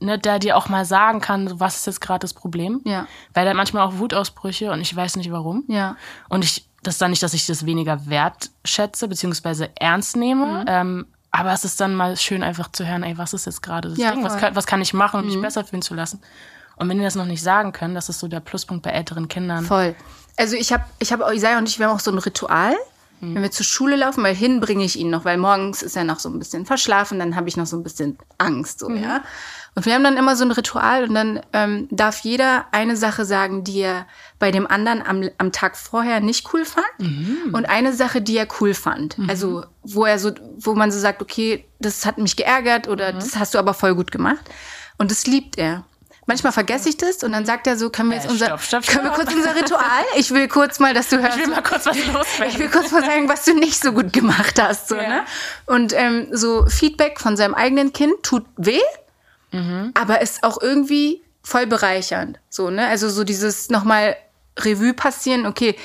ne, 0.00 0.18
der 0.18 0.38
dir 0.38 0.56
auch 0.56 0.70
mal 0.70 0.86
sagen 0.86 1.20
kann, 1.20 1.60
was 1.60 1.76
ist 1.76 1.86
jetzt 1.86 2.00
gerade 2.00 2.20
das 2.20 2.32
Problem. 2.32 2.80
Ja. 2.84 3.06
Weil 3.34 3.46
er 3.46 3.50
hat 3.50 3.56
manchmal 3.56 3.86
auch 3.86 3.98
Wutausbrüche 3.98 4.72
und 4.72 4.80
ich 4.80 4.96
weiß 4.96 5.16
nicht 5.16 5.30
warum. 5.30 5.64
Ja. 5.68 5.96
Und 6.30 6.44
ich, 6.44 6.66
das 6.86 6.94
ist 6.94 7.02
dann 7.02 7.10
nicht, 7.10 7.22
dass 7.22 7.34
ich 7.34 7.46
das 7.46 7.66
weniger 7.66 8.06
wertschätze, 8.06 9.08
beziehungsweise 9.08 9.70
ernst 9.76 10.16
nehme. 10.16 10.46
Mhm. 10.46 10.64
Ähm, 10.66 11.06
aber 11.30 11.52
es 11.52 11.64
ist 11.64 11.80
dann 11.80 11.94
mal 11.96 12.16
schön, 12.16 12.44
einfach 12.44 12.70
zu 12.70 12.86
hören, 12.86 13.02
ey, 13.02 13.18
was 13.18 13.34
ist 13.34 13.46
jetzt 13.46 13.60
gerade 13.62 13.88
das 13.88 13.98
Ja, 13.98 14.12
Ding? 14.12 14.22
Was. 14.22 14.36
Mhm. 14.36 14.38
kann, 14.38 14.56
was 14.56 14.66
kann 14.66 14.80
ich 14.80 14.94
machen, 14.94 15.20
um 15.20 15.26
mich 15.26 15.40
besser 15.40 15.64
fühlen 15.64 15.82
zu 15.82 15.94
lassen? 15.94 16.20
Und 16.76 16.88
wenn 16.88 16.98
die 16.98 17.04
das 17.04 17.14
noch 17.16 17.26
nicht 17.26 17.42
sagen 17.42 17.72
können, 17.72 17.94
das 17.94 18.08
ist 18.08 18.20
so 18.20 18.28
der 18.28 18.40
Pluspunkt 18.40 18.82
bei 18.82 18.90
älteren 18.90 19.28
Kindern. 19.28 19.64
Voll. 19.64 19.94
Also 20.36 20.56
ich 20.56 20.72
habe, 20.72 20.84
ich 20.98 21.12
habe, 21.12 21.34
Isaiah 21.34 21.58
und 21.58 21.68
ich, 21.68 21.78
wir 21.78 21.86
haben 21.86 21.94
auch 21.94 22.00
so 22.00 22.10
ein 22.10 22.18
Ritual. 22.18 22.74
Wenn 23.32 23.42
wir 23.42 23.50
zur 23.50 23.64
Schule 23.64 23.96
laufen, 23.96 24.22
weil 24.22 24.34
hin 24.34 24.60
bringe 24.60 24.84
ich 24.84 24.98
ihn 24.98 25.08
noch, 25.08 25.24
weil 25.24 25.38
morgens 25.38 25.82
ist 25.82 25.96
er 25.96 26.04
noch 26.04 26.18
so 26.18 26.28
ein 26.28 26.38
bisschen 26.38 26.66
verschlafen, 26.66 27.18
dann 27.18 27.36
habe 27.36 27.48
ich 27.48 27.56
noch 27.56 27.66
so 27.66 27.76
ein 27.76 27.82
bisschen 27.82 28.18
Angst, 28.38 28.80
so, 28.80 28.90
ja. 28.90 29.22
Und 29.76 29.86
wir 29.86 29.94
haben 29.94 30.04
dann 30.04 30.16
immer 30.16 30.36
so 30.36 30.44
ein 30.44 30.52
Ritual 30.52 31.08
und 31.08 31.14
dann 31.14 31.40
ähm, 31.52 31.88
darf 31.90 32.20
jeder 32.20 32.66
eine 32.70 32.96
Sache 32.96 33.24
sagen, 33.24 33.64
die 33.64 33.80
er 33.80 34.06
bei 34.38 34.52
dem 34.52 34.68
anderen 34.68 35.02
am, 35.04 35.28
am 35.38 35.50
Tag 35.50 35.76
vorher 35.76 36.20
nicht 36.20 36.52
cool 36.52 36.64
fand 36.64 36.86
und 37.52 37.64
eine 37.68 37.92
Sache, 37.92 38.22
die 38.22 38.36
er 38.36 38.46
cool 38.60 38.72
fand. 38.74 39.16
Also 39.28 39.64
wo 39.82 40.04
er 40.04 40.20
so, 40.20 40.30
wo 40.58 40.74
man 40.74 40.92
so 40.92 40.98
sagt, 41.00 41.20
okay, 41.22 41.64
das 41.80 42.06
hat 42.06 42.18
mich 42.18 42.36
geärgert 42.36 42.86
oder 42.86 43.12
das 43.12 43.36
hast 43.36 43.54
du 43.54 43.58
aber 43.58 43.74
voll 43.74 43.96
gut 43.96 44.12
gemacht. 44.12 44.48
Und 44.96 45.10
das 45.10 45.26
liebt 45.26 45.58
er. 45.58 45.84
Manchmal 46.26 46.52
vergesse 46.52 46.88
ich 46.88 46.96
das 46.96 47.22
und 47.22 47.32
dann 47.32 47.44
sagt 47.44 47.66
er 47.66 47.76
so, 47.76 47.90
können 47.90 48.08
wir 48.10 48.16
jetzt 48.16 48.26
Äh, 48.26 48.30
unser, 48.30 48.46
stopp, 48.58 48.62
stopp, 48.62 48.86
können 48.86 49.04
wir 49.04 49.12
stopp. 49.14 49.26
kurz 49.26 49.34
unser 49.34 49.54
Ritual? 49.54 50.04
Ich 50.16 50.30
will 50.30 50.48
kurz 50.48 50.78
mal, 50.80 50.94
dass 50.94 51.08
du 51.10 51.20
hörst. 51.20 51.36
Ich 51.38 51.44
will 51.46 51.52
mal 51.54 51.62
kurz 51.62 51.84
was 51.86 51.96
Ich 51.96 52.06
will 52.06 52.14
loswerden. 52.14 52.70
kurz 52.70 52.90
mal 52.92 53.04
sagen, 53.04 53.28
was 53.28 53.44
du 53.44 53.54
nicht 53.54 53.78
so 53.82 53.92
gut 53.92 54.12
gemacht 54.12 54.60
hast. 54.62 54.88
So, 54.88 54.96
Ja. 54.96 55.08
ne? 55.08 55.24
Und 55.66 55.92
ähm, 55.94 56.28
so 56.32 56.64
Feedback 56.66 57.20
von 57.20 57.36
seinem 57.36 57.54
eigenen 57.54 57.92
Kind 57.92 58.22
tut 58.22 58.44
weh, 58.56 58.80
aber 59.94 60.20
ist 60.20 60.42
auch 60.42 60.60
irgendwie 60.60 61.22
voll 61.42 61.66
bereichernd. 61.66 62.40
So, 62.50 62.70
ne? 62.70 62.86
Also 62.88 63.08
so 63.08 63.22
dieses 63.22 63.68
nochmal 63.70 64.16
Revue 64.58 64.94
passieren, 64.94 65.46
okay, 65.46 65.76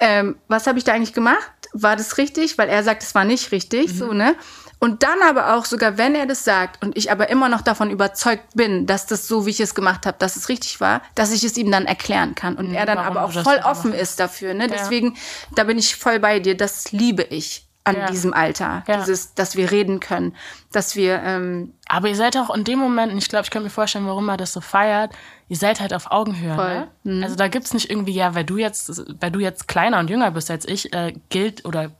ähm, 0.00 0.36
was 0.48 0.66
habe 0.66 0.78
ich 0.78 0.84
da 0.84 0.92
eigentlich 0.94 1.12
gemacht? 1.12 1.50
War 1.72 1.94
das 1.94 2.18
richtig? 2.18 2.58
Weil 2.58 2.68
er 2.68 2.82
sagt, 2.82 3.02
es 3.04 3.14
war 3.14 3.24
nicht 3.24 3.52
richtig, 3.52 3.96
so, 3.96 4.12
ne? 4.12 4.34
Und 4.80 5.02
dann 5.02 5.20
aber 5.22 5.54
auch, 5.54 5.66
sogar 5.66 5.98
wenn 5.98 6.14
er 6.14 6.26
das 6.26 6.42
sagt 6.42 6.82
und 6.82 6.96
ich 6.96 7.12
aber 7.12 7.28
immer 7.28 7.50
noch 7.50 7.60
davon 7.60 7.90
überzeugt 7.90 8.54
bin, 8.54 8.86
dass 8.86 9.06
das 9.06 9.28
so, 9.28 9.44
wie 9.44 9.50
ich 9.50 9.60
es 9.60 9.74
gemacht 9.74 10.06
habe, 10.06 10.16
dass 10.18 10.36
es 10.36 10.48
richtig 10.48 10.80
war, 10.80 11.02
dass 11.14 11.32
ich 11.32 11.44
es 11.44 11.56
ihm 11.58 11.70
dann 11.70 11.84
erklären 11.84 12.34
kann. 12.34 12.56
Und 12.56 12.74
er 12.74 12.86
dann 12.86 12.96
aber 12.96 13.24
auch 13.24 13.32
voll 13.32 13.60
offen 13.62 13.92
ist 13.92 14.18
dafür. 14.18 14.54
Ne? 14.54 14.68
Deswegen, 14.68 15.16
da 15.54 15.64
bin 15.64 15.78
ich 15.78 15.96
voll 15.96 16.18
bei 16.18 16.40
dir. 16.40 16.56
Das 16.56 16.92
liebe 16.92 17.22
ich 17.22 17.66
an 17.84 17.96
Ja. 17.96 18.06
diesem 18.06 18.32
Alter. 18.32 18.82
Ja. 18.88 18.96
Dieses, 19.00 19.34
dass 19.34 19.54
wir 19.54 19.70
reden 19.70 20.00
können, 20.00 20.34
dass 20.72 20.96
wir, 20.96 21.20
ähm, 21.24 21.74
Aber 21.88 22.08
ihr 22.08 22.16
seid 22.16 22.36
auch 22.38 22.54
in 22.54 22.64
dem 22.64 22.78
Moment, 22.78 23.12
und 23.12 23.18
ich 23.18 23.28
glaube, 23.28 23.44
ich 23.44 23.50
kann 23.50 23.62
mir 23.62 23.70
vorstellen, 23.70 24.06
warum 24.06 24.28
er 24.30 24.36
das 24.38 24.52
so 24.54 24.60
feiert, 24.62 25.12
ihr 25.48 25.56
seid 25.56 25.80
halt 25.80 25.92
auf 25.92 26.10
Augenhöhe. 26.10 26.54
Voll. 26.54 26.86
Mhm. 27.04 27.18
Ne? 27.18 27.24
Also 27.24 27.36
da 27.36 27.48
gibt's 27.48 27.74
nicht 27.74 27.90
irgendwie, 27.90 28.12
ja, 28.14 28.34
weil 28.34 28.44
du 28.44 28.56
jetzt, 28.56 29.02
weil 29.20 29.30
du 29.30 29.40
jetzt 29.40 29.68
kleiner 29.68 29.98
und 29.98 30.08
jünger 30.08 30.30
bist 30.30 30.50
als 30.50 30.66
ich, 30.66 30.92
äh, 30.94 31.12
gilt 31.28 31.64
oder 31.66 31.90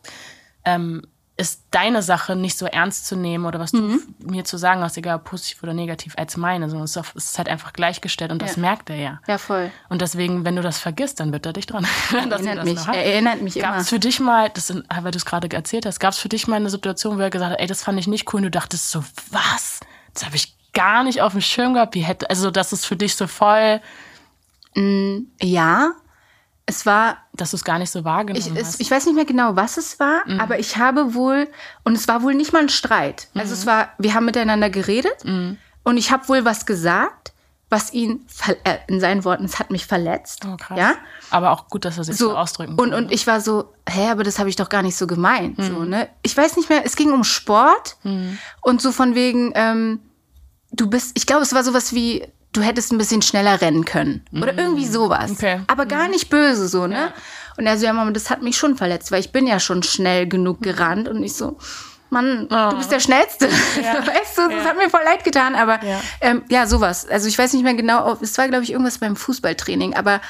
ähm, 0.64 1.02
ist 1.40 1.62
deine 1.70 2.03
Sache 2.03 2.37
nicht 2.37 2.57
so 2.59 2.66
ernst 2.66 3.07
zu 3.07 3.16
nehmen 3.16 3.46
oder 3.46 3.59
was 3.59 3.72
Mhm. 3.72 4.03
du 4.20 4.31
mir 4.31 4.44
zu 4.44 4.57
sagen 4.57 4.83
hast, 4.83 4.96
egal 4.96 5.18
positiv 5.18 5.62
oder 5.62 5.72
negativ, 5.74 6.14
als 6.16 6.37
meine, 6.37 6.68
sondern 6.68 6.85
es 6.85 6.96
ist 7.14 7.38
halt 7.38 7.48
einfach 7.48 7.72
gleichgestellt 7.72 8.31
und 8.31 8.40
das 8.42 8.57
Ja. 8.57 8.61
merkt 8.62 8.90
er 8.90 8.96
ja. 8.96 9.20
ja 9.26 9.38
voll. 9.38 9.70
Und 9.88 10.03
deswegen, 10.03 10.44
wenn 10.44 10.55
du 10.57 10.62
das 10.62 10.79
vergisst, 10.79 11.18
dann 11.20 11.33
wird 11.33 11.46
er 11.46 11.53
dich 11.53 11.66
dran 11.66 11.85
erinnern, 12.12 12.31
dass 12.31 12.42
er 12.42 12.46
Erinnert 12.57 12.76
das 12.79 12.87
mich, 12.87 12.96
er 12.96 13.05
erinnert 13.05 13.42
mich 13.42 13.55
Gab 13.55 13.64
immer. 13.72 13.76
es 13.81 13.88
für 13.88 13.98
dich 13.98 14.20
mal, 14.20 14.50
das 14.50 14.66
sind, 14.68 14.85
weil 14.88 15.11
du 15.11 15.16
es 15.18 15.24
gerade 15.24 15.50
erzählt 15.50 15.87
hast, 15.87 15.98
gab 15.98 16.12
es 16.12 16.18
für 16.18 16.29
dich 16.29 16.46
mal 16.46 16.57
eine 16.57 16.70
Situation, 16.70 17.16
wo 17.16 17.20
er 17.22 17.31
gesagt 17.31 17.53
hat, 17.53 17.61
ey, 17.61 17.66
das 17.66 17.83
fand 17.83 17.98
ich 17.98 18.07
nicht 18.07 18.33
cool 18.33 18.38
und 18.38 18.42
du 18.44 18.50
dachtest 18.50 18.90
so, 18.90 19.03
was? 19.31 19.81
Das 20.14 20.24
habe 20.26 20.37
ich 20.37 20.55
gar 20.72 21.03
nicht 21.05 21.20
auf 21.22 21.33
dem 21.33 21.40
Schirm 21.40 21.74
gehabt. 21.74 21.94
Wie 21.94 22.03
hätte, 22.03 22.29
also 22.31 22.50
das 22.50 22.72
ist 22.72 22.87
für 22.87 22.96
dich 22.96 23.16
so 23.16 23.26
voll, 23.26 23.81
Ja, 25.42 25.92
es 26.70 26.87
war 26.87 27.18
dass 27.35 27.50
du 27.52 27.56
es 27.56 27.64
gar 27.64 27.78
nicht 27.78 27.90
so 27.90 28.04
wahrgenommen 28.04 28.44
Ich, 28.54 28.61
es, 28.61 28.66
hast. 28.68 28.80
ich 28.80 28.90
weiß 28.90 29.06
nicht 29.06 29.14
mehr 29.14 29.24
genau, 29.24 29.56
was 29.56 29.76
es 29.76 29.98
war, 30.00 30.22
Mhm. 30.26 30.40
aber 30.40 30.59
ich 30.59 30.76
habe 30.76 31.14
wohl, 31.14 31.48
und 31.85 31.96
es 31.96 32.06
war 32.09 32.22
wohl 32.22 32.35
nicht 32.35 32.52
mal 32.52 32.61
ein 32.62 32.68
Streit. 32.68 33.28
Mhm. 33.35 33.40
Also 33.40 33.54
es 33.54 33.64
war, 33.66 33.90
wir 33.98 34.14
haben 34.14 34.24
miteinander 34.26 34.68
geredet 34.70 35.24
und 35.24 35.96
ich 35.96 36.11
habe 36.11 36.28
wohl 36.28 36.44
was 36.44 36.66
gesagt, 36.66 37.33
was 37.72 37.92
ihn, 37.92 38.26
äh, 38.64 38.78
in 38.88 38.98
seinen 39.00 39.24
Worten, 39.24 39.44
es 39.44 39.59
hat 39.61 39.70
mich 39.70 39.87
verletzt. 39.87 40.42
oh, 40.44 40.56
krass. 40.56 40.76
Ja? 40.78 40.94
Aber 41.30 41.52
auch 41.52 41.68
gut, 41.68 41.85
dass 41.85 41.96
er 41.98 42.04
sich 42.04 42.16
so, 42.16 42.30
So, 42.30 42.37
ausdrücken 42.37 42.72
und, 42.74 42.90
kann. 42.90 43.04
und 43.04 43.12
ich 43.12 43.26
war 43.28 43.40
so, 43.40 43.72
hä, 43.88 44.09
aber 44.11 44.24
das 44.24 44.38
habe 44.40 44.48
ich 44.48 44.56
doch 44.56 44.68
gar 44.68 44.83
nicht 44.83 44.96
so 44.96 45.06
gemeint. 45.06 45.56
Mhm. 45.56 45.62
So, 45.62 45.85
ne? 45.85 46.09
Ich 46.22 46.37
weiß 46.37 46.56
nicht 46.56 46.68
mehr, 46.68 46.85
es 46.85 46.96
ging 46.96 47.12
um 47.12 47.22
Sport 47.24 47.96
und 48.61 48.83
so 48.83 48.90
von 48.92 49.14
wegen, 49.14 49.52
ähm, 49.54 50.00
du 50.72 50.90
bist, 50.90 51.12
ich 51.14 51.26
glaube, 51.26 51.42
es 51.42 51.54
war 51.54 51.62
sowas 51.64 51.94
wie, 51.94 52.26
du 52.52 52.62
hättest 52.62 52.92
ein 52.92 52.98
bisschen 52.98 53.22
schneller 53.22 53.60
rennen 53.60 53.84
können. 53.84 54.24
Oder 54.32 54.56
irgendwie 54.56 54.86
sowas. 54.86 55.30
Mhm. 55.30 55.36
Okay. 55.36 55.60
Aber 55.66 55.86
gar 55.86 56.08
nicht 56.08 56.30
böse 56.30 56.68
so, 56.68 56.86
ne? 56.86 57.12
Und 57.56 57.66
er 57.66 57.76
so, 57.78 57.84
ja, 57.86 57.92
Mama, 57.92 58.10
das 58.10 58.30
hat 58.30 58.42
mich 58.42 58.56
schon 58.56 58.76
verletzt, 58.76 59.12
weil 59.12 59.20
ich 59.20 59.32
bin 59.32 59.46
ja 59.46 59.60
schon 59.60 59.82
schnell 59.82 60.26
genug 60.26 60.62
gerannt 60.62 61.08
und 61.08 61.22
ich 61.22 61.34
so, 61.34 61.58
Mann, 62.08 62.48
du 62.48 62.76
bist 62.76 62.90
der 62.90 62.98
Schnellste. 63.00 63.46
weißt 63.48 64.38
du, 64.38 64.48
das 64.48 64.64
hat 64.64 64.76
mir 64.76 64.90
voll 64.90 65.02
leid 65.04 65.22
getan, 65.22 65.54
aber 65.54 65.82
Ja. 65.84 66.00
ähm, 66.20 66.42
ja, 66.48 66.66
sowas. 66.66 67.06
Also 67.08 67.28
ich 67.28 67.38
weiß 67.38 67.52
nicht 67.52 67.62
mehr 67.62 67.74
genau, 67.74 68.16
es 68.20 68.36
war, 68.36 68.48
glaube 68.48 68.64
ich, 68.64 68.72
irgendwas 68.72 68.98
beim 68.98 69.14
Fußballtraining, 69.14 69.94
aber 69.94 70.20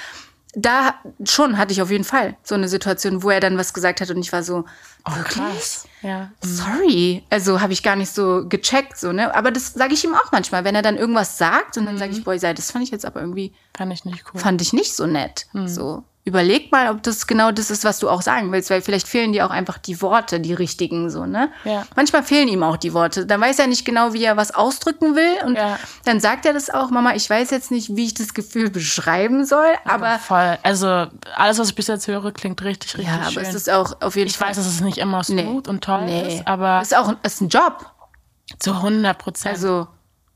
da 0.55 0.95
schon 1.25 1.57
hatte 1.57 1.73
ich 1.73 1.81
auf 1.81 1.91
jeden 1.91 2.05
Fall 2.05 2.37
so 2.43 2.55
eine 2.55 2.69
Situation, 2.69 3.23
wo 3.23 3.31
er 3.31 3.41
dann 3.41 3.57
was 3.57 3.73
gesagt 3.73 4.01
hat 4.01 4.11
und 4.11 4.19
ich 4.19 4.33
war 4.33 4.43
so, 4.43 4.65
wirklich? 5.07 5.35
Krass. 5.35 5.89
Ja. 6.03 6.31
Sorry. 6.43 7.23
Also 7.31 7.61
habe 7.61 7.73
ich 7.73 7.83
gar 7.83 7.97
nicht 7.97 8.11
so 8.13 8.47
gecheckt, 8.49 8.99
so, 8.99 9.13
ne? 9.13 9.35
Aber 9.35 9.51
das 9.51 9.75
sage 9.75 9.95
ich 9.95 10.05
ihm 10.05 10.15
auch 10.15 10.33
manchmal, 10.33 10.65
wenn 10.65 10.75
er 10.75 10.83
dann 10.83 10.97
irgendwas 10.97 11.39
sagt 11.39 11.77
und 11.77 11.87
dann 11.87 11.99
sage 11.99 12.13
ich, 12.13 12.25
boah, 12.25 12.39
sei, 12.39 12.55
das 12.55 12.71
fand 12.71 12.85
ich 12.85 12.91
jetzt 12.91 13.05
aber 13.05 13.21
irgendwie, 13.21 13.53
Fand 13.77 13.93
ich 13.93 14.05
nicht 14.05 14.25
cool. 14.33 14.41
fand 14.41 14.61
ich 14.63 14.73
nicht 14.73 14.95
so 14.95 15.07
nett. 15.07 15.47
So. 15.67 16.05
Überleg 16.23 16.71
mal, 16.71 16.91
ob 16.91 17.03
das 17.03 17.27
genau 17.27 17.51
das 17.51 17.71
ist, 17.71 17.83
was 17.83 17.99
du 17.99 18.11
auch 18.11 18.21
sagen 18.21 18.53
willst, 18.53 18.69
weil 18.69 18.83
vielleicht 18.83 19.09
fehlen 19.09 19.33
dir 19.33 19.47
auch 19.47 19.51
einfach 19.51 19.79
die 19.79 20.03
Worte, 20.03 20.39
die 20.39 20.53
richtigen, 20.53 21.09
so, 21.09 21.25
ne? 21.25 21.51
Ja. 21.65 21.87
Manchmal 21.97 22.23
fehlen 22.23 22.47
ihm 22.49 22.63
auch 22.63 22.77
die 22.77 22.93
Worte. 22.93 23.25
Dann 23.25 23.41
weiß 23.41 23.59
er 23.59 23.67
nicht 23.69 23.87
genau, 23.87 24.13
wie 24.13 24.23
er 24.23 24.37
was 24.37 24.55
ausdrücken 24.55 25.17
will 25.17 25.47
und 25.47 25.57
Ja. 25.57 25.79
dann 26.05 26.21
sagt 26.21 26.45
er 26.45 26.53
das 26.53 26.69
auch, 26.69 26.91
Mama, 26.91 27.15
ich 27.15 27.29
weiß 27.31 27.51
jetzt 27.51 27.71
nicht, 27.71 27.97
wie 27.97 28.05
ich 28.05 28.13
das 28.15 28.35
Gefühl 28.35 28.69
beschreiben 28.69 29.47
soll, 29.47 29.73
aber 29.87 30.19
Voll. 30.19 30.59
Also 30.63 31.07
alles, 31.37 31.59
was 31.59 31.69
ich 31.71 31.75
bis 31.75 31.87
jetzt 31.87 32.07
höre, 32.07 32.33
klingt 32.33 32.63
richtig, 32.63 32.99
richtig 32.99 33.09
ja, 33.15 33.21
aber 33.23 33.31
schön. 33.31 33.43
es 33.45 33.55
ist 33.55 33.71
auch 33.71 34.03
auf 34.03 34.15
jeden 34.15 34.29
ich 34.29 34.37
Fall. 34.37 34.51
weiß, 34.51 34.57
dass 34.59 34.67
es 34.67 34.83
nicht 34.83 34.99
immer 34.99 35.25
smooth 35.25 35.69
und 35.69 35.83
toll 35.83 36.05
nee. 36.05 36.37
ist, 36.37 36.47
aber 36.47 36.83
ist 36.83 36.95
auch 36.95 37.15
ist 37.23 37.41
ein 37.41 37.49
Job. 37.49 37.87
zu 38.59 38.73
100 38.75 39.17
Prozent. 39.17 39.55
Also 39.55 39.89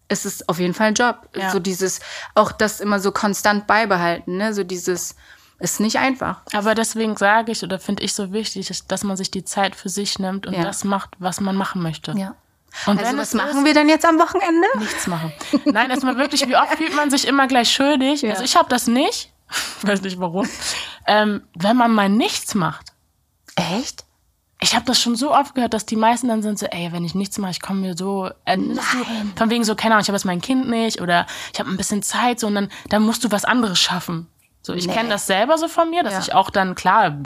es 0.09 0.25
ist 0.25 0.49
auf 0.49 0.59
jeden 0.59 0.73
Fall 0.75 0.89
ein 0.89 0.95
Job. 0.95 1.29
Ja. 1.37 1.51
So 1.51 1.59
dieses, 1.59 2.01
auch 2.35 2.53
das 2.53 2.81
immer 2.81 3.01
so 3.01 3.13
konstant 3.13 3.67
beibehalten, 3.67 4.37
ne? 4.39 4.55
So 4.55 4.63
dieses, 4.65 5.17
ist 5.59 5.81
nicht 5.81 5.99
einfach. 5.99 6.43
Aber 6.53 6.75
deswegen 6.75 7.17
sage 7.17 7.53
ich 7.53 7.63
oder 7.63 7.79
finde 7.79 8.03
ich 8.03 8.15
so 8.15 8.33
wichtig, 8.33 8.71
ist, 8.71 8.91
dass 8.91 9.05
man 9.05 9.17
sich 9.17 9.31
die 9.31 9.45
Zeit 9.45 9.77
für 9.77 9.89
sich 9.89 10.19
nimmt 10.19 10.47
und 10.47 10.55
Ja. 10.55 10.63
das 10.65 10.85
macht, 10.85 11.11
was 11.19 11.41
man 11.41 11.57
machen 11.57 11.83
möchte. 11.83 12.13
Ja. 12.17 12.35
Und 12.87 12.99
Also 13.03 13.17
was 13.17 13.35
machen 13.35 13.59
ist, 13.59 13.65
wir 13.65 13.73
denn 13.75 13.89
jetzt 13.89 14.05
am 14.05 14.19
Wochenende? 14.19 14.67
nichts 14.79 15.07
machen. 15.07 15.33
Nein, 15.65 15.91
erstmal 15.91 16.17
wirklich, 16.17 16.47
wie 16.49 16.57
oft 16.57 16.77
fühlt 16.77 16.95
man 16.97 17.09
sich 17.11 17.27
immer 17.27 17.47
gleich 17.47 17.71
schuldig? 17.73 18.29
Also 18.29 18.43
ich 18.43 18.57
habe 18.57 18.69
das 18.69 18.89
nicht, 18.89 19.33
weiß 19.83 20.03
nicht 20.03 20.19
warum, 20.19 20.49
ähm, 21.07 21.43
wenn 21.57 21.77
man 21.77 21.93
mal 21.93 22.09
nichts 22.09 22.55
macht. 22.57 22.87
Echt? 23.55 24.05
Ich 24.61 24.75
habe 24.75 24.85
das 24.87 25.01
schon 25.01 25.15
so 25.15 25.33
oft 25.35 25.55
gehört, 25.55 25.75
dass 25.75 25.85
die 25.85 25.97
meisten 25.97 26.29
dann 26.29 26.43
sind 26.43 26.59
so, 26.59 26.67
ey, 26.67 26.91
wenn 26.93 27.05
ich 27.05 27.15
nichts 27.15 27.39
mache, 27.39 27.51
ich 27.53 27.61
komme 27.61 27.81
mir 27.81 27.97
so, 27.97 28.31
äh, 28.45 28.57
du, 28.57 28.77
von 29.37 29.51
wegen 29.51 29.63
so, 29.63 29.75
keine 29.77 29.95
Ahnung, 29.95 30.03
ich 30.03 30.09
habe 30.09 30.17
jetzt 30.17 30.25
mein 30.25 30.41
Kind 30.41 30.69
nicht 30.69 31.01
oder 31.01 31.27
ich 31.53 31.61
habe 31.61 31.71
ein 31.71 31.77
bisschen 31.77 32.03
Zeit, 32.03 32.41
so 32.41 32.47
und 32.47 32.55
dann, 32.55 32.69
dann 32.89 33.03
musst 33.03 33.23
du 33.25 33.31
was 33.31 33.45
anderes 33.45 33.79
schaffen. 33.79 34.27
So, 34.67 34.73
ich 34.73 34.87
Nee. 34.87 34.95
kenne 34.95 35.11
das 35.11 35.27
selber 35.27 35.59
so 35.59 35.69
von 35.69 35.91
mir, 35.91 36.03
dass 36.03 36.15
Ja. 36.15 36.21
ich 36.21 36.35
auch 36.35 36.49
dann, 36.49 36.75
klar, 36.75 37.19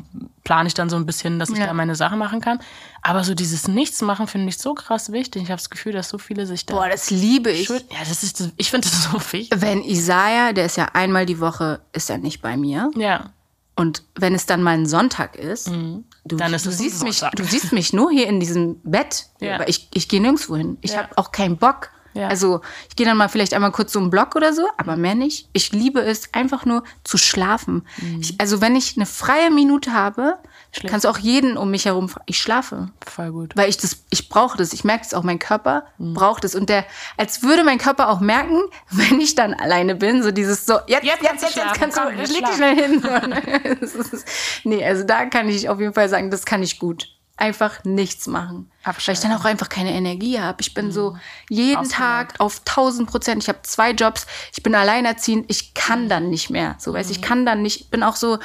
plane 0.43 0.67
ich 0.67 0.75
dann 0.75 0.91
so 0.91 0.97
ein 0.97 1.07
bisschen, 1.07 1.39
dass 1.39 1.51
ich 1.51 1.59
Ja. 1.59 1.67
da 1.69 1.73
meine 1.73 1.95
Sachen 1.95 2.19
machen 2.19 2.41
kann. 2.41 2.59
Aber 3.01 3.23
so 3.23 3.33
dieses 3.35 3.69
Nichtsmachen 3.69 4.27
finde 4.27 4.49
ich 4.49 4.59
so 4.59 4.75
krass 4.75 5.13
wichtig. 5.13 5.43
Ich 5.45 5.49
habe 5.51 5.59
das 5.61 5.71
Gefühl, 5.71 5.93
dass 5.93 6.09
so 6.09 6.19
viele 6.19 6.47
sich 6.47 6.67
da. 6.67 6.75
Boah, 6.75 6.89
das 6.89 7.11
liebe 7.11 7.51
ich. 7.53 7.67
schuld- 7.69 7.85
ja, 7.93 7.99
das 8.01 8.25
ist, 8.25 8.53
ich 8.57 8.71
finde 8.71 8.89
das 8.89 9.05
so 9.05 9.13
wichtig. 9.33 9.51
Wenn 9.55 9.85
Isaiah, 9.85 10.53
der 10.53 10.67
ist 10.67 10.77
ja 10.77 10.87
einmal 10.95 11.27
die 11.27 11.39
Woche, 11.39 11.81
ist 11.93 12.11
er 12.11 12.19
nicht 12.19 12.43
bei 12.43 12.57
mir. 12.57 12.91
Ja. 12.97 13.31
Und 13.77 14.03
wenn 14.17 14.35
es 14.35 14.45
dann 14.47 14.61
mal 14.65 14.75
ein 14.75 14.87
Sonntag 14.87 15.37
ist, 15.37 15.69
du, 15.69 15.73
Mhm. 15.73 16.05
Dann 16.25 16.53
ist 16.53 16.67
du, 16.67 16.73
siehst 16.73 17.05
mich, 17.05 17.21
du 17.21 17.45
siehst 17.45 17.73
mich 17.73 17.93
nur 17.93 18.11
hier 18.11 18.27
in 18.27 18.41
diesem 18.41 18.81
Bett. 18.83 19.27
Ja. 19.41 19.55
Aber 19.55 19.69
ich, 19.69 19.89
ich 19.95 20.09
gehe 20.09 20.21
nirgendwo 20.21 20.57
hin. 20.57 20.77
Ich 20.81 20.91
Ja. 20.91 21.05
habe 21.05 21.17
auch 21.17 21.31
keinen 21.31 21.57
Bock. 21.57 21.91
Ja. 22.19 22.29
Also 22.29 22.61
ich 22.89 22.97
gehe 22.97 23.07
dann 23.07 23.17
mal 23.17 23.29
vielleicht 23.29 23.55
einmal 23.55 23.71
kurz 23.71 23.93
so 23.93 24.01
einen 24.01 24.11
Block 24.11 24.35
oder 24.35 24.53
so, 24.53 24.67
aber 24.77 24.97
mehr 24.97 25.15
nicht. 25.15 25.49
Ich 25.53 25.71
liebe 25.73 26.01
es 26.01 26.35
einfach 26.35 26.65
nur 26.65 26.83
zu 27.05 27.17
schlafen. 27.17 27.87
Mhm. 27.99 28.21
Ich, 28.21 28.41
also 28.41 28.61
wenn 28.61 28.75
ich 28.75 28.97
eine 28.97 29.07
freie 29.07 29.51
Minute 29.51 29.93
habe, 29.93 30.39
Schläfst 30.73 30.91
kannst 30.91 31.05
du 31.05 31.09
auch 31.09 31.19
jeden 31.19 31.57
um 31.57 31.71
mich 31.71 31.85
herum, 31.85 32.11
ich 32.27 32.41
schlafe. 32.41 32.91
Voll 33.07 33.31
gut. 33.31 33.57
Weil 33.57 33.69
ich 33.69 33.77
das, 33.79 34.05
ich 34.11 34.29
brauche 34.29 34.59
das. 34.59 34.73
Ich 34.73 34.83
merke 34.83 35.05
es 35.05 35.15
auch, 35.15 35.23
mein 35.23 35.39
Körper 35.39 35.85
Mhm. 35.99 36.15
braucht 36.15 36.45
es. 36.45 36.55
Und 36.55 36.69
der, 36.69 36.85
als 37.17 37.43
würde 37.43 37.63
mein 37.65 37.79
Körper 37.79 38.09
auch 38.09 38.21
merken, 38.21 38.61
wenn 38.91 39.21
ich 39.21 39.35
dann 39.37 39.55
alleine 39.55 39.95
bin, 39.95 40.23
so 40.23 40.31
dieses 40.33 40.67
so, 40.67 40.75
jetzt, 40.87 41.05
Jetzt 41.05 41.23
jetzt, 41.23 41.43
jetzt, 41.43 41.57
jetzt, 41.57 41.75
kannst 41.75 41.97
Komm, 41.99 42.17
du, 42.17 42.23
leg 42.23 42.45
dich 42.45 42.55
schnell 42.57 42.77
hin. 42.77 43.03
Nee, 44.65 44.85
also 44.85 45.05
da 45.05 45.27
kann 45.27 45.49
ich 45.49 45.69
auf 45.69 45.81
jeden 45.81 45.95
Fall 45.95 46.09
sagen, 46.09 46.31
das 46.31 46.45
kann 46.45 46.63
ich 46.63 46.79
gut. 46.79 47.09
Einfach 47.39 47.85
nichts 47.85 48.27
machen. 48.27 48.71
Abschalten. 48.83 49.07
Weil 49.07 49.15
ich 49.15 49.21
dann 49.21 49.41
auch 49.41 49.45
einfach 49.45 49.69
keine 49.69 49.93
Energie 49.93 50.41
habe. 50.41 50.61
Ich 50.61 50.75
bin 50.75 50.93
so 50.93 51.17
jeden. 51.49 51.89
Tag 51.89 52.35
auf 52.39 52.61
1000 52.61 53.09
Prozent. 53.09 53.43
Ich 53.43 53.49
habe 53.49 53.61
zwei 53.63 53.93
Jobs. 53.93 54.27
Ich 54.53 54.63
bin 54.63 54.75
alleinerziehend. 54.75 55.47
Ich 55.49 55.75
kann 55.75 56.09
dann 56.09 56.29
nicht 56.31 56.51
mehr. 56.51 56.77
So, 56.79 56.93
weißt, 56.93 57.11
ich 57.11 57.23
kann 57.23 57.47
dann 57.47 57.63
nicht. 57.63 57.81
Ich 57.83 57.91
bin 57.91 58.03
auch 58.03 58.17
so. 58.17 58.39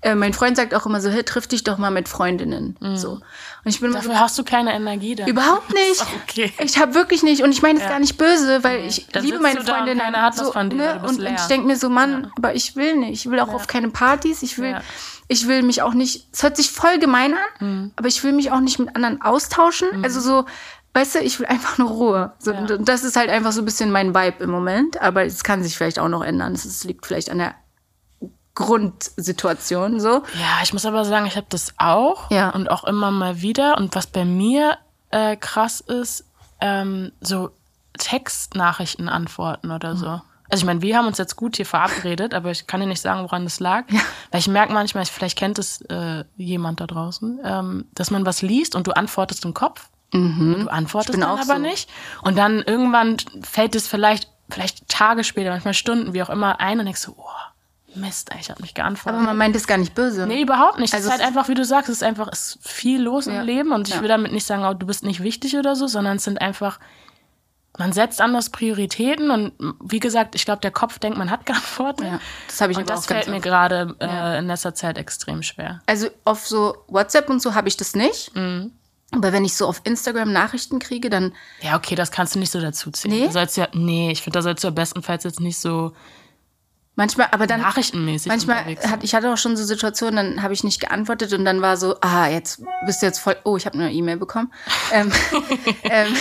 Äh, 0.00 0.14
mein 0.14 0.32
Freund 0.32 0.56
sagt 0.56 0.74
auch 0.74 0.86
immer 0.86 1.00
so, 1.00 1.10
hey, 1.10 1.24
triff 1.24 1.48
dich 1.48 1.64
doch 1.64 1.76
mal 1.76 1.90
mit 1.90 2.08
Freundinnen. 2.08 2.76
So. 2.94 3.12
Und 3.14 3.22
ich 3.64 3.80
bin 3.80 3.90
immer 3.90 3.98
Dafür 3.98 4.20
hast 4.20 4.38
du 4.38 4.44
keine 4.44 4.72
Energie 4.72 5.16
da. 5.16 5.26
Überhaupt 5.26 5.72
nicht. 5.74 6.04
Okay. 6.22 6.52
Ich 6.62 6.78
habe 6.78 6.94
wirklich 6.94 7.22
nicht 7.24 7.42
und 7.42 7.50
ich 7.50 7.62
meine 7.62 7.78
es 7.78 7.84
Ja. 7.84 7.90
gar 7.90 7.98
nicht 7.98 8.16
böse, 8.16 8.62
weil 8.62 8.84
ich 8.86 9.08
Dann 9.08 9.24
liebe 9.24 9.40
meine 9.40 9.56
da 9.56 9.60
und 9.60 9.68
Freundinnen. 9.68 10.00
keiner 10.00 10.22
hat 10.22 10.36
so, 10.36 10.52
von 10.52 10.70
dir, 10.70 10.76
ne? 10.76 11.02
und, 11.06 11.18
und 11.18 11.26
ich 11.26 11.42
denke 11.46 11.66
mir 11.66 11.76
so, 11.76 11.88
Mann, 11.88 12.30
aber 12.36 12.54
ich 12.54 12.76
will 12.76 12.96
nicht. 12.96 13.26
Ich 13.26 13.30
will 13.30 13.40
auch 13.40 13.52
auf 13.52 13.66
keine 13.66 13.88
Partys. 13.90 14.42
Ich 14.44 14.58
will, 14.58 14.70
Ja. 14.70 14.82
ich 15.26 15.48
will 15.48 15.62
mich 15.64 15.82
auch 15.82 15.94
nicht. 15.94 16.28
Es 16.32 16.44
hört 16.44 16.56
sich 16.56 16.70
voll 16.70 16.98
gemein 17.00 17.34
an, 17.34 17.66
Mhm. 17.68 17.92
aber 17.96 18.06
ich 18.06 18.22
will 18.22 18.32
mich 18.32 18.52
auch 18.52 18.60
nicht 18.60 18.78
mit 18.78 18.94
anderen 18.94 19.20
austauschen. 19.20 19.88
Also 20.04 20.20
so, 20.20 20.44
weißt 20.94 21.16
du, 21.16 21.18
ich 21.20 21.40
will 21.40 21.46
einfach 21.46 21.76
nur 21.78 21.88
Ruhe. 21.90 22.32
So, 22.38 22.52
Ja. 22.52 22.60
und 22.60 22.88
das 22.88 23.02
ist 23.02 23.16
halt 23.16 23.30
einfach 23.30 23.50
so 23.50 23.62
ein 23.62 23.64
bisschen 23.64 23.90
mein 23.90 24.14
Vibe 24.14 24.44
im 24.44 24.50
Moment. 24.50 25.00
Aber 25.02 25.24
es 25.24 25.42
kann 25.42 25.64
sich 25.64 25.76
vielleicht 25.76 25.98
auch 25.98 26.08
noch 26.08 26.22
ändern. 26.22 26.52
Es 26.52 26.84
liegt 26.84 27.04
vielleicht 27.04 27.30
an 27.30 27.38
der 27.38 27.56
Grundsituation 28.58 30.00
so. 30.00 30.22
Ja, 30.34 30.58
ich 30.62 30.72
muss 30.72 30.84
aber 30.86 31.04
sagen, 31.04 31.26
ich 31.26 31.36
habe 31.36 31.46
das 31.48 31.74
auch 31.78 32.30
Ja. 32.30 32.50
und 32.50 32.70
auch 32.70 32.84
immer 32.84 33.10
mal 33.10 33.40
wieder. 33.42 33.76
Und 33.78 33.94
was 33.94 34.06
bei 34.06 34.24
mir 34.24 34.78
äh, 35.10 35.36
krass 35.36 35.80
ist, 35.80 36.24
ähm, 36.60 37.12
so 37.20 37.50
Textnachrichten 37.96 39.08
antworten 39.08 39.70
oder 39.70 39.96
so. 39.96 40.20
Also 40.50 40.62
ich 40.62 40.64
meine, 40.64 40.80
wir 40.82 40.96
haben 40.96 41.06
uns 41.06 41.18
jetzt 41.18 41.36
gut 41.36 41.56
hier 41.56 41.66
verabredet, 41.66 42.32
aber 42.32 42.50
ich 42.50 42.66
kann 42.66 42.80
dir 42.80 42.86
nicht 42.86 43.02
sagen, 43.02 43.22
woran 43.22 43.44
das 43.44 43.60
lag. 43.60 43.84
Weil 44.30 44.40
ich 44.40 44.48
merke 44.48 44.72
manchmal, 44.72 45.04
vielleicht 45.04 45.38
kennt 45.38 45.58
es 45.58 45.82
äh, 45.82 46.24
jemand 46.36 46.80
da 46.80 46.86
draußen, 46.86 47.38
ähm, 47.44 47.84
dass 47.94 48.10
man 48.10 48.24
was 48.24 48.40
liest 48.42 48.74
und 48.74 48.86
du 48.86 48.92
antwortest 48.92 49.44
im 49.44 49.52
Kopf. 49.54 49.88
Und 50.10 50.62
du 50.64 50.68
antwortest 50.70 51.14
dann 51.14 51.22
aber 51.22 51.44
so. 51.44 51.58
nicht. 51.58 51.90
Und 52.22 52.38
dann 52.38 52.62
irgendwann 52.62 53.18
fällt 53.42 53.74
es 53.74 53.86
vielleicht, 53.86 54.30
vielleicht 54.48 54.88
Tage 54.88 55.22
später, 55.22 55.50
manchmal 55.50 55.74
Stunden, 55.74 56.14
wie 56.14 56.22
auch 56.22 56.30
immer, 56.30 56.60
ein 56.60 56.78
und 56.78 56.86
denkst 56.86 57.02
so, 57.02 57.14
oh, 57.18 57.24
Mist, 57.94 58.30
ich 58.38 58.50
habe 58.50 58.60
nicht 58.62 58.74
geantwortet. 58.74 59.16
Aber 59.18 59.26
man 59.26 59.36
meint 59.36 59.56
es 59.56 59.66
gar 59.66 59.78
nicht 59.78 59.94
böse. 59.94 60.26
Nee, 60.26 60.42
überhaupt 60.42 60.78
nicht. 60.78 60.92
Also 60.94 61.08
es 61.08 61.14
ist 61.14 61.20
halt 61.20 61.26
einfach, 61.28 61.48
wie 61.48 61.54
du 61.54 61.64
sagst, 61.64 61.88
es 61.88 61.96
ist 61.96 62.02
einfach 62.02 62.28
es 62.30 62.56
ist 62.56 62.68
viel 62.68 63.00
los 63.02 63.26
Ja. 63.26 63.40
im 63.40 63.46
Leben 63.46 63.72
und 63.72 63.88
ich 63.88 63.94
Ja. 63.94 64.00
will 64.02 64.08
damit 64.08 64.32
nicht 64.32 64.44
sagen, 64.46 64.64
oh, 64.64 64.74
du 64.74 64.86
bist 64.86 65.04
nicht 65.04 65.22
wichtig 65.22 65.56
oder 65.56 65.74
so, 65.74 65.86
sondern 65.86 66.16
es 66.18 66.24
sind 66.24 66.40
einfach, 66.40 66.78
man 67.78 67.92
setzt 67.92 68.20
anders 68.20 68.50
Prioritäten 68.50 69.30
und 69.30 69.52
wie 69.82 70.00
gesagt, 70.00 70.34
ich 70.34 70.44
glaube, 70.44 70.60
der 70.60 70.70
Kopf 70.70 70.98
denkt, 70.98 71.16
man 71.18 71.30
hat 71.30 71.46
geantwortet. 71.46 72.06
Ja, 72.06 72.20
das 72.46 72.60
habe 72.60 72.72
ich 72.72 72.78
und 72.78 72.90
das 72.90 73.04
auch 73.04 73.06
ganz 73.06 73.24
fällt 73.24 73.34
mir 73.34 73.40
gerade 73.40 73.96
äh, 74.00 74.38
in 74.38 74.46
letzter 74.46 74.74
Zeit 74.74 74.98
extrem 74.98 75.42
schwer. 75.42 75.80
Also 75.86 76.08
auf 76.24 76.46
so 76.46 76.76
WhatsApp 76.88 77.30
und 77.30 77.40
so 77.40 77.54
habe 77.54 77.68
ich 77.68 77.76
das 77.76 77.94
nicht. 77.94 78.34
Mhm. 78.36 78.72
Aber 79.12 79.32
wenn 79.32 79.44
ich 79.46 79.56
so 79.56 79.66
auf 79.66 79.80
Instagram 79.84 80.30
Nachrichten 80.32 80.78
kriege, 80.78 81.08
dann 81.08 81.32
Ja, 81.62 81.76
okay, 81.76 81.94
das 81.94 82.10
kannst 82.10 82.34
du 82.34 82.38
nicht 82.38 82.52
so 82.52 82.60
dazu 82.60 82.90
ziehen. 82.90 83.10
Nee? 83.12 83.26
Du 83.26 83.32
sollst 83.32 83.56
ja, 83.56 83.68
nee, 83.72 84.10
ich 84.10 84.20
finde, 84.22 84.38
da 84.38 84.42
sollst 84.42 84.62
du 84.62 84.68
ja 84.68 84.70
bestenfalls 84.72 85.24
jetzt 85.24 85.40
nicht 85.40 85.58
so 85.58 85.94
manchmal, 86.98 87.28
aber 87.30 87.46
dann 87.46 87.62
nachrichtenmäßig 87.62 88.28
manchmal 88.28 88.76
hat 88.76 89.04
ich 89.04 89.14
hatte 89.14 89.32
auch 89.32 89.38
schon 89.38 89.56
so 89.56 89.64
Situationen, 89.64 90.16
dann 90.16 90.42
habe 90.42 90.52
ich 90.52 90.64
nicht 90.64 90.80
geantwortet 90.80 91.32
und 91.32 91.44
dann 91.44 91.62
war 91.62 91.76
so, 91.78 91.96
ah, 92.00 92.28
jetzt 92.28 92.62
bist 92.84 93.00
du 93.00 93.06
jetzt 93.06 93.20
voll, 93.20 93.36
oh, 93.44 93.56
ich 93.56 93.64
habe 93.64 93.78
eine 93.78 93.90
E-Mail 93.90 94.18
bekommen. 94.18 94.52
ähm, 94.92 95.12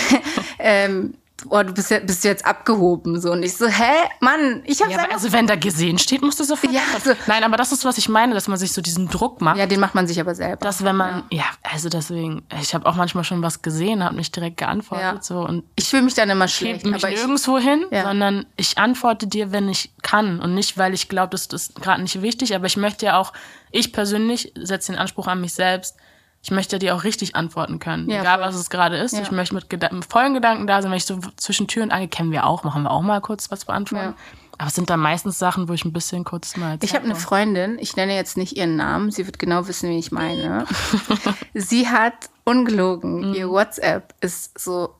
ähm, 0.60 1.14
oh, 1.50 1.64
du 1.64 1.74
bist, 1.74 1.92
ja, 1.92 2.00
bist 2.00 2.24
jetzt 2.24 2.46
abgehoben 2.46 3.20
so 3.22 3.32
und 3.32 3.44
ich 3.44 3.56
so, 3.56 3.68
hä, 3.68 3.92
Mann, 4.20 4.62
ich 4.66 4.82
habe 4.82 4.92
Ja, 4.92 5.00
aber 5.04 5.14
also 5.14 5.32
wenn 5.32 5.48
da 5.48 5.56
gesehen 5.56 5.98
steht, 6.00 6.22
musst 6.22 6.40
du 6.40 6.44
sofort. 6.44 6.74
Ja, 6.74 6.82
also- 6.94 7.14
Nein, 7.28 7.44
aber 7.44 7.58
das 7.58 7.72
ist, 7.72 7.86
was 7.86 7.98
ich 7.98 8.10
meine, 8.10 8.34
dass 8.34 8.48
man 8.48 8.58
sich 8.58 8.72
so 8.74 8.82
diesen 8.82 9.08
Druck 9.10 9.42
macht. 9.42 9.58
ja, 9.58 9.66
den 9.68 9.80
macht 9.80 9.96
man 9.96 10.08
sich 10.08 10.20
aber 10.20 10.36
selber. 10.36 10.58
dass 10.58 10.84
wenn 10.84 10.96
man, 10.96 11.24
ja, 11.32 11.46
also 11.64 11.90
deswegen, 11.90 12.44
ich 12.62 12.74
habe 12.74 12.86
auch 12.86 12.96
manchmal 12.96 13.24
schon 13.24 13.42
was 13.42 13.62
gesehen, 13.62 14.04
habe 14.04 14.16
nicht 14.16 14.36
direkt 14.36 14.58
geantwortet 14.58 15.06
Ja. 15.06 15.22
so 15.22 15.40
und 15.42 15.64
ich 15.76 15.88
fühle 15.90 16.04
mich 16.04 16.14
dann 16.16 16.30
immer 16.30 16.46
ich 16.46 16.56
schlecht, 16.56 16.86
mich 16.86 16.96
aber 17.04 17.12
ich, 17.14 17.20
nirgendwo 17.20 17.58
hin, 17.60 17.86
Ja. 17.92 18.04
sondern 18.04 18.46
ich 18.56 18.78
antworte 18.78 19.28
dir, 19.28 19.52
wenn 19.52 19.70
ich 19.70 19.92
kann 20.02 20.40
und 20.40 20.56
nicht, 20.56 20.78
weil 20.78 20.94
ich 20.94 21.08
glaube, 21.10 21.30
das 21.32 21.46
ist 21.48 21.76
gerade 21.82 22.02
nicht 22.02 22.22
wichtig, 22.22 22.56
aber 22.56 22.66
ich 22.66 22.78
möchte 22.78 23.06
ja 23.06 23.18
auch, 23.20 23.34
ich 23.72 23.94
persönlich 23.94 24.54
setze 24.56 24.92
den 24.92 25.00
Anspruch 25.00 25.28
an 25.28 25.42
mich 25.42 25.54
selbst, 25.54 25.96
ich 26.44 26.52
möchte 26.52 26.80
dir 26.80 26.96
auch 26.96 27.04
richtig 27.04 27.36
antworten 27.36 27.80
können, 27.80 28.10
Ja, 28.10 28.22
egal 28.22 28.38
voll. 28.40 28.48
was 28.48 28.56
es 28.56 28.70
gerade 28.70 28.98
ist. 28.98 29.14
Ja. 29.14 29.22
Ich 29.22 29.32
möchte 29.32 29.54
mit, 29.56 29.70
Geda 29.70 29.90
mit 29.92 30.06
vollen 30.06 30.34
Gedanken 30.34 30.68
da 30.68 30.82
sein, 30.82 30.92
wenn 30.92 30.98
ich 30.98 31.06
so 31.06 31.20
zwischen 31.36 31.68
Tür 31.68 31.84
und 31.84 31.92
Angel 31.92 32.08
kennen 32.08 32.32
wir 32.32 32.46
auch, 32.46 32.64
machen 32.64 32.84
wir 32.84 32.92
auch 32.92 33.02
mal 33.02 33.20
kurz 33.22 33.52
was 33.52 33.66
beantworten. 33.66 34.14
Aber 34.60 34.70
es 34.70 34.76
sind 34.76 34.90
dann 34.90 35.00
meistens 35.00 35.38
Sachen, 35.38 35.68
wo 35.70 35.74
ich 35.74 35.86
ein 35.86 35.94
bisschen 35.94 36.24
kurz 36.24 36.58
mal 36.58 36.80
Ich 36.82 36.96
habe 36.96 37.06
eine 37.06 37.16
Freundin, 37.16 37.78
ich 37.80 37.96
nenne 37.96 38.16
jetzt 38.16 38.38
nicht 38.38 38.56
ihren 38.58 38.76
Namen, 38.76 39.12
sie 39.12 39.26
wird 39.26 39.38
genau 39.40 39.68
wissen, 39.68 39.90
wie 39.90 40.00
ich 40.00 40.12
meine. 40.12 40.66
sie 41.54 41.88
hat 41.90 42.30
ungelogen, 42.44 43.30
Mhm. 43.30 43.34
ihr 43.36 43.50
WhatsApp 43.50 44.14
ist 44.22 44.60
so 44.60 44.96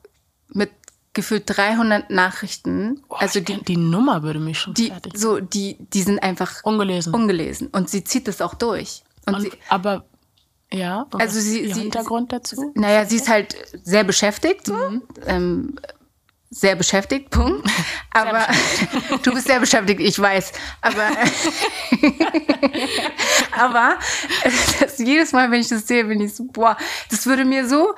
mit 0.48 0.70
gefühlt 1.14 1.44
300 1.46 2.10
Nachrichten, 2.10 3.02
also 3.10 3.40
die, 3.40 3.60
die 3.64 3.76
Nummer 3.76 4.22
würde 4.22 4.38
mich 4.38 4.60
schon 4.60 4.74
die, 4.74 4.88
fertig. 4.88 5.18
so, 5.18 5.40
die, 5.40 5.76
die 5.92 6.02
sind 6.02 6.22
einfach 6.22 6.62
Ungelesen. 6.62 7.12
ungelesen 7.12 7.68
und 7.68 7.88
sie 7.90 8.04
zieht 8.04 8.28
das 8.28 8.40
auch 8.40 8.54
durch. 8.54 9.02
Und, 9.26 9.34
Und, 9.34 9.40
sie, 9.40 9.50
aber 9.68 10.04
ja, 10.72 11.06
Also 11.18 11.40
sie- 11.40 11.62
ihr 11.62 11.74
sie- 11.74 11.80
Hintergrund 11.82 12.32
dazu? 12.32 12.72
naja, 12.74 13.04
sie 13.06 13.16
ist 13.16 13.28
halt 13.28 13.56
sehr 13.82 14.04
beschäftigt, 14.04 14.66
so. 14.66 14.74
Mhm. 14.74 15.02
Ähm, 15.26 15.78
sehr 16.50 16.76
beschäftigt, 16.76 17.30
Punkt. 17.30 17.68
Aber 18.12 18.46
du 19.22 19.32
bist 19.34 19.46
sehr 19.46 19.60
beschäftigt, 19.60 20.00
ich 20.00 20.18
weiß. 20.18 20.52
Aber, 20.80 21.08
aber 23.58 23.98
das, 24.80 24.98
jedes 24.98 25.32
Mal, 25.32 25.50
wenn 25.50 25.60
ich 25.60 25.68
das 25.68 25.86
sehe, 25.86 26.04
bin 26.04 26.20
ich 26.20 26.34
so, 26.34 26.44
boah, 26.44 26.76
das 27.10 27.26
würde 27.26 27.44
mir 27.44 27.66
so, 27.68 27.94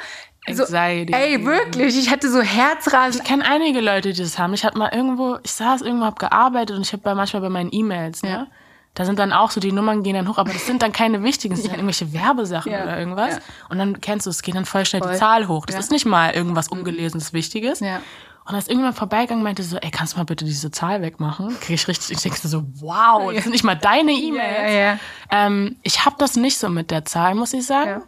so 0.53 0.63
Anxiety. 0.65 1.13
ey, 1.13 1.45
wirklich, 1.45 1.99
ich 1.99 2.11
hatte 2.11 2.31
so 2.31 2.41
Herzrasen. 2.41 3.21
Ich 3.21 3.27
kenne 3.29 3.45
einige 3.45 3.81
Leute, 3.81 4.13
die 4.13 4.23
das 4.23 4.39
haben. 4.39 4.55
Ich 4.55 4.65
hatte 4.65 4.79
mal 4.79 4.91
irgendwo, 4.93 5.39
ich 5.43 5.53
saß 5.53 5.83
irgendwo, 5.83 6.07
hab 6.07 6.19
gearbeitet 6.19 6.77
und 6.77 6.83
ich 6.83 6.93
habe 6.93 7.03
bei 7.03 7.15
manchmal 7.15 7.43
bei 7.43 7.51
meinen 7.51 7.71
E-Mails, 7.73 8.23
ne? 8.23 8.31
Ja. 8.31 8.47
Da 8.95 9.05
sind 9.05 9.19
dann 9.19 9.33
auch 9.33 9.51
so, 9.53 9.61
die 9.61 9.71
Nummern 9.73 10.03
gehen 10.03 10.15
dann 10.15 10.29
hoch, 10.29 10.39
aber 10.39 10.53
das 10.53 10.67
sind 10.67 10.83
dann 10.83 10.93
keine 10.93 11.23
wichtigen, 11.23 11.55
das 11.55 11.63
sind 11.63 11.71
dann 11.71 11.79
irgendwelche 11.79 12.13
Werbesachen 12.13 12.73
Ja. 12.73 12.83
oder 12.83 12.99
irgendwas. 12.99 13.37
Ja. 13.37 13.41
Und 13.69 13.79
dann 13.79 14.01
kennst 14.01 14.27
du, 14.27 14.31
es 14.31 14.43
geht 14.43 14.57
dann 14.57 14.65
voll 14.65 14.85
schnell 14.85 15.01
Voll. 15.03 15.13
die 15.13 15.19
Zahl 15.19 15.47
hoch. 15.49 15.65
Das 15.67 15.77
ist 15.79 15.93
nicht 15.93 16.07
mal 16.07 16.33
irgendwas 16.33 16.69
Ungelesenes, 16.69 17.33
Wichtiges. 17.33 17.81
Ja. 17.81 18.01
Und 18.47 18.57
ist 18.57 18.69
irgendjemand 18.69 18.97
vorbeigegangen 18.97 19.45
meinte 19.45 19.63
so, 19.63 19.77
ey, 19.77 19.91
kannst 19.93 20.15
du 20.15 20.19
mal 20.19 20.25
bitte 20.25 20.45
diese 20.45 20.73
Zahl 20.73 21.03
wegmachen? 21.03 21.57
Krieg 21.61 21.77
ich 21.77 21.87
richtig, 21.87 22.11
ich 22.17 22.21
denke 22.23 22.39
so, 22.49 22.65
wow, 22.81 23.33
das 23.33 23.45
sind 23.45 23.53
nicht 23.53 23.63
mal 23.63 23.77
deine 23.77 24.11
E-Mails. 24.11 25.01
Ähm, 25.31 25.77
ich 25.83 26.05
habe 26.05 26.17
das 26.19 26.35
nicht 26.37 26.59
so 26.59 26.69
mit 26.69 26.91
der 26.91 27.05
Zahl, 27.05 27.37
muss 27.37 27.53
ich 27.53 27.65
sagen. 27.65 28.03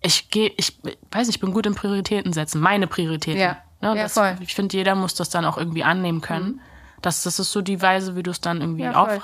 Ich 0.00 0.30
gehe, 0.30 0.50
ich 0.56 0.78
weiß 1.10 1.26
nicht, 1.26 1.36
ich 1.36 1.40
bin 1.40 1.52
gut 1.52 1.66
in 1.66 1.74
Prioritäten 1.74 2.32
setzen, 2.32 2.60
meine 2.60 2.86
Prioritäten. 2.86 3.40
Ja. 3.40 3.58
Ne, 3.82 3.94
das, 3.94 4.14
voll. 4.14 4.36
Ich 4.40 4.54
finde, 4.54 4.76
jeder 4.76 4.94
muss 4.94 5.14
das 5.14 5.28
dann 5.28 5.44
auch 5.44 5.58
irgendwie 5.58 5.84
annehmen 5.84 6.22
können. 6.22 6.60
Das, 7.02 7.22
das 7.24 7.38
ist 7.38 7.52
so 7.52 7.60
die 7.60 7.82
Weise, 7.82 8.16
wie 8.16 8.22
du 8.22 8.30
es 8.30 8.40
dann 8.40 8.62
irgendwie 8.62 8.84
Ja, 8.84 8.92
voll. 8.94 9.18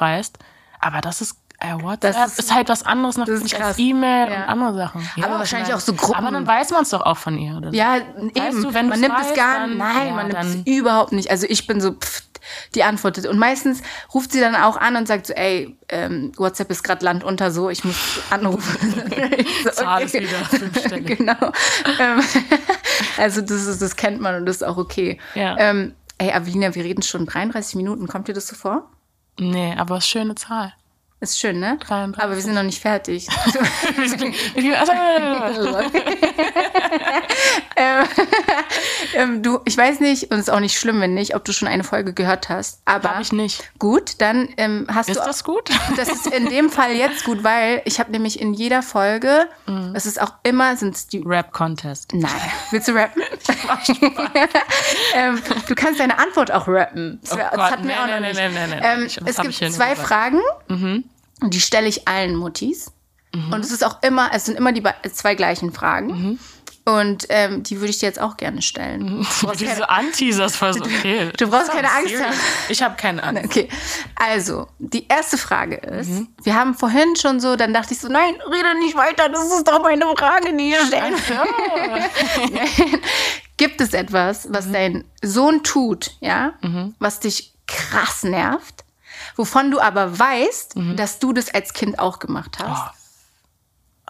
Aber 0.82 1.00
das 1.00 1.20
ist, 1.22 1.36
äh, 1.60 1.72
WhatsApp 1.80 2.12
Das 2.14 2.32
ist, 2.32 2.38
ist- 2.40 2.54
halt 2.54 2.68
was 2.68 2.84
anderes 2.84 3.14
das 3.16 3.28
ist 3.28 3.34
natürlich 3.34 3.52
krass. 3.54 3.66
als 3.68 3.78
E-Mail 3.78 4.28
Ja. 4.30 4.36
und 4.36 4.42
andere 4.48 4.74
Sachen. 4.74 5.08
Ja, 5.16 5.26
Aber 5.26 5.38
wahrscheinlich 5.38 5.68
nein. 5.68 5.76
auch 5.78 5.80
so 5.80 5.94
Gruppen. 5.94 6.14
Aber 6.16 6.30
dann 6.32 6.46
weiß 6.46 6.70
man 6.72 6.82
es 6.82 6.90
doch 6.90 7.02
auch 7.02 7.16
von 7.16 7.38
ihr. 7.38 7.56
Oder. 7.56 7.70
Ja, 7.72 7.96
eben. 8.34 8.62
du, 8.62 8.74
wenn 8.74 8.88
man 8.88 9.00
nimmt 9.00 9.14
es 9.20 9.34
gar 9.34 9.60
dann- 9.60 9.76
Nein, 9.78 10.08
ja, 10.08 10.12
man 10.14 10.28
nimmt 10.28 10.42
es 10.44 10.56
überhaupt 10.66 11.12
nicht. 11.12 11.30
Also 11.30 11.46
ich 11.48 11.66
bin 11.66 11.80
so, 11.80 11.92
pff, 11.92 12.22
die 12.74 12.82
antwortet. 12.82 13.26
Und 13.26 13.38
meistens 13.38 13.80
ruft 14.12 14.32
sie 14.32 14.40
dann 14.40 14.56
auch 14.56 14.76
an 14.76 14.96
und 14.96 15.06
sagt 15.06 15.28
so, 15.28 15.32
ey, 15.34 15.76
ähm, 15.88 16.32
WhatsApp 16.36 16.68
ist 16.72 16.82
gerade 16.82 17.04
Land 17.04 17.22
unter 17.22 17.52
so, 17.52 17.70
ich 17.70 17.84
muss 17.84 17.96
anrufen. 18.30 18.76
So, 19.62 19.70
Zahl 19.70 20.02
ist 20.02 20.14
wieder 20.14 20.98
genau. 21.00 21.52
Ähm, 22.00 22.20
also 23.16 23.40
das, 23.40 23.66
ist, 23.66 23.80
das 23.80 23.94
kennt 23.94 24.20
man 24.20 24.34
und 24.34 24.46
das 24.46 24.56
ist 24.56 24.62
auch 24.64 24.76
okay. 24.76 25.18
Ja. 25.36 25.56
Ähm, 25.58 25.94
ey, 26.18 26.32
Avelina, 26.32 26.74
wir 26.74 26.82
reden 26.82 27.02
schon 27.02 27.26
33 27.26 27.76
Minuten. 27.76 28.08
Kommt 28.08 28.26
dir 28.26 28.32
das 28.34 28.48
so 28.48 28.56
vor? 28.56 28.90
Nee, 29.38 29.74
aber 29.76 29.96
es 29.96 30.06
ist 30.06 30.16
eine 30.16 30.24
schöne 30.24 30.34
Zahl. 30.34 30.74
Ist 31.22 31.38
schön, 31.38 31.60
ne? 31.60 31.78
33. 31.78 32.20
Aber 32.20 32.34
wir 32.34 32.42
sind 32.42 32.54
noch 32.54 32.64
nicht 32.64 32.80
fertig. 32.80 33.28
ähm, 37.76 38.06
ähm, 39.14 39.42
du, 39.42 39.60
ich 39.64 39.76
weiß 39.76 40.00
nicht, 40.00 40.24
und 40.30 40.38
es 40.38 40.48
ist 40.48 40.50
auch 40.50 40.60
nicht 40.60 40.78
schlimm, 40.78 41.00
wenn 41.00 41.14
nicht, 41.14 41.34
ob 41.34 41.44
du 41.44 41.52
schon 41.52 41.68
eine 41.68 41.84
Folge 41.84 42.12
gehört 42.12 42.48
hast. 42.48 42.80
Aber 42.84 43.14
Hab 43.16 43.20
ich 43.20 43.32
nicht. 43.32 43.62
gut, 43.78 44.20
dann 44.20 44.48
ähm, 44.56 44.86
hast 44.92 45.08
Ist 45.08 45.20
du. 45.20 45.24
das 45.24 45.44
gut? 45.44 45.70
Das 45.96 46.08
ist 46.08 46.26
in 46.28 46.48
dem 46.48 46.70
Fall 46.70 46.92
jetzt 46.92 47.24
gut, 47.24 47.44
weil 47.44 47.82
ich 47.84 47.98
habe 48.00 48.10
nämlich 48.12 48.40
in 48.40 48.54
jeder 48.54 48.82
Folge, 48.82 49.48
Mhm. 49.66 49.94
das 49.94 50.06
ist 50.06 50.20
auch 50.20 50.32
immer, 50.42 50.76
sind 50.76 50.94
es 50.96 51.06
die. 51.06 51.22
Rap-Contest. 51.24 52.12
Nein. 52.14 52.30
Willst 52.70 52.88
du 52.88 52.92
rappen? 52.92 53.22
ähm, 55.14 55.40
du 55.68 55.74
kannst 55.74 56.00
deine 56.00 56.18
Antwort 56.18 56.50
auch 56.50 56.66
rappen. 56.68 57.20
Das, 57.22 57.36
wär, 57.36 57.50
Oh 57.52 57.56
das 57.56 57.64
Gott, 57.64 57.70
hatten 57.72 57.88
wir 57.88 57.94
nee, 57.94 58.00
auch 58.00 58.06
nee, 58.06 58.12
noch 58.12 58.20
nee, 58.20 58.28
nicht. 58.28 58.54
nee, 58.54 58.66
nee, 58.66 58.80
nee, 58.80 59.02
Ähm, 59.02 59.08
es 59.26 59.36
gibt 59.36 59.54
zwei? 59.74 59.96
Fragen, 59.96 60.40
Mhm. 60.68 61.04
und 61.42 61.54
die 61.54 61.60
stelle 61.60 61.88
ich 61.88 62.08
allen 62.08 62.34
Muttis. 62.36 62.92
Und 63.34 63.60
es 63.64 63.70
ist 63.70 63.82
auch 63.82 64.02
immer, 64.02 64.30
es 64.34 64.44
sind 64.44 64.58
immer 64.58 64.72
die 64.72 64.82
zwei 65.12 65.34
gleichen 65.34 65.72
Fragen. 65.72 66.06
Mhm. 66.08 66.38
Und 66.84 67.26
ähm, 67.28 67.62
die 67.62 67.78
würde 67.78 67.90
ich 67.90 67.98
dir 67.98 68.06
jetzt 68.06 68.20
auch 68.20 68.36
gerne 68.36 68.60
stellen. 68.60 69.24
Du 69.40 69.48
Wie 69.60 69.66
so 69.68 69.84
anteasers 69.84 70.56
fast 70.56 70.80
okay. 70.84 71.30
Du 71.36 71.48
brauchst 71.48 71.70
keine 71.70 71.90
Angst 71.90 72.20
haben. 72.20 72.34
Ich 72.68 72.82
habe 72.82 72.96
keine 72.96 73.22
Angst. 73.22 73.44
Okay, 73.44 73.68
also 74.16 74.66
die 74.78 75.06
erste 75.06 75.38
Frage 75.38 75.76
ist, 75.76 76.10
mhm. 76.10 76.28
wir 76.42 76.56
haben 76.56 76.74
vorhin 76.74 77.14
schon 77.14 77.38
so, 77.38 77.54
dann 77.54 77.72
dachte 77.72 77.94
ich 77.94 78.00
so, 78.00 78.08
nein, 78.08 78.34
rede 78.50 78.76
nicht 78.80 78.96
weiter, 78.96 79.28
das 79.28 79.52
ist 79.52 79.68
doch 79.68 79.80
meine 79.82 80.06
Frage, 80.16 80.56
die 80.56 80.70
ihr 80.70 80.84
stellen 80.84 81.14
Gibt 83.56 83.80
es 83.80 83.92
etwas, 83.94 84.48
was 84.50 84.66
mhm. 84.66 84.72
dein 84.72 85.04
Sohn 85.22 85.62
tut, 85.62 86.16
ja, 86.20 86.54
mhm. 86.62 86.96
was 86.98 87.20
dich 87.20 87.54
krass 87.68 88.24
nervt, 88.24 88.84
wovon 89.36 89.70
du 89.70 89.78
aber 89.78 90.18
weißt, 90.18 90.74
mhm. 90.74 90.96
dass 90.96 91.20
du 91.20 91.32
das 91.32 91.54
als 91.54 91.74
Kind 91.74 92.00
auch 92.00 92.18
gemacht 92.18 92.58
hast? 92.58 92.92
Oh 92.92 93.01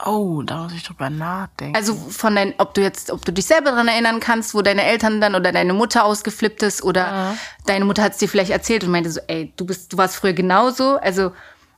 Oh, 0.05 0.43
da 0.43 0.63
muss 0.63 0.73
ich 0.73 0.83
drüber 0.83 1.11
nachdenken. 1.11 1.77
Also 1.77 1.95
von 1.95 2.35
dein, 2.35 2.55
ob 2.59 2.75
du 2.75 2.81
jetzt, 2.81 3.11
ob 3.11 3.25
du 3.25 3.33
dich 3.33 3.45
selber 3.45 3.71
daran 3.71 3.89
erinnern 3.89 4.21
kannst, 4.21 4.55
wo 4.55 4.63
deine 4.63 4.85
Eltern 4.85 5.21
dann 5.21 5.35
oder 5.35 5.53
deine 5.53 5.75
Mutter 5.75 6.05
ausgeflippt 6.05 6.63
ist 6.63 6.83
oder 6.83 7.01
ja. 7.01 7.37
deine 7.67 7.85
Mutter 7.85 8.03
hat 8.03 8.13
es 8.13 8.19
dir 8.19 8.29
vielleicht 8.29 8.51
erzählt 8.51 8.85
und 8.85 8.91
meinte 8.91 9.11
so, 9.11 9.21
ey, 9.27 9.53
du 9.57 9.67
bist, 9.67 9.93
du 9.93 9.99
warst 9.99 10.17
früher 10.17 10.33
genauso. 10.33 10.97
Also 10.97 11.33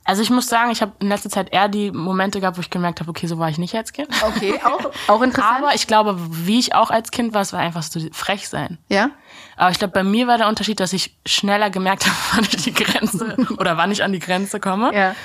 also 0.07 0.21
ich 0.21 0.29
muss 0.29 0.47
sagen, 0.47 0.69
ich 0.69 0.83
habe 0.83 0.91
in 0.99 1.09
letzter 1.09 1.31
Zeit 1.31 1.51
eher 1.51 1.67
die 1.67 1.89
Momente 1.89 2.39
gehabt, 2.39 2.57
wo 2.57 2.61
ich 2.61 2.69
gemerkt 2.69 2.99
habe, 2.99 3.09
okay, 3.09 3.25
so 3.25 3.39
war 3.39 3.49
ich 3.49 3.57
nicht 3.57 3.73
als 3.73 3.91
Kind. 3.91 4.07
Okay, 4.21 4.53
auch, 4.63 4.91
auch 5.07 5.21
interessant. 5.23 5.63
Aber 5.63 5.73
ich 5.73 5.87
glaube, 5.87 6.15
wie 6.29 6.59
ich 6.59 6.75
auch 6.75 6.91
als 6.91 7.09
Kind 7.09 7.33
war, 7.33 7.41
es 7.41 7.53
war 7.53 7.59
einfach 7.59 7.81
so 7.81 7.99
frech 8.11 8.47
sein. 8.47 8.77
Ja. 8.87 9.09
Aber 9.57 9.71
ich 9.71 9.79
glaube, 9.79 9.93
bei 9.93 10.03
mir 10.03 10.27
war 10.27 10.37
der 10.37 10.47
Unterschied, 10.47 10.79
dass 10.79 10.93
ich 10.93 11.17
schneller 11.25 11.71
gemerkt 11.71 12.05
habe, 12.05 12.15
wann 12.35 12.43
ich 12.43 12.63
die 12.63 12.73
Grenze 12.73 13.35
oder 13.57 13.77
wann 13.77 13.91
ich 13.91 14.03
an 14.03 14.13
die 14.13 14.19
Grenze 14.19 14.59
komme. 14.59 14.93
Ja. 14.93 15.15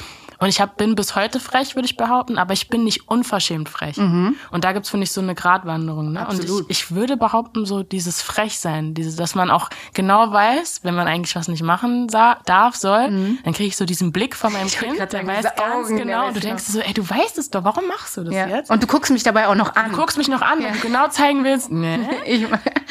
Und 0.41 0.49
ich 0.49 0.61
hab, 0.61 0.79
bin 0.79 0.95
bis 0.95 1.15
heute 1.15 1.39
frech, 1.39 1.77
würde 1.77 1.85
ich 1.85 1.99
behaupten, 1.99 2.39
aber 2.39 2.55
ich 2.55 2.69
bin 2.69 2.83
nicht 2.83 3.09
unverschämt 3.09 3.69
frech. 3.69 3.99
Mhm. 3.99 4.37
Und 4.51 4.65
da 4.65 4.73
gibt's 4.73 4.89
finde 4.89 5.05
ich, 5.05 5.13
so 5.13 5.21
eine 5.21 5.35
Gratwanderung. 5.35 6.13
Ne? 6.13 6.27
Absolut. 6.27 6.63
Und 6.63 6.71
ich, 6.71 6.85
ich 6.85 6.95
würde 6.95 7.19
behaupten, 7.19 7.67
so 7.67 7.83
dieses 7.83 8.23
Frechsein, 8.23 8.95
dieses, 8.95 9.17
dass 9.17 9.35
man 9.35 9.51
auch 9.51 9.69
genau 9.93 10.33
weiß, 10.33 10.81
wenn 10.83 10.95
man 10.95 11.07
eigentlich 11.07 11.37
was 11.37 11.49
nicht 11.49 11.63
machen 11.63 12.09
darf, 12.09 12.75
soll, 12.75 13.11
mhm. 13.11 13.39
dann 13.45 13.53
kriege 13.53 13.69
ich 13.69 13.77
so 13.77 13.85
diesen 13.85 14.13
Blick 14.13 14.35
von 14.35 14.53
meinem 14.53 14.69
ich 14.69 14.79
Kind, 14.79 14.99
der 14.99 15.27
weiß 15.27 15.43
ganz 15.43 15.61
Augen, 15.61 15.97
genau. 15.99 16.29
Und 16.29 16.37
du 16.37 16.41
denkst 16.41 16.65
so, 16.65 16.81
ey, 16.81 16.95
du 16.95 17.09
weißt 17.09 17.37
es 17.37 17.51
doch, 17.51 17.63
warum 17.63 17.87
machst 17.87 18.17
du 18.17 18.25
das 18.25 18.35
ja. 18.35 18.49
jetzt? 18.49 18.71
Und 18.71 18.83
du 18.83 18.87
guckst 18.87 19.13
mich 19.13 19.23
dabei 19.23 19.47
auch 19.47 19.55
noch 19.55 19.77
an. 19.77 19.91
Du 19.91 19.97
guckst 19.99 20.17
mich 20.17 20.29
noch 20.29 20.41
an, 20.41 20.63
ja. 20.63 20.69
wenn 20.69 20.75
du 20.75 20.81
genau 20.81 21.09
zeigen 21.09 21.45
willst. 21.45 21.71
Nee. 21.81 21.99
ich, 22.27 22.47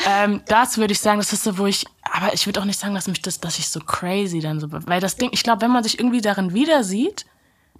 ähm, 0.08 0.42
das 0.48 0.78
würde 0.78 0.94
ich 0.94 1.00
sagen, 1.00 1.20
das 1.20 1.32
ist 1.32 1.44
so, 1.44 1.58
wo 1.58 1.68
ich 1.68 1.86
aber 2.12 2.34
ich 2.34 2.46
würde 2.46 2.60
auch 2.60 2.66
nicht 2.66 2.80
sagen, 2.80 2.96
dass 2.96 3.08
mich 3.08 3.22
das, 3.22 3.40
dass 3.40 3.60
ich 3.60 3.70
so 3.70 3.80
crazy 3.80 4.40
dann 4.40 4.60
so, 4.60 4.68
weil 4.72 5.00
das 5.00 5.16
Ding, 5.16 5.30
ich 5.32 5.44
glaube, 5.44 5.62
wenn 5.62 5.72
man 5.72 5.84
sich 5.84 6.00
irgendwie 6.00 6.22
darin 6.22 6.54
wieder 6.54 6.84
sieht, 6.84 7.26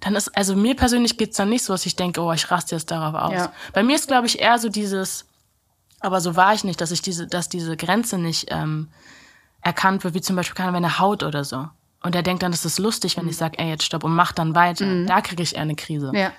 dann 0.00 0.16
ist, 0.16 0.34
also 0.36 0.56
mir 0.56 0.74
persönlich 0.74 1.18
geht's 1.18 1.36
dann 1.36 1.50
nicht 1.50 1.64
so, 1.64 1.72
dass 1.74 1.86
ich 1.86 1.96
denke, 1.96 2.20
oh, 2.22 2.32
ich 2.32 2.50
raste 2.50 2.74
jetzt 2.74 2.90
darauf 2.90 3.14
aus. 3.14 3.32
Ja. 3.32 3.52
Bei 3.72 3.82
mir 3.82 3.96
ist, 3.96 4.08
glaube 4.08 4.26
ich, 4.26 4.40
eher 4.40 4.58
so 4.58 4.68
dieses, 4.68 5.26
aber 6.00 6.20
so 6.20 6.36
war 6.36 6.54
ich 6.54 6.64
nicht, 6.64 6.80
dass 6.80 6.90
ich 6.90 7.02
diese, 7.02 7.26
dass 7.26 7.48
diese 7.48 7.76
Grenze 7.76 8.18
nicht 8.18 8.46
ähm, 8.50 8.88
erkannt 9.62 10.02
wird, 10.04 10.14
wie 10.14 10.20
zum 10.20 10.36
Beispiel 10.36 10.56
keine 10.56 10.76
eine 10.76 10.98
Haut 10.98 11.22
oder 11.22 11.44
so. 11.44 11.68
Und 12.02 12.14
er 12.14 12.22
denkt 12.22 12.42
dann, 12.42 12.50
das 12.50 12.64
ist 12.64 12.78
lustig, 12.78 13.16
wenn 13.18 13.24
mhm. 13.24 13.30
ich 13.30 13.36
sage, 13.36 13.58
ey, 13.58 13.68
jetzt 13.68 13.84
stopp 13.84 14.04
und 14.04 14.14
mach 14.14 14.32
dann 14.32 14.54
weiter. 14.54 14.86
Mhm. 14.86 15.06
Da 15.06 15.20
kriege 15.20 15.42
ich 15.42 15.54
eher 15.54 15.62
eine 15.62 15.76
Krise. 15.76 16.12
Ja. 16.14 16.32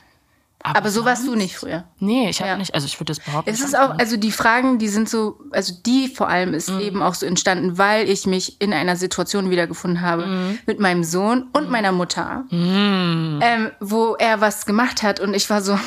Aber, 0.64 0.78
aber 0.78 0.90
so 0.90 1.06
warst 1.06 1.26
du 1.28 1.36
nicht 1.36 1.58
früher. 1.58 1.86
Nee, 2.00 2.30
ich 2.30 2.40
habe 2.40 2.50
ja. 2.50 2.58
nicht, 2.58 2.74
also 2.74 2.86
ich 2.86 3.00
würde 3.00 3.14
das 3.14 3.20
behaupten. 3.20 3.50
Es 3.50 3.62
ist 3.62 3.78
auch, 3.78 3.98
also 3.98 4.18
die 4.18 4.32
Fragen, 4.32 4.78
die 4.78 4.88
sind 4.88 5.10
so, 5.10 5.40
also 5.52 5.74
die 5.86 6.08
vor 6.08 6.30
allem 6.30 6.54
ist 6.54 6.70
mhm. 6.70 6.80
eben 6.82 7.04
auch 7.04 7.16
so 7.16 7.26
entstanden, 7.26 7.78
weil 7.78 8.10
ich 8.10 8.26
mich 8.28 8.62
in 8.62 8.74
einer 8.74 8.96
Situation 8.96 9.50
wiedergefunden 9.50 10.02
habe 10.02 10.26
mhm. 10.26 10.60
mit 10.66 10.80
meinem 10.80 11.04
Sohn 11.04 11.50
und 11.54 11.66
mhm. 11.66 11.72
meiner 11.72 11.92
Mutter, 11.92 12.46
mhm. 12.50 13.40
ähm, 13.42 13.72
wo 13.80 14.16
er 14.16 14.42
was 14.42 14.66
gemacht 14.66 15.04
hat 15.04 15.20
und 15.20 15.34
ich 15.34 15.50
war 15.50 15.62
so, 15.62 15.80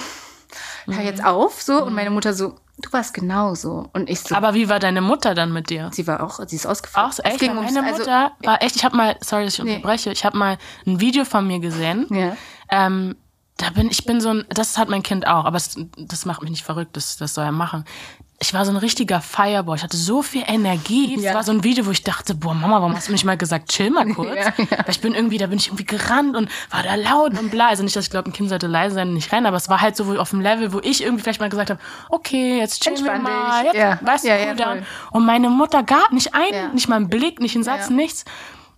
hör 0.87 1.03
jetzt 1.03 1.21
mhm. 1.21 1.27
auf, 1.27 1.63
so, 1.63 1.85
und 1.85 1.95
meine 1.95 2.11
Mutter 2.11 2.35
so, 2.35 2.57
du 2.79 2.93
warst 2.93 3.15
genauso. 3.15 3.89
Und 3.93 4.11
ich 4.11 4.21
so. 4.21 4.35
Aber 4.35 4.55
wie 4.55 4.69
war 4.69 4.81
deine 4.81 5.01
Mutter 5.01 5.35
dann 5.35 5.53
mit 5.53 5.71
dir? 5.71 5.91
Sie 5.93 6.07
war 6.07 6.23
auch, 6.23 6.41
sie 6.47 6.57
ist 6.57 6.67
ausgefallen. 6.67 7.09
Auch 7.09 7.13
so, 7.13 7.23
echt? 7.23 7.41
Meine 7.41 7.61
ums, 7.61 7.77
also, 7.77 7.99
Mutter 7.99 8.33
war 8.43 8.63
echt, 8.63 8.77
ich 8.77 8.85
habe 8.85 8.97
mal, 8.97 9.17
sorry, 9.21 9.45
dass 9.45 9.55
ich 9.55 9.65
nee. 9.65 9.77
unterbreche, 9.77 10.11
ich 10.13 10.25
habe 10.25 10.37
mal 10.37 10.59
ein 10.87 11.01
Video 11.01 11.25
von 11.25 11.47
mir 11.47 11.61
gesehen. 11.61 12.07
Ja. 12.11 12.37
Ähm, 12.71 13.17
da 13.57 13.71
bin 13.71 13.89
ich 13.89 14.05
bin 14.05 14.21
so 14.21 14.31
ein, 14.31 14.45
das 14.49 14.79
hat 14.79 14.89
mein 14.89 15.03
Kind 15.03 15.27
auch, 15.27 15.45
aber 15.45 15.53
das, 15.53 15.77
das 15.97 16.27
macht 16.27 16.43
mich 16.43 16.51
nicht 16.51 16.65
verrückt, 16.65 16.97
das, 16.97 17.17
das 17.17 17.35
soll 17.35 17.45
er 17.45 17.53
machen. 17.53 17.85
Ich 18.41 18.53
war 18.53 18.65
so 18.65 18.73
ein 18.73 18.77
richtiger 18.77 19.21
Fireboy. 19.21 19.77
Ich 19.77 19.85
hatte 19.85 19.97
so 19.97 20.21
viel 20.21 20.43
Energie. 20.47 21.19
Ja. 21.19 21.35
war 21.35 21.45
so 21.45 21.53
ein 21.53 21.63
Video, 21.63 21.87
wo 21.87 21.93
ich 21.93 22.03
dachte, 22.03 22.35
boah, 22.35 22.53
Mama, 22.53 22.81
warum 22.81 22.95
hast 22.95 23.09
du 23.09 23.13
mich 23.13 23.25
mal 23.25 23.39
gesagt, 23.39 23.71
chill 23.71 23.91
mal 23.91 24.07
kurz? 24.15 24.35
Ja, 24.35 24.53
ja. 24.59 24.67
Weil 24.71 24.91
ich 24.91 25.01
bin 25.01 25.15
irgendwie, 25.15 25.39
da 25.39 25.47
bin 25.47 25.59
ich 25.59 25.69
irgendwie 25.69 25.85
gerannt 25.85 26.37
und 26.37 26.51
war 26.71 26.83
da 26.83 26.97
laut 26.97 27.39
und 27.39 27.51
bla. 27.51 27.69
Also 27.69 27.85
nicht, 27.85 27.95
dass 27.95 28.05
ich 28.05 28.11
glaube, 28.11 28.29
ein 28.29 28.33
Kind 28.33 28.49
sollte 28.49 28.67
leise 28.67 28.97
sein 28.97 29.09
und 29.09 29.15
nicht 29.15 29.33
rennen, 29.33 29.47
aber 29.47 29.57
es 29.57 29.69
war 29.69 29.81
halt 29.81 29.97
so 29.97 30.19
auf 30.19 30.31
dem 30.31 30.41
Level, 30.41 30.73
wo 30.73 30.81
ich 30.81 31.03
irgendwie 31.03 31.23
vielleicht 31.23 31.41
mal 31.41 31.49
gesagt 31.49 31.71
habe, 31.71 31.81
okay, 32.11 32.59
jetzt 32.59 32.83
chill 32.83 33.03
wir 33.03 33.19
mal, 33.19 33.67
jetzt, 33.67 33.77
ja. 33.77 33.99
weißt 34.03 34.25
du, 34.25 34.29
cool 34.29 34.57
ja, 34.59 34.77
Und 35.13 35.25
meine 35.25 35.49
Mutter 35.49 35.85
gab 35.85 36.13
nicht 36.13 36.35
einen, 36.35 36.75
nicht 36.75 36.89
mal 36.89 36.97
einen 36.97 37.09
Blick, 37.09 37.41
nicht 37.41 37.55
einen 37.55 37.65
Satz, 37.65 37.89
nichts. 37.89 38.25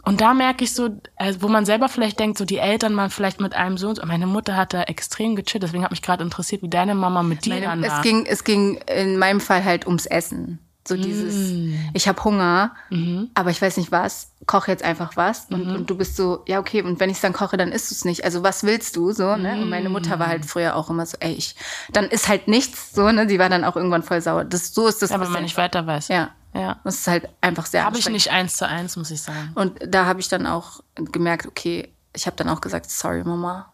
Und 0.06 0.20
da 0.20 0.34
merke 0.34 0.62
ich 0.62 0.72
so, 0.72 1.00
also 1.16 1.42
wo 1.42 1.48
man 1.48 1.66
selber 1.66 1.88
vielleicht 1.88 2.20
denkt, 2.20 2.38
so 2.38 2.44
die 2.44 2.58
Eltern 2.58 2.94
mal 2.94 3.10
vielleicht 3.10 3.40
mit 3.40 3.54
einem 3.54 3.76
Sohn. 3.76 3.96
Meine 4.06 4.28
Mutter 4.28 4.56
hat 4.56 4.72
da 4.72 4.84
extrem 4.84 5.34
gechillt, 5.34 5.64
deswegen 5.64 5.82
hat 5.82 5.90
mich 5.90 6.00
gerade 6.00 6.22
interessiert, 6.22 6.62
wie 6.62 6.70
deine 6.70 6.94
Mama 6.94 7.24
mit 7.24 7.44
dir 7.44 7.54
Meine, 7.54 7.88
war. 7.88 7.98
Es 7.98 8.02
ging, 8.02 8.24
es 8.24 8.44
ging 8.44 8.76
in 8.86 9.18
meinem 9.18 9.40
Fall 9.40 9.64
halt 9.64 9.84
ums 9.84 10.06
Essen. 10.06 10.60
So 10.86 10.96
dieses, 10.96 11.34
mm. 11.34 11.74
ich 11.94 12.06
habe 12.06 12.22
Hunger, 12.22 12.76
mhm. 12.90 13.30
aber 13.34 13.50
ich 13.50 13.60
weiß 13.60 13.76
nicht 13.78 13.90
was, 13.90 14.30
koche 14.46 14.70
jetzt 14.70 14.84
einfach 14.84 15.16
was. 15.16 15.46
Und, 15.50 15.66
mhm. 15.66 15.74
und 15.74 15.90
du 15.90 15.96
bist 15.96 16.14
so, 16.14 16.44
ja, 16.46 16.60
okay, 16.60 16.82
und 16.82 17.00
wenn 17.00 17.10
ich 17.10 17.20
dann 17.20 17.32
koche, 17.32 17.56
dann 17.56 17.72
isst 17.72 17.90
du 17.90 17.96
es 17.96 18.04
nicht. 18.04 18.24
Also 18.24 18.44
was 18.44 18.62
willst 18.62 18.94
du? 18.94 19.10
So, 19.10 19.34
ne? 19.34 19.60
Und 19.60 19.68
meine 19.68 19.88
Mutter 19.88 20.20
war 20.20 20.28
halt 20.28 20.44
mm. 20.44 20.46
früher 20.46 20.76
auch 20.76 20.88
immer 20.88 21.04
so, 21.04 21.16
ey, 21.18 21.32
ich, 21.32 21.56
dann 21.92 22.04
ist 22.04 22.28
halt 22.28 22.46
nichts, 22.46 22.94
so, 22.94 23.10
ne? 23.10 23.28
Sie 23.28 23.40
war 23.40 23.48
dann 23.48 23.64
auch 23.64 23.74
irgendwann 23.74 24.04
voll 24.04 24.20
sauer. 24.20 24.44
Das, 24.44 24.72
so 24.72 24.86
ist 24.86 25.02
das. 25.02 25.10
Ja, 25.10 25.20
wenn 25.20 25.32
man 25.32 25.42
nicht 25.42 25.56
weiter 25.56 25.84
weiß. 25.84 26.06
Ja. 26.06 26.30
Ja. 26.56 26.80
Das 26.84 26.96
ist 26.96 27.06
halt 27.06 27.28
einfach 27.40 27.66
sehr 27.66 27.84
Habe 27.84 27.98
ich 27.98 28.08
nicht 28.08 28.30
eins 28.30 28.56
zu 28.56 28.66
eins, 28.66 28.96
muss 28.96 29.10
ich 29.10 29.22
sagen. 29.22 29.52
Und 29.54 29.78
da 29.86 30.06
habe 30.06 30.20
ich 30.20 30.28
dann 30.28 30.46
auch 30.46 30.80
gemerkt, 30.94 31.46
okay, 31.46 31.92
ich 32.14 32.26
habe 32.26 32.36
dann 32.36 32.48
auch 32.48 32.60
gesagt, 32.60 32.90
sorry 32.90 33.22
Mama, 33.22 33.72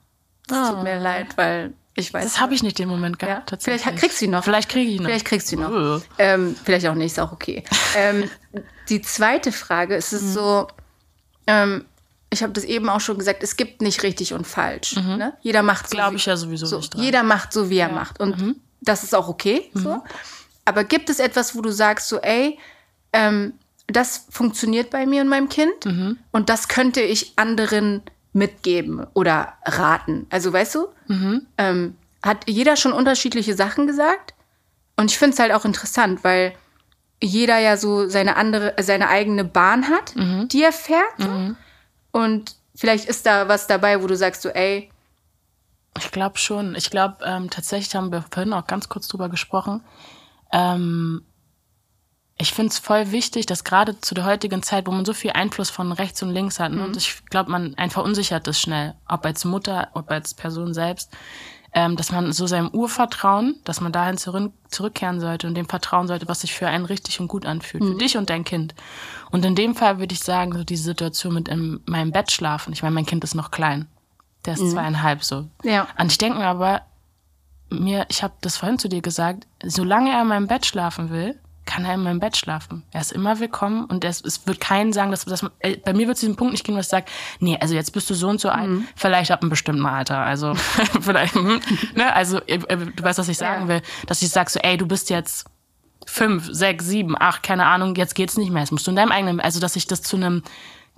es 0.50 0.56
oh. 0.56 0.72
tut 0.72 0.82
mir 0.82 0.98
leid, 0.98 1.36
weil 1.36 1.74
ich 1.94 2.12
weiß. 2.12 2.24
Das 2.24 2.40
habe 2.40 2.54
ich 2.54 2.62
nicht 2.62 2.78
den 2.78 2.88
Moment 2.88 3.18
gehabt. 3.18 3.50
Ja. 3.50 3.58
Vielleicht 3.60 3.84
kriegst 3.96 4.20
du 4.20 4.24
ihn 4.24 4.30
noch. 4.30 4.44
Vielleicht 4.44 4.68
kriege 4.68 4.90
ich 4.90 4.96
ihn 4.96 5.02
noch. 5.02 5.08
Vielleicht 5.08 5.26
kriegst 5.26 5.52
du 5.52 5.56
ihn 5.56 5.62
noch. 5.62 6.02
Ähm, 6.18 6.56
vielleicht 6.64 6.86
auch 6.86 6.94
nicht, 6.94 7.12
ist 7.12 7.20
auch 7.20 7.32
okay. 7.32 7.64
ähm, 7.96 8.30
die 8.88 9.02
zweite 9.02 9.52
Frage 9.52 9.94
ist 9.94 10.12
es 10.12 10.22
mhm. 10.22 10.32
so, 10.32 10.68
ähm, 11.46 11.84
ich 12.30 12.42
habe 12.42 12.52
das 12.52 12.64
eben 12.64 12.88
auch 12.88 13.00
schon 13.00 13.18
gesagt, 13.18 13.42
es 13.42 13.56
gibt 13.56 13.82
nicht 13.82 14.02
richtig 14.02 14.32
und 14.32 14.46
falsch. 14.46 14.96
Mhm. 14.96 15.16
Ne? 15.16 15.32
Jeder 15.42 15.62
macht 15.62 15.90
so. 15.90 15.96
Glaube 15.96 16.16
ich 16.16 16.24
ja 16.24 16.36
sowieso 16.36 16.64
so, 16.64 16.78
nicht 16.78 16.94
dran. 16.94 17.02
Jeder 17.02 17.22
macht 17.22 17.52
so, 17.52 17.68
wie 17.68 17.78
er 17.78 17.88
ja. 17.88 17.94
macht. 17.94 18.20
Und 18.20 18.40
mhm. 18.40 18.56
das 18.80 19.04
ist 19.04 19.14
auch 19.14 19.28
okay. 19.28 19.70
So. 19.74 20.02
Aber 20.64 20.84
gibt 20.84 21.10
es 21.10 21.18
etwas, 21.18 21.56
wo 21.56 21.60
du 21.60 21.70
sagst, 21.70 22.08
so, 22.08 22.18
ey, 22.20 22.58
ähm, 23.12 23.54
das 23.86 24.26
funktioniert 24.30 24.90
bei 24.90 25.06
mir 25.06 25.22
und 25.22 25.28
meinem 25.28 25.48
Kind 25.48 25.84
mhm. 25.84 26.18
und 26.30 26.48
das 26.48 26.68
könnte 26.68 27.00
ich 27.00 27.32
anderen 27.36 28.02
mitgeben 28.32 29.06
oder 29.14 29.54
raten. 29.64 30.26
Also 30.30 30.52
weißt 30.52 30.76
du, 30.76 30.86
mhm. 31.08 31.46
ähm, 31.58 31.96
hat 32.22 32.48
jeder 32.48 32.76
schon 32.76 32.92
unterschiedliche 32.92 33.54
Sachen 33.54 33.86
gesagt 33.86 34.34
und 34.96 35.10
ich 35.10 35.18
finde 35.18 35.34
es 35.34 35.40
halt 35.40 35.52
auch 35.52 35.64
interessant, 35.64 36.24
weil 36.24 36.54
jeder 37.22 37.58
ja 37.58 37.76
so 37.76 38.08
seine 38.08 38.36
andere, 38.36 38.74
seine 38.80 39.08
eigene 39.08 39.44
Bahn 39.44 39.88
hat, 39.88 40.16
mhm. 40.16 40.48
die 40.48 40.62
er 40.62 40.72
fährt. 40.72 41.18
Mhm. 41.18 41.56
Und 42.10 42.56
vielleicht 42.74 43.08
ist 43.08 43.26
da 43.26 43.48
was 43.48 43.66
dabei, 43.66 44.02
wo 44.02 44.06
du 44.06 44.16
sagst 44.16 44.42
so, 44.42 44.48
ey. 44.48 44.90
Ich 45.98 46.10
glaube 46.10 46.38
schon. 46.38 46.74
Ich 46.74 46.90
glaube, 46.90 47.18
ähm, 47.24 47.48
tatsächlich 47.48 47.94
haben 47.94 48.10
wir 48.10 48.24
vorhin 48.30 48.52
auch 48.52 48.66
ganz 48.66 48.88
kurz 48.88 49.08
drüber 49.08 49.28
gesprochen. 49.28 49.82
Ähm, 50.52 51.22
ich 52.38 52.52
finde 52.52 52.70
es 52.70 52.78
voll 52.78 53.12
wichtig, 53.12 53.46
dass 53.46 53.64
gerade 53.64 54.00
zu 54.00 54.14
der 54.14 54.24
heutigen 54.24 54.62
Zeit, 54.62 54.86
wo 54.86 54.90
man 54.90 55.04
so 55.04 55.12
viel 55.12 55.32
Einfluss 55.32 55.70
von 55.70 55.92
rechts 55.92 56.22
und 56.22 56.30
links 56.30 56.58
hat, 56.58 56.72
ne, 56.72 56.78
mhm. 56.78 56.84
und 56.84 56.96
ich 56.96 57.24
glaube, 57.26 57.50
man 57.50 57.74
einen 57.76 57.90
verunsichert 57.90 58.46
das 58.46 58.60
schnell, 58.60 58.94
ob 59.08 59.24
als 59.24 59.44
Mutter, 59.44 59.88
ob 59.94 60.10
als 60.10 60.34
Person 60.34 60.74
selbst, 60.74 61.10
ähm, 61.74 61.96
dass 61.96 62.10
man 62.10 62.32
so 62.32 62.46
seinem 62.46 62.68
Urvertrauen, 62.68 63.56
dass 63.64 63.80
man 63.80 63.92
dahin 63.92 64.18
zurück, 64.18 64.52
zurückkehren 64.68 65.20
sollte 65.20 65.46
und 65.46 65.54
dem 65.54 65.68
vertrauen 65.68 66.06
sollte, 66.06 66.28
was 66.28 66.40
sich 66.40 66.52
für 66.52 66.68
einen 66.68 66.84
richtig 66.84 67.20
und 67.20 67.28
gut 67.28 67.46
anfühlt, 67.46 67.82
mhm. 67.82 67.92
für 67.92 67.98
dich 67.98 68.16
und 68.16 68.28
dein 68.28 68.44
Kind. 68.44 68.74
Und 69.30 69.44
in 69.44 69.54
dem 69.54 69.74
Fall 69.74 69.98
würde 69.98 70.12
ich 70.12 70.20
sagen, 70.20 70.52
so 70.52 70.64
diese 70.64 70.84
Situation 70.84 71.34
mit 71.34 71.48
in 71.48 71.80
meinem 71.86 72.12
Bett 72.12 72.30
schlafen. 72.30 72.72
Ich 72.72 72.82
meine, 72.82 72.94
mein 72.94 73.06
Kind 73.06 73.24
ist 73.24 73.34
noch 73.34 73.50
klein. 73.50 73.88
Der 74.44 74.54
ist 74.54 74.62
mhm. 74.62 74.70
zweieinhalb 74.70 75.24
so. 75.24 75.46
Ja. 75.62 75.86
Und 75.98 76.10
ich 76.10 76.18
denke 76.18 76.38
mir 76.38 76.46
aber, 76.46 76.82
mir, 77.72 78.06
ich 78.08 78.22
habe 78.22 78.34
das 78.40 78.56
vorhin 78.56 78.78
zu 78.78 78.88
dir 78.88 79.02
gesagt, 79.02 79.46
solange 79.64 80.10
er 80.10 80.22
in 80.22 80.28
meinem 80.28 80.46
Bett 80.46 80.66
schlafen 80.66 81.10
will, 81.10 81.38
kann 81.64 81.84
er 81.84 81.94
in 81.94 82.02
meinem 82.02 82.18
Bett 82.18 82.36
schlafen. 82.36 82.82
Er 82.90 83.00
ist 83.00 83.12
immer 83.12 83.38
willkommen 83.38 83.84
und 83.84 84.04
es, 84.04 84.20
es 84.24 84.46
wird 84.46 84.60
keinen 84.60 84.92
sagen, 84.92 85.10
dass, 85.10 85.24
dass 85.24 85.42
man, 85.42 85.52
äh, 85.60 85.76
bei 85.76 85.92
mir 85.92 86.06
wird 86.06 86.16
es 86.16 86.20
diesen 86.20 86.36
Punkt 86.36 86.52
nicht 86.52 86.64
gehen, 86.64 86.76
was 86.76 86.88
sagt, 86.88 87.10
nee, 87.38 87.56
also 87.60 87.74
jetzt 87.74 87.92
bist 87.92 88.10
du 88.10 88.14
so 88.14 88.28
und 88.28 88.40
so 88.40 88.48
alt, 88.48 88.68
mhm. 88.68 88.88
vielleicht 88.96 89.30
ab 89.30 89.42
einem 89.42 89.50
bestimmten 89.50 89.86
Alter, 89.86 90.18
also 90.18 90.54
vielleicht, 91.00 91.34
hm, 91.34 91.60
ne, 91.94 92.12
also 92.14 92.38
äh, 92.46 92.54
äh, 92.68 92.76
du 92.76 93.02
weißt, 93.02 93.18
was 93.18 93.28
ich 93.28 93.38
sagen 93.38 93.62
ja. 93.62 93.68
will, 93.68 93.82
dass 94.06 94.22
ich 94.22 94.30
sag 94.30 94.50
so, 94.50 94.58
ey, 94.60 94.76
du 94.76 94.86
bist 94.86 95.08
jetzt 95.10 95.46
fünf, 96.04 96.48
sechs, 96.50 96.86
sieben, 96.86 97.16
acht, 97.18 97.42
keine 97.42 97.66
Ahnung, 97.66 97.94
jetzt 97.94 98.14
geht's 98.14 98.36
nicht 98.36 98.50
mehr, 98.50 98.62
jetzt 98.62 98.72
musst 98.72 98.86
du 98.86 98.90
in 98.90 98.96
deinem 98.96 99.12
eigenen, 99.12 99.40
also 99.40 99.60
dass 99.60 99.76
ich 99.76 99.86
das 99.86 100.02
zu 100.02 100.16
einem 100.16 100.42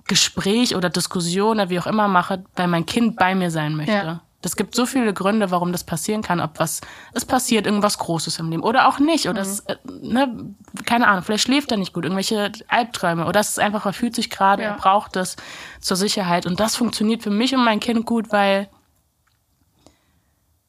Gespräch 0.07 0.75
oder 0.75 0.89
Diskussion 0.89 1.57
oder 1.57 1.69
wie 1.69 1.79
auch 1.79 1.87
immer 1.87 2.07
mache, 2.07 2.43
weil 2.55 2.67
mein 2.67 2.85
Kind 2.85 3.17
bei 3.17 3.35
mir 3.35 3.51
sein 3.51 3.75
möchte. 3.75 3.93
Ja. 3.93 4.21
Es 4.45 4.55
gibt 4.55 4.75
so 4.75 4.85
viele 4.85 5.13
Gründe, 5.13 5.51
warum 5.51 5.71
das 5.71 5.83
passieren 5.83 6.21
kann. 6.21 6.39
Ob 6.39 6.59
was, 6.59 6.81
es 7.13 7.25
passiert 7.25 7.65
irgendwas 7.65 7.97
Großes 7.97 8.39
im 8.39 8.49
Leben 8.49 8.63
oder 8.63 8.87
auch 8.87 8.99
nicht. 8.99 9.27
Oder 9.27 9.43
mhm. 9.43 9.49
es, 9.49 9.59
äh, 9.61 9.75
ne, 10.01 10.55
keine 10.85 11.07
Ahnung, 11.07 11.23
vielleicht 11.23 11.43
schläft 11.43 11.71
er 11.71 11.77
nicht 11.77 11.93
gut, 11.93 12.03
irgendwelche 12.03 12.51
Albträume. 12.67 13.25
Oder 13.25 13.39
es 13.39 13.49
ist 13.49 13.59
einfach, 13.59 13.85
er 13.85 13.93
fühlt 13.93 14.15
sich 14.15 14.29
gerade, 14.29 14.63
ja. 14.63 14.69
er 14.69 14.75
braucht 14.75 15.15
das 15.15 15.35
zur 15.81 15.97
Sicherheit. 15.97 16.45
Und 16.45 16.59
das 16.59 16.75
funktioniert 16.75 17.23
für 17.23 17.29
mich 17.29 17.53
und 17.53 17.63
mein 17.63 17.79
Kind 17.79 18.05
gut, 18.05 18.31
weil 18.31 18.69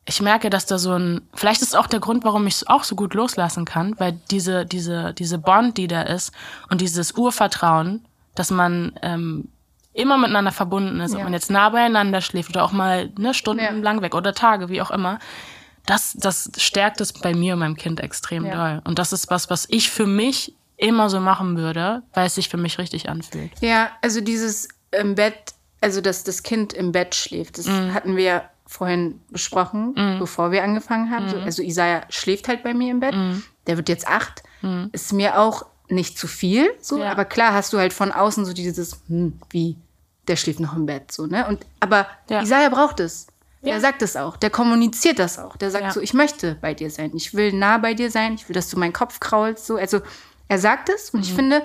ich 0.09 0.22
merke, 0.22 0.51
dass 0.51 0.66
da 0.66 0.79
so 0.79 0.93
ein, 0.93 1.22
vielleicht 1.35 1.62
ist 1.62 1.77
auch 1.77 1.89
der 1.89 2.01
Grund, 2.01 2.24
warum 2.24 2.47
ich 2.47 2.55
es 2.55 2.66
auch 2.66 2.85
so 2.85 2.95
gut 2.95 3.14
loslassen 3.14 3.64
kann, 3.64 3.99
weil 3.99 4.18
diese, 4.31 4.64
diese, 4.64 5.12
diese 5.12 5.39
Bond, 5.39 5.77
die 5.79 5.89
da 5.89 6.03
ist 6.03 6.33
und 6.70 6.81
dieses 6.81 7.12
Urvertrauen, 7.12 8.05
dass 8.37 8.51
man 8.51 8.93
ähm, 9.03 9.49
immer 9.97 10.18
miteinander 10.18 10.53
verbunden 10.53 11.01
ist, 11.01 11.12
ja. 11.12 11.18
ob 11.18 11.24
man 11.24 11.32
jetzt 11.32 11.51
nah 11.51 11.70
beieinander 11.70 12.20
schläft 12.20 12.51
oder 12.51 12.64
auch 12.64 12.72
mal 12.72 13.11
ne, 13.18 13.34
stundenlang 13.34 13.97
ja. 13.97 14.03
weg 14.03 14.14
oder 14.14 14.34
Tage, 14.34 14.68
wie 14.68 14.80
auch 14.80 14.90
immer, 14.90 15.18
das, 15.86 16.14
das 16.14 16.51
stärkt 16.57 17.01
es 17.01 17.12
bei 17.12 17.34
mir 17.34 17.55
und 17.55 17.61
meinem 17.61 17.76
Kind 17.76 18.01
extrem 18.01 18.44
ja. 18.44 18.55
doll. 18.55 18.82
Und 18.84 18.99
das 18.99 19.12
ist 19.12 19.30
was, 19.30 19.51
was 19.51 19.66
ich 19.68 19.90
für 19.90 20.07
mich 20.07 20.55
immer 20.76 21.09
so 21.09 21.20
machen 21.20 21.57
würde, 21.57 22.03
weil 22.12 22.26
es 22.26 22.34
sich 22.34 22.49
für 22.49 22.57
mich 22.57 22.78
richtig 22.78 23.09
anfühlt. 23.09 23.53
Ja, 23.61 23.90
also 24.03 24.20
dieses 24.20 24.68
im 24.90 25.14
Bett, 25.14 25.55
also 25.80 26.01
dass 26.01 26.24
das 26.24 26.42
Kind 26.42 26.72
im 26.72 26.92
Bett 26.92 27.14
schläft, 27.14 27.59
das 27.59 27.66
mhm. 27.66 27.94
hatten 27.94 28.16
wir 28.16 28.42
vorhin 28.66 29.20
besprochen, 29.30 29.92
mm. 29.92 30.18
bevor 30.18 30.51
wir 30.51 30.64
angefangen 30.64 31.11
haben. 31.12 31.26
Mm. 31.26 31.28
So, 31.28 31.38
also 31.38 31.62
Isaiah 31.62 32.03
schläft 32.09 32.49
halt 32.49 32.64
bei 32.64 32.74
mir 32.74 32.90
im 32.90 32.99
Bett. 32.99 33.14
Mm. 33.14 33.44
Der 33.68 33.76
wird 33.76 33.88
jetzt 33.88 34.09
acht. 34.09 34.42
Mm. 34.61 34.86
Ist 34.90 35.12
mir 35.12 35.38
auch 35.38 35.66
nicht 35.88 36.18
zu 36.18 36.26
viel, 36.26 36.68
so. 36.80 36.99
Ja. 36.99 37.12
Aber 37.12 37.24
klar 37.24 37.55
hast 37.55 37.72
du 37.72 37.78
halt 37.78 37.92
von 37.92 38.11
außen 38.11 38.44
so 38.44 38.53
dieses, 38.53 39.03
hm, 39.09 39.38
wie, 39.51 39.76
der 40.29 40.37
schläft 40.37 40.61
noch 40.61 40.74
im 40.74 40.87
Bett, 40.87 41.12
so, 41.12 41.27
ne? 41.27 41.47
Und, 41.47 41.64
aber 41.81 42.07
ja. 42.29 42.43
Isaiah 42.43 42.68
braucht 42.68 43.01
es. 43.01 43.27
Ja. 43.62 43.72
Der 43.72 43.81
sagt 43.81 44.03
es 44.03 44.16
auch. 44.16 44.37
Der 44.37 44.51
kommuniziert 44.51 45.18
das 45.18 45.39
auch. 45.39 45.57
Der 45.57 45.70
sagt 45.70 45.85
ja. 45.85 45.93
so, 45.93 46.01
ich 46.01 46.14
möchte 46.14 46.57
bei 46.61 46.74
dir 46.74 46.91
sein. 46.91 47.11
Ich 47.14 47.35
will 47.35 47.53
nah 47.53 47.79
bei 47.79 47.95
dir 47.95 48.11
sein. 48.11 48.35
Ich 48.35 48.49
will, 48.49 48.55
dass 48.55 48.68
du 48.68 48.79
meinen 48.79 48.93
Kopf 48.93 49.18
kraulst, 49.20 49.66
so. 49.66 49.77
Also, 49.77 50.01
er 50.49 50.59
sagt 50.59 50.89
es. 50.89 51.11
Und 51.11 51.24
ich 51.24 51.33
mhm. 51.33 51.37
finde, 51.37 51.62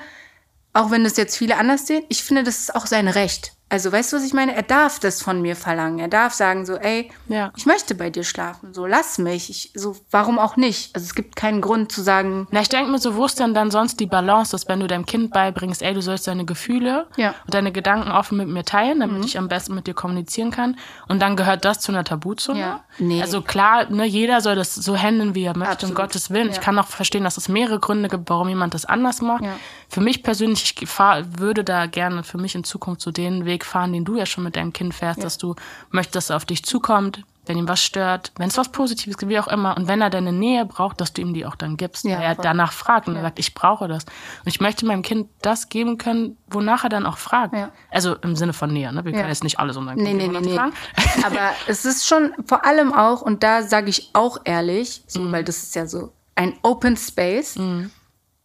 auch 0.74 0.92
wenn 0.92 1.04
das 1.04 1.18
jetzt 1.18 1.38
viele 1.38 1.58
anders 1.58 1.88
sehen, 1.88 2.04
ich 2.10 2.24
finde, 2.24 2.44
das 2.44 2.60
ist 2.60 2.76
auch 2.76 2.88
sein 2.88 3.08
Recht. 3.08 3.54
Also 3.72 3.90
weißt 3.90 4.12
du, 4.12 4.18
was 4.18 4.26
ich 4.26 4.34
meine? 4.34 4.54
Er 4.54 4.64
darf 4.64 5.00
das 5.00 5.24
von 5.24 5.42
mir 5.42 5.56
verlangen. 5.56 6.00
Er 6.00 6.10
darf 6.10 6.34
sagen 6.34 6.66
so, 6.66 6.76
ey, 6.76 7.10
ja. 7.30 7.54
ich 7.56 7.66
möchte 7.66 7.96
bei 7.96 8.10
dir 8.10 8.26
schlafen. 8.26 8.74
So, 8.74 8.86
lass 8.86 9.18
mich. 9.18 9.50
Ich, 9.50 9.72
so, 9.74 9.96
warum 10.12 10.40
auch 10.40 10.58
nicht? 10.58 10.94
Also 10.94 11.06
es 11.06 11.16
gibt 11.16 11.38
keinen 11.38 11.62
Grund 11.62 11.90
zu 11.90 12.02
sagen. 12.02 12.50
Na, 12.52 12.60
ich 12.60 12.68
denke 12.68 12.92
mir 12.92 12.98
so, 12.98 13.16
wo 13.16 13.24
ist 13.24 13.40
denn 13.40 13.54
dann 13.54 13.72
sonst 13.72 14.02
die 14.02 14.08
Balance, 14.08 14.52
dass 14.52 14.68
wenn 14.68 14.82
du 14.82 14.88
deinem 14.88 15.06
Kind 15.06 15.32
beibringst, 15.32 15.82
ey, 15.84 15.94
du 15.94 16.02
sollst 16.02 16.28
deine 16.28 16.44
Gefühle 16.44 17.08
ja. 17.16 17.34
und 17.46 17.54
deine 17.54 17.72
Gedanken 17.72 18.12
offen 18.12 18.40
mit 18.40 18.50
mir 18.50 18.66
teilen, 18.66 19.00
damit 19.00 19.20
mhm. 19.20 19.24
ich 19.24 19.38
am 19.38 19.48
besten 19.48 19.74
mit 19.74 19.88
dir 19.88 19.94
kommunizieren 19.94 20.52
kann. 20.52 20.76
Und 21.08 21.22
dann 21.22 21.38
gehört 21.38 21.64
das 21.64 21.80
zu 21.80 21.94
einer 21.94 22.04
Tabuzone. 22.04 22.60
Ja. 22.60 22.84
Nee. 23.00 23.22
Also 23.22 23.42
klar, 23.42 23.90
ne, 23.90 24.06
jeder 24.06 24.42
soll 24.42 24.56
das 24.56 24.76
so 24.76 24.98
handeln, 24.98 25.34
wie 25.34 25.46
er 25.46 25.56
möchte, 25.56 25.72
Absolut. 25.72 25.98
um 25.98 26.04
Gottes 26.04 26.30
Willen. 26.30 26.50
Ich 26.50 26.60
kann 26.60 26.78
auch 26.78 26.88
verstehen, 26.88 27.24
dass 27.24 27.38
es 27.38 27.48
mehrere 27.48 27.80
Gründe 27.80 28.10
gibt, 28.10 28.30
warum 28.30 28.50
jemand 28.50 28.74
das 28.74 28.84
anders 28.84 29.22
macht. 29.22 29.46
Für 29.88 30.02
mich 30.02 30.24
persönlich, 30.24 30.76
ich 30.78 30.90
fahr, 30.90 31.24
würde 31.40 31.64
da 31.64 31.86
gerne 31.86 32.24
für 32.24 32.38
mich 32.38 32.54
in 32.54 32.66
Zukunft 32.66 33.00
so 33.00 33.12
den 33.12 33.46
Weg 33.46 33.61
fahren, 33.66 33.94
den 33.94 34.06
du 34.06 34.16
ja 34.16 34.26
schon 34.26 34.44
mit 34.44 34.56
deinem 34.56 34.74
Kind 34.74 34.94
fährst, 34.94 35.20
ja. 35.20 35.24
dass 35.24 35.38
du 35.38 35.56
möchtest, 35.90 36.16
dass 36.16 36.30
er 36.32 36.36
auf 36.38 36.46
dich 36.46 36.64
zukommt, 36.64 37.24
wenn 37.46 37.58
ihm 37.58 37.68
was 37.68 37.84
stört, 37.84 38.32
wenn 38.38 38.50
es 38.50 38.58
was 38.58 38.70
Positives 38.70 39.18
gibt, 39.18 39.32
wie 39.32 39.40
auch 39.40 39.48
immer. 39.48 39.76
Und 39.76 39.88
wenn 39.88 40.02
er 40.02 40.10
deine 40.10 40.32
Nähe 40.32 40.66
braucht, 40.66 41.02
dass 41.02 41.14
du 41.14 41.22
ihm 41.22 41.34
die 41.34 41.46
auch 41.46 41.56
dann 41.56 41.76
gibst. 41.76 42.06
Ja, 42.06 42.18
weil 42.18 42.24
er 42.24 42.36
voll. 42.36 42.44
danach 42.44 42.72
fragt 42.72 43.08
und 43.08 43.16
ja. 43.16 43.22
er 43.22 43.24
sagt, 43.24 43.40
ich 43.40 43.54
brauche 43.56 43.88
das. 43.88 44.06
Und 44.06 44.48
ich 44.48 44.62
möchte 44.62 44.86
meinem 44.86 45.02
Kind 45.02 45.28
das 45.42 45.70
geben 45.70 45.98
können, 45.98 46.38
wonach 46.48 46.84
er 46.84 46.90
dann 46.90 47.06
auch 47.06 47.18
fragt. 47.18 47.54
Ja. 47.54 47.72
Also 47.90 48.16
im 48.16 48.36
Sinne 48.36 48.54
von 48.54 48.72
Nähe. 48.72 48.94
Ne? 48.94 49.04
Wir 49.06 49.12
können 49.12 49.28
jetzt 49.28 49.44
nicht 49.44 49.60
alles 49.60 49.76
um 49.76 49.88
dein 49.88 49.98
Kind 49.98 50.18
nee, 50.18 50.28
nee, 50.28 50.40
nee, 50.40 50.56
fragen. 50.56 50.74
Aber 51.26 51.52
es 51.68 51.84
ist 51.84 52.06
schon 52.06 52.34
vor 52.46 52.66
allem 52.66 52.94
auch, 52.94 53.22
und 53.22 53.44
da 53.44 53.64
sage 53.64 53.90
ich 53.90 54.12
auch 54.14 54.38
ehrlich, 54.46 55.04
so, 55.08 55.22
mhm. 55.22 55.32
weil 55.32 55.44
das 55.44 55.64
ist 55.64 55.76
ja 55.76 55.88
so 55.88 56.14
ein 56.36 56.54
Open 56.62 56.96
Space. 56.96 57.58
Mhm. 57.58 57.90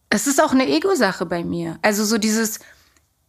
Es 0.09 0.25
ist 0.25 0.41
auch 0.41 0.53
eine 0.53 0.67
Ego-Sache 0.67 1.25
bei 1.25 1.43
mir. 1.43 1.77
Also 1.81 2.03
so 2.03 2.17
dieses, 2.17 2.59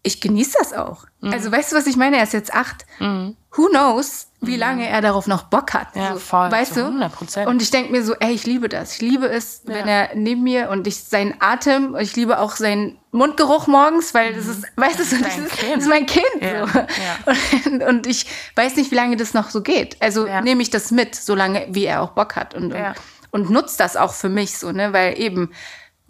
ich 0.02 0.20
genieße 0.20 0.56
das 0.58 0.72
auch. 0.72 1.04
Mhm. 1.20 1.32
Also 1.32 1.50
weißt 1.50 1.72
du, 1.72 1.76
was 1.76 1.86
ich 1.86 1.96
meine? 1.96 2.16
Er 2.16 2.22
ist 2.22 2.32
jetzt 2.32 2.54
acht. 2.54 2.86
Mhm. 2.98 3.36
Who 3.56 3.66
knows, 3.66 4.28
wie 4.40 4.54
mhm. 4.54 4.60
lange 4.60 4.88
er 4.88 5.00
darauf 5.00 5.26
noch 5.26 5.44
Bock 5.44 5.74
hat. 5.74 5.88
Ja, 5.96 6.12
so, 6.12 6.18
voll. 6.20 6.50
Weißt 6.50 6.76
du? 6.76 6.80
100%. 6.80 7.46
Und 7.46 7.60
ich 7.60 7.70
denke 7.70 7.90
mir 7.90 8.04
so, 8.04 8.14
ey, 8.14 8.32
ich 8.32 8.46
liebe 8.46 8.68
das. 8.68 8.94
Ich 8.94 9.00
liebe 9.00 9.28
es, 9.28 9.62
ja. 9.66 9.74
wenn 9.74 9.88
er 9.88 10.10
neben 10.14 10.44
mir 10.44 10.70
und 10.70 10.86
ich 10.86 11.02
seinen 11.02 11.34
Atem, 11.40 11.96
ich 11.98 12.14
liebe 12.14 12.38
auch 12.38 12.56
seinen 12.56 12.98
Mundgeruch 13.10 13.66
morgens, 13.66 14.14
weil 14.14 14.34
das 14.34 14.46
ist, 14.46 14.60
mhm. 14.60 14.82
weißt 14.82 14.98
du, 14.98 15.02
das, 15.02 15.12
ist, 15.12 15.62
das 15.62 15.78
ist 15.78 15.88
mein 15.88 16.06
Kind. 16.06 16.24
Ja. 16.40 16.66
So. 16.66 16.78
Und, 17.70 17.82
und, 17.82 18.06
ich 18.06 18.26
weiß 18.54 18.76
nicht, 18.76 18.90
wie 18.90 18.94
lange 18.94 19.16
das 19.16 19.34
noch 19.34 19.50
so 19.50 19.62
geht. 19.62 20.00
Also 20.00 20.26
nehme 20.42 20.62
ich 20.62 20.70
das 20.70 20.90
mit, 20.90 21.14
solange 21.14 21.66
wie 21.70 21.84
er 21.84 22.02
auch 22.02 22.10
Bock 22.10 22.36
hat 22.36 22.54
und, 22.54 22.72
und, 22.72 22.94
und 23.30 23.50
nutzt 23.50 23.80
das 23.80 23.96
auch 23.96 24.12
für 24.12 24.28
mich 24.28 24.58
so, 24.58 24.72
ne? 24.72 24.92
Weil 24.92 25.18
eben 25.18 25.50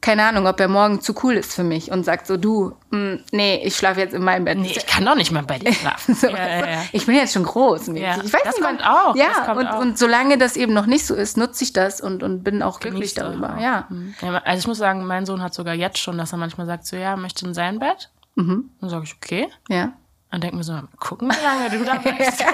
keine 0.00 0.24
Ahnung, 0.24 0.46
ob 0.46 0.60
er 0.60 0.68
morgen 0.68 1.00
zu 1.00 1.14
cool 1.22 1.34
ist 1.34 1.54
für 1.54 1.64
mich 1.64 1.90
und 1.90 2.04
sagt 2.04 2.26
so, 2.26 2.36
du, 2.36 2.76
mh, 2.90 2.98
mm, 2.98 3.24
nee, 3.32 3.60
ich 3.64 3.76
schlafe 3.76 4.00
jetzt 4.00 4.14
in 4.14 4.22
meinem 4.22 4.44
Bett. 4.44 4.58
Nee, 4.58 4.72
ich 4.76 4.86
kann 4.86 5.04
doch 5.04 5.16
nicht 5.16 5.32
mal 5.32 5.42
bei 5.42 5.58
dir 5.58 5.72
schlafen. 5.74 6.14
so, 6.14 6.28
ja, 6.28 6.36
ja, 6.36 6.70
ja. 6.70 6.84
Ich 6.92 7.06
bin 7.06 7.16
jetzt 7.16 7.32
schon 7.32 7.42
groß. 7.42 7.88
Ich 7.88 8.02
weiß 8.02 8.16
das 8.44 8.56
nicht, 8.56 8.62
kommt 8.64 8.82
auch. 8.84 9.16
Ja, 9.16 9.52
und, 9.52 9.66
auch. 9.66 9.80
und 9.80 9.98
solange 9.98 10.38
das 10.38 10.56
eben 10.56 10.72
noch 10.72 10.86
nicht 10.86 11.04
so 11.04 11.14
ist, 11.14 11.36
nutze 11.36 11.64
ich 11.64 11.72
das 11.72 12.00
und, 12.00 12.22
und 12.22 12.44
bin 12.44 12.62
auch 12.62 12.78
glücklich 12.80 13.14
Genießt 13.14 13.18
darüber. 13.18 13.56
Auch. 13.56 13.60
Ja. 13.60 13.86
Mhm. 13.88 14.14
Also 14.44 14.60
ich 14.60 14.66
muss 14.68 14.78
sagen, 14.78 15.04
mein 15.04 15.26
Sohn 15.26 15.42
hat 15.42 15.54
sogar 15.54 15.74
jetzt 15.74 15.98
schon, 15.98 16.16
dass 16.16 16.32
er 16.32 16.38
manchmal 16.38 16.66
sagt 16.66 16.86
so, 16.86 16.96
ja, 16.96 17.16
möchte 17.16 17.46
in 17.46 17.54
sein 17.54 17.78
Bett. 17.78 18.10
Mhm. 18.36 18.70
Dann 18.80 18.90
sage 18.90 19.04
ich, 19.04 19.14
okay. 19.14 19.48
Ja. 19.68 19.92
Und 20.30 20.44
denke 20.44 20.56
mir 20.56 20.62
so, 20.62 20.78
gucken, 20.98 21.30
wie 21.30 21.42
lange 21.42 21.70
du 21.70 21.84
da 21.86 21.94
bist. 21.94 22.44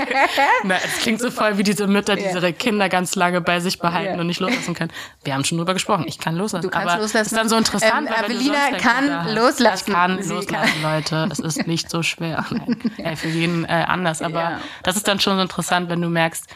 Na, 0.64 0.76
es 0.76 0.96
klingt 0.98 1.20
so 1.20 1.30
voll 1.30 1.58
wie 1.58 1.62
diese 1.62 1.86
Mütter, 1.86 2.16
die 2.16 2.24
ihre 2.24 2.54
Kinder 2.54 2.88
ganz 2.88 3.16
lange 3.16 3.42
bei 3.42 3.60
sich 3.60 3.78
behalten 3.78 4.12
yeah. 4.12 4.20
und 4.20 4.28
nicht 4.28 4.40
loslassen 4.40 4.72
können. 4.72 4.90
Wir 5.24 5.34
haben 5.34 5.44
schon 5.44 5.58
drüber 5.58 5.74
gesprochen. 5.74 6.06
Ich 6.08 6.18
kann 6.18 6.36
loslassen. 6.36 6.62
Du 6.62 6.70
kannst 6.70 6.88
aber 6.88 7.02
loslassen. 7.02 7.26
ist 7.26 7.36
dann 7.36 7.50
so 7.50 7.56
interessant. 7.56 8.08
Ähm, 8.08 8.24
Avelina 8.24 8.70
kann 8.78 9.34
loslassen. 9.34 9.84
Ich 9.88 9.94
kann 9.94 10.22
Sie 10.22 10.32
loslassen, 10.32 10.82
kann. 10.82 10.94
Leute. 10.94 11.28
Es 11.30 11.38
ist 11.38 11.66
nicht 11.66 11.90
so 11.90 12.02
schwer. 12.02 12.46
Ey, 12.96 13.14
für 13.14 13.28
jeden 13.28 13.66
äh, 13.66 13.84
anders. 13.86 14.22
Aber 14.22 14.40
ja. 14.40 14.60
das 14.82 14.96
ist 14.96 15.06
dann 15.06 15.20
schon 15.20 15.36
so 15.36 15.42
interessant, 15.42 15.90
wenn 15.90 16.00
du 16.00 16.08
merkst, 16.08 16.46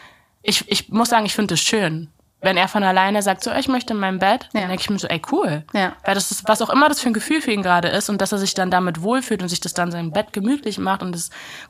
ich, 0.41 0.69
ich 0.71 0.89
muss 0.89 1.09
sagen, 1.09 1.27
ich 1.27 1.35
finde 1.35 1.53
es 1.53 1.61
schön, 1.61 2.09
wenn 2.43 2.57
er 2.57 2.67
von 2.67 2.83
alleine 2.83 3.21
sagt, 3.21 3.43
so, 3.43 3.51
ich 3.51 3.69
möchte 3.69 3.93
in 3.93 3.99
meinem 3.99 4.19
Bett, 4.19 4.49
ja. 4.53 4.59
dann 4.59 4.69
denke 4.69 4.81
ich 4.81 4.89
mir 4.89 4.99
so, 4.99 5.07
ey, 5.07 5.21
cool. 5.31 5.63
Ja. 5.73 5.93
Weil 6.03 6.13
das 6.13 6.29
ist, 6.29 6.47
was 6.47 6.61
auch 6.61 6.69
immer 6.69 6.89
das 6.89 6.99
für 6.99 7.07
ein 7.07 7.13
Gefühl 7.13 7.41
für 7.41 7.51
ihn 7.51 7.63
gerade 7.63 7.87
ist 7.87 8.09
und 8.09 8.19
dass 8.21 8.33
er 8.33 8.37
sich 8.37 8.53
dann 8.53 8.69
damit 8.69 9.01
wohlfühlt 9.01 9.41
und 9.41 9.47
sich 9.47 9.61
das 9.61 9.73
dann 9.73 9.91
sein 9.91 10.11
Bett 10.11 10.33
gemütlich 10.33 10.77
macht 10.77 11.01
und 11.01 11.15
es 11.15 11.29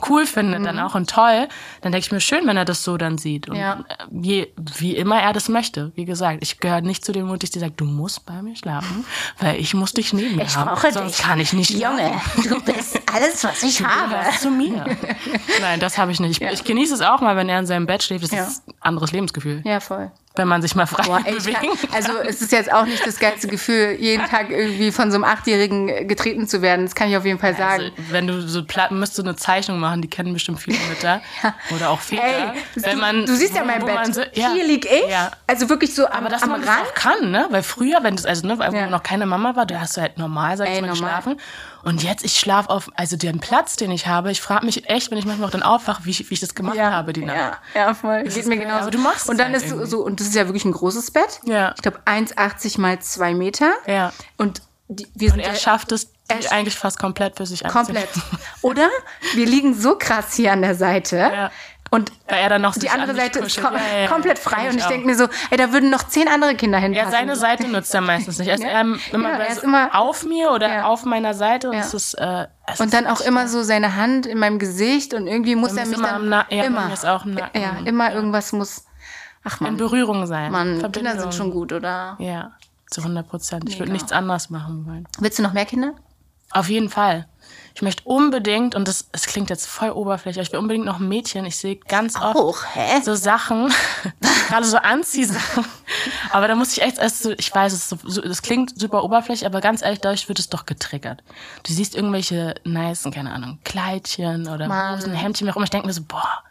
cool 0.10 0.26
findet 0.26 0.62
mhm. 0.62 0.66
dann 0.66 0.80
auch 0.80 0.96
und 0.96 1.10
toll, 1.10 1.48
dann 1.82 1.92
denke 1.92 2.06
ich 2.06 2.12
mir 2.12 2.20
schön, 2.20 2.48
wenn 2.48 2.58
er 2.58 2.66
das 2.66 2.84
so 2.84 2.98
dann 2.98 3.20
sieht. 3.20 3.48
Und 3.48 3.56
ja. 3.56 3.86
je, 4.12 4.48
wie 4.76 4.96
immer 4.96 5.22
er 5.22 5.32
das 5.32 5.48
möchte. 5.48 5.92
Wie 5.96 6.06
gesagt, 6.06 6.40
ich 6.42 6.60
gehöre 6.60 6.82
nicht 6.82 7.06
zu 7.06 7.12
den 7.12 7.28
Mutis, 7.28 7.52
die 7.52 7.60
sagt, 7.60 7.80
du 7.80 7.86
musst 7.86 8.26
bei 8.26 8.42
mir 8.42 8.56
schlafen, 8.56 9.06
weil 9.40 9.60
ich 9.60 9.76
muss 9.76 9.94
dich 9.94 10.12
neben 10.12 10.38
mir 10.38 10.44
ich 10.44 10.58
haben. 10.58 10.70
Brauche 10.70 10.92
sonst 10.92 11.20
dich. 11.20 11.26
kann 11.26 11.40
ich 11.40 11.54
nicht 11.54 11.70
Junge, 11.70 12.20
du 12.50 12.60
bist 12.62 13.00
alles, 13.14 13.44
was 13.44 13.64
ich 13.64 13.78
du 13.78 13.86
habe. 13.86 14.16
zu 14.38 14.50
mir. 14.50 14.86
Nein, 15.62 15.80
das 15.80 15.98
habe 15.98 16.12
ich 16.12 16.20
nicht. 16.20 16.42
Ich, 16.42 16.52
ich, 16.52 16.64
genieße 16.64 16.94
es 16.94 17.02
auch 17.02 17.22
mal, 17.22 17.36
wenn 17.36 17.50
er 17.50 17.60
in 17.60 17.66
seinem 17.66 17.86
Bett 17.86 18.04
schläft. 18.04 18.24
Das 18.24 18.32
ist 18.32 18.68
ein 18.68 18.74
anderes 18.82 19.12
Lebensgefühl. 19.12 19.62
Ja, 19.66 19.80
voll 19.80 20.12
wenn 20.36 20.48
man 20.48 20.62
sich 20.62 20.74
mal 20.76 20.88
frei 20.88 21.04
Boah, 21.04 21.22
ey, 21.24 21.36
bewegen 21.36 21.60
kann. 21.60 21.94
Also 21.94 22.14
es 22.18 22.42
ist 22.42 22.52
jetzt 22.52 22.72
auch 22.74 22.86
nicht 22.86 23.06
das 23.06 23.20
geilste 23.20 23.48
Gefühl, 23.48 23.98
jeden 24.00 24.26
Tag 24.26 24.50
irgendwie 24.50 24.92
von 24.92 25.12
so 25.12 25.16
einem 25.16 25.24
Achtjährigen 25.26 26.08
getreten 26.08 26.48
zu 26.48 26.62
werden. 26.62 26.86
Das 26.86 26.96
kann 26.96 27.10
ich 27.10 27.18
auf 27.18 27.26
jeden 27.26 27.38
Fall 27.38 27.56
sagen. 27.56 27.84
Also, 27.84 27.94
wenn 28.10 28.26
du 28.26 28.42
so 28.42 28.66
platt, 28.66 28.92
müsstest 28.92 29.20
du 29.20 29.24
eine 29.24 29.36
Zeichnung 29.36 29.80
machen, 29.80 30.02
die 30.02 30.10
kennen 30.10 30.34
bestimmt 30.34 30.60
viele 30.60 30.78
Mütter 30.90 31.22
ja. 31.44 31.54
oder 31.76 31.90
auch 31.92 32.00
Väter. 32.00 32.24
Ey, 32.24 32.62
wenn 32.76 32.98
man, 32.98 33.26
du, 33.26 33.36
siehst 33.36 33.56
ja 33.56 33.64
mein 33.64 33.86
Bett. 33.86 34.14
So, 34.14 34.22
ja. 34.34 34.54
Hier 34.54 34.66
lieg 34.66 34.86
ich. 34.86 35.10
Ja. 35.10 35.32
Also 35.46 35.70
wirklich 35.70 35.94
so 35.94 36.08
am, 36.08 36.22
Aber 36.22 36.30
dass 36.30 36.44
am 36.44 36.50
man 36.50 36.64
Rand. 36.64 36.82
Das 36.82 36.90
auch 36.90 36.94
kann, 36.96 37.32
ne? 37.32 37.48
Weil 37.52 37.62
früher, 37.62 38.00
wenn 38.02 38.16
das 38.16 38.26
also 38.26 38.48
ne, 38.48 38.58
weil 38.58 38.74
ja. 38.74 38.88
noch 38.88 39.04
keine 39.04 39.28
Mama 39.28 39.56
war, 39.56 39.68
da 39.68 39.82
hast 39.82 39.98
du 39.98 40.02
halt 40.02 40.18
normal, 40.18 40.58
sag 40.58 40.70
ich 40.70 40.82
mal, 40.82 40.90
geschlafen. 40.90 41.40
Und 41.84 42.02
jetzt, 42.02 42.24
ich 42.24 42.40
schlafe 42.40 42.70
auf, 42.70 42.90
also 42.96 43.18
den 43.18 43.40
Platz, 43.40 43.76
den 43.76 43.92
ich 43.92 44.08
habe, 44.08 44.32
ich 44.32 44.42
frage 44.42 44.66
mich 44.66 44.90
echt, 44.90 45.12
wenn 45.12 45.18
ich 45.18 45.26
manchmal 45.26 45.48
auch 45.48 45.52
dann 45.52 45.64
aufwache, 45.64 46.06
wie 46.06 46.12
ich, 46.12 46.30
wie 46.30 46.34
ich 46.34 46.40
das 46.40 46.56
gemacht 46.56 46.78
ja, 46.78 46.92
habe, 46.92 47.12
die 47.12 47.26
Nacht. 47.26 47.38
Ja, 47.38 47.58
ja 47.76 47.94
voll. 47.94 48.24
Das 48.24 48.36
Geht 48.36 48.48
mir 48.48 48.58
genauso. 48.58 48.84
Aber 48.84 48.92
du 48.92 49.00
machst 49.00 49.30
Und 49.30 49.38
dann 49.38 49.52
halt 49.52 49.64
ist 49.64 49.70
irgendwie. 49.70 49.90
so, 49.90 50.02
und 50.02 50.20
das 50.20 50.28
ist 50.28 50.36
ja 50.36 50.46
wirklich 50.48 50.64
ein 50.64 50.72
großes 50.72 51.12
Bett. 51.12 51.42
Ja. 51.46 51.74
Ich 51.76 51.82
glaube 51.82 52.00
1,80 52.06 52.80
mal 52.80 53.00
2 53.00 53.34
Meter. 53.34 53.74
Ja. 53.86 54.14
Und 54.38 54.62
die, 54.88 55.08
wir 55.14 55.30
sind 55.32 55.40
und 55.40 55.46
er 55.46 55.56
schafft 55.56 55.92
es 55.92 56.10
eigentlich 56.50 56.76
fast 56.76 57.00
komplett 57.00 57.38
für 57.38 57.46
sich 57.46 57.64
Komplett. 57.64 58.10
Oder? 58.62 58.90
Wir 59.34 59.46
liegen 59.46 59.74
so 59.74 59.98
krass 59.98 60.34
hier 60.36 60.54
an 60.54 60.62
der 60.62 60.76
Seite. 60.76 61.18
Ja. 61.18 61.52
Und 61.94 62.12
er 62.26 62.50
dann 62.50 62.64
noch 62.64 62.74
die 62.74 62.90
andere 62.90 63.14
Seite 63.14 63.38
ist 63.38 63.62
kom 63.62 63.76
ja, 63.76 64.00
ja, 64.02 64.08
komplett 64.08 64.40
frei. 64.40 64.68
Und 64.68 64.78
ich 64.78 64.86
denke 64.86 65.06
mir 65.06 65.16
so, 65.16 65.28
ey, 65.52 65.58
da 65.58 65.72
würden 65.72 65.92
noch 65.92 66.02
zehn 66.02 66.28
andere 66.28 66.56
Kinder 66.56 66.80
hinpassen. 66.80 67.12
Ja, 67.12 67.16
seine 67.16 67.36
Seite 67.36 67.68
nutzt 67.68 67.94
er 67.94 68.02
meistens 68.02 68.40
nicht. 68.40 68.48
Er 68.48 68.56
ist, 68.56 68.64
ähm, 68.66 69.00
immer, 69.12 69.30
er 69.30 69.48
ist 69.48 69.62
immer 69.62 69.94
auf 69.94 70.26
mir 70.26 70.50
oder 70.50 70.88
auf 70.88 71.06
meiner 71.06 71.36
Seite. 71.36 71.70
Und, 71.70 71.76
es 71.76 71.94
ist, 71.94 72.16
äh, 72.16 72.48
es 72.66 72.80
und 72.80 72.96
dann 72.96 73.06
auch 73.06 73.22
immer 73.22 73.48
so 73.48 73.62
seine 73.62 73.96
Hand 73.96 74.26
in 74.26 74.40
meinem 74.40 74.58
Gesicht 74.58 75.14
und 75.14 75.28
irgendwie 75.28 75.54
muss 75.54 75.78
er 75.78 75.86
mich 75.86 76.00
immer 76.00 76.08
dann 76.08 76.30
Na 76.30 76.46
ja, 76.50 76.64
immer, 76.64 76.92
ist 76.92 77.06
auch 77.06 77.28
Ja, 77.28 77.78
immer 77.86 78.12
irgendwas 78.12 78.54
muss 78.54 78.86
ach 79.44 79.60
man, 79.60 79.74
in 79.74 79.78
Berührung 79.78 80.26
sein. 80.26 80.52
Mann, 80.52 80.92
Kinder 80.92 81.20
sind 81.20 81.36
schon 81.36 81.52
gut, 81.52 81.74
oder? 81.74 82.16
Ja, 82.18 82.54
zu 82.90 83.02
100 83.02 83.30
Prozent. 83.30 83.70
Ich 83.70 83.78
würde 83.78 83.92
nichts 83.92 84.12
anderes 84.12 84.50
machen 84.50 84.88
wollen. 84.88 85.08
Willst 85.20 85.38
du 85.38 85.44
noch 85.44 85.54
mehr 85.54 85.66
Kinder? 85.66 85.94
Auf 86.50 86.70
jeden 86.70 86.90
Fall. 86.90 87.28
Ich 87.76 87.82
möchte 87.82 88.04
unbedingt, 88.06 88.76
und 88.76 88.88
das, 88.88 89.08
es 89.12 89.26
klingt 89.26 89.50
jetzt 89.50 89.66
voll 89.66 89.90
oberflächlich, 89.90 90.48
ich 90.48 90.52
will 90.52 90.60
unbedingt 90.60 90.86
noch 90.86 91.00
ein 91.00 91.08
Mädchen. 91.08 91.46
Ich 91.46 91.58
sehe 91.58 91.76
ganz 91.76 92.16
oft 92.16 92.36
Auch, 92.36 92.58
so 93.04 93.16
Sachen, 93.16 93.74
gerade 94.48 94.66
so 94.66 94.78
Anziehsachen. 94.78 95.66
Aber 96.32 96.48
da 96.48 96.56
muss 96.56 96.74
ich 96.74 96.84
echt, 96.84 97.00
also 97.00 97.32
ich 97.32 97.54
weiß, 97.54 97.74
es, 97.74 97.90
so, 97.90 98.22
klingt 98.42 98.80
super 98.80 99.04
oberflächlich, 99.04 99.46
aber 99.46 99.62
ganz 99.62 99.82
ehrlich, 99.82 100.02
dadurch 100.02 100.28
wird 100.28 100.40
es 100.40 100.50
doch 100.50 100.66
getriggert. 100.66 101.24
Du 101.64 101.74
siehst 101.74 101.96
irgendwelche 101.96 102.56
nicen, 102.64 103.12
keine 103.12 103.32
Ahnung, 103.32 103.60
Kleidchen 103.64 104.48
oder. 104.48 104.68
Hosen, 104.96 105.14
Hemdchen, 105.14 105.48
wie 105.48 105.52
auch 105.52 105.56
immer. 105.56 105.66
Ich 105.66 105.72
denke 105.72 105.88
mir 105.88 105.94
so, 105.94 106.04
boah, 106.08 106.44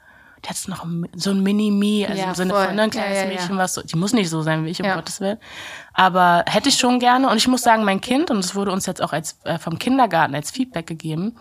der 0.45 0.51
hat 0.51 0.69
noch 0.69 0.85
so 1.15 1.31
ein 1.31 1.43
Mini-Me, 1.43 2.07
also 2.09 2.21
Ja, 2.21 2.29
im 2.31 2.35
Sinne 2.35 2.53
voll. 2.53 2.67
von 2.67 2.75
ne, 2.75 2.83
ein 2.83 2.91
kleines 2.91 3.17
Ja, 3.19 3.25
ja. 3.25 3.29
Mädchen, 3.29 3.59
was 3.59 3.75
so, 3.75 3.83
die 3.83 3.97
muss 3.97 4.13
nicht 4.13 4.29
so 4.29 4.43
sein 4.43 4.65
wie 4.65 4.71
ich, 4.71 4.83
um. 4.83 4.89
Gottes 4.89 5.21
Willen. 5.21 5.39
Aber 5.95 6.45
hätte 6.47 6.69
ich 6.69 6.77
schon 6.79 6.99
gerne. 6.99 7.29
Und 7.31 7.37
ich 7.37 7.47
muss 7.49 7.63
sagen, 7.63 7.85
mein 7.85 8.01
Kind, 8.01 8.31
und 8.31 8.39
es 8.39 8.55
wurde 8.55 8.73
uns 8.73 8.87
jetzt 8.87 9.01
auch 9.03 9.13
als 9.13 9.39
äh, 9.45 9.59
vom 9.59 9.79
Kindergarten 9.79 10.35
als 10.35 10.51
Feedback 10.51 10.87
gegeben, 10.87 11.37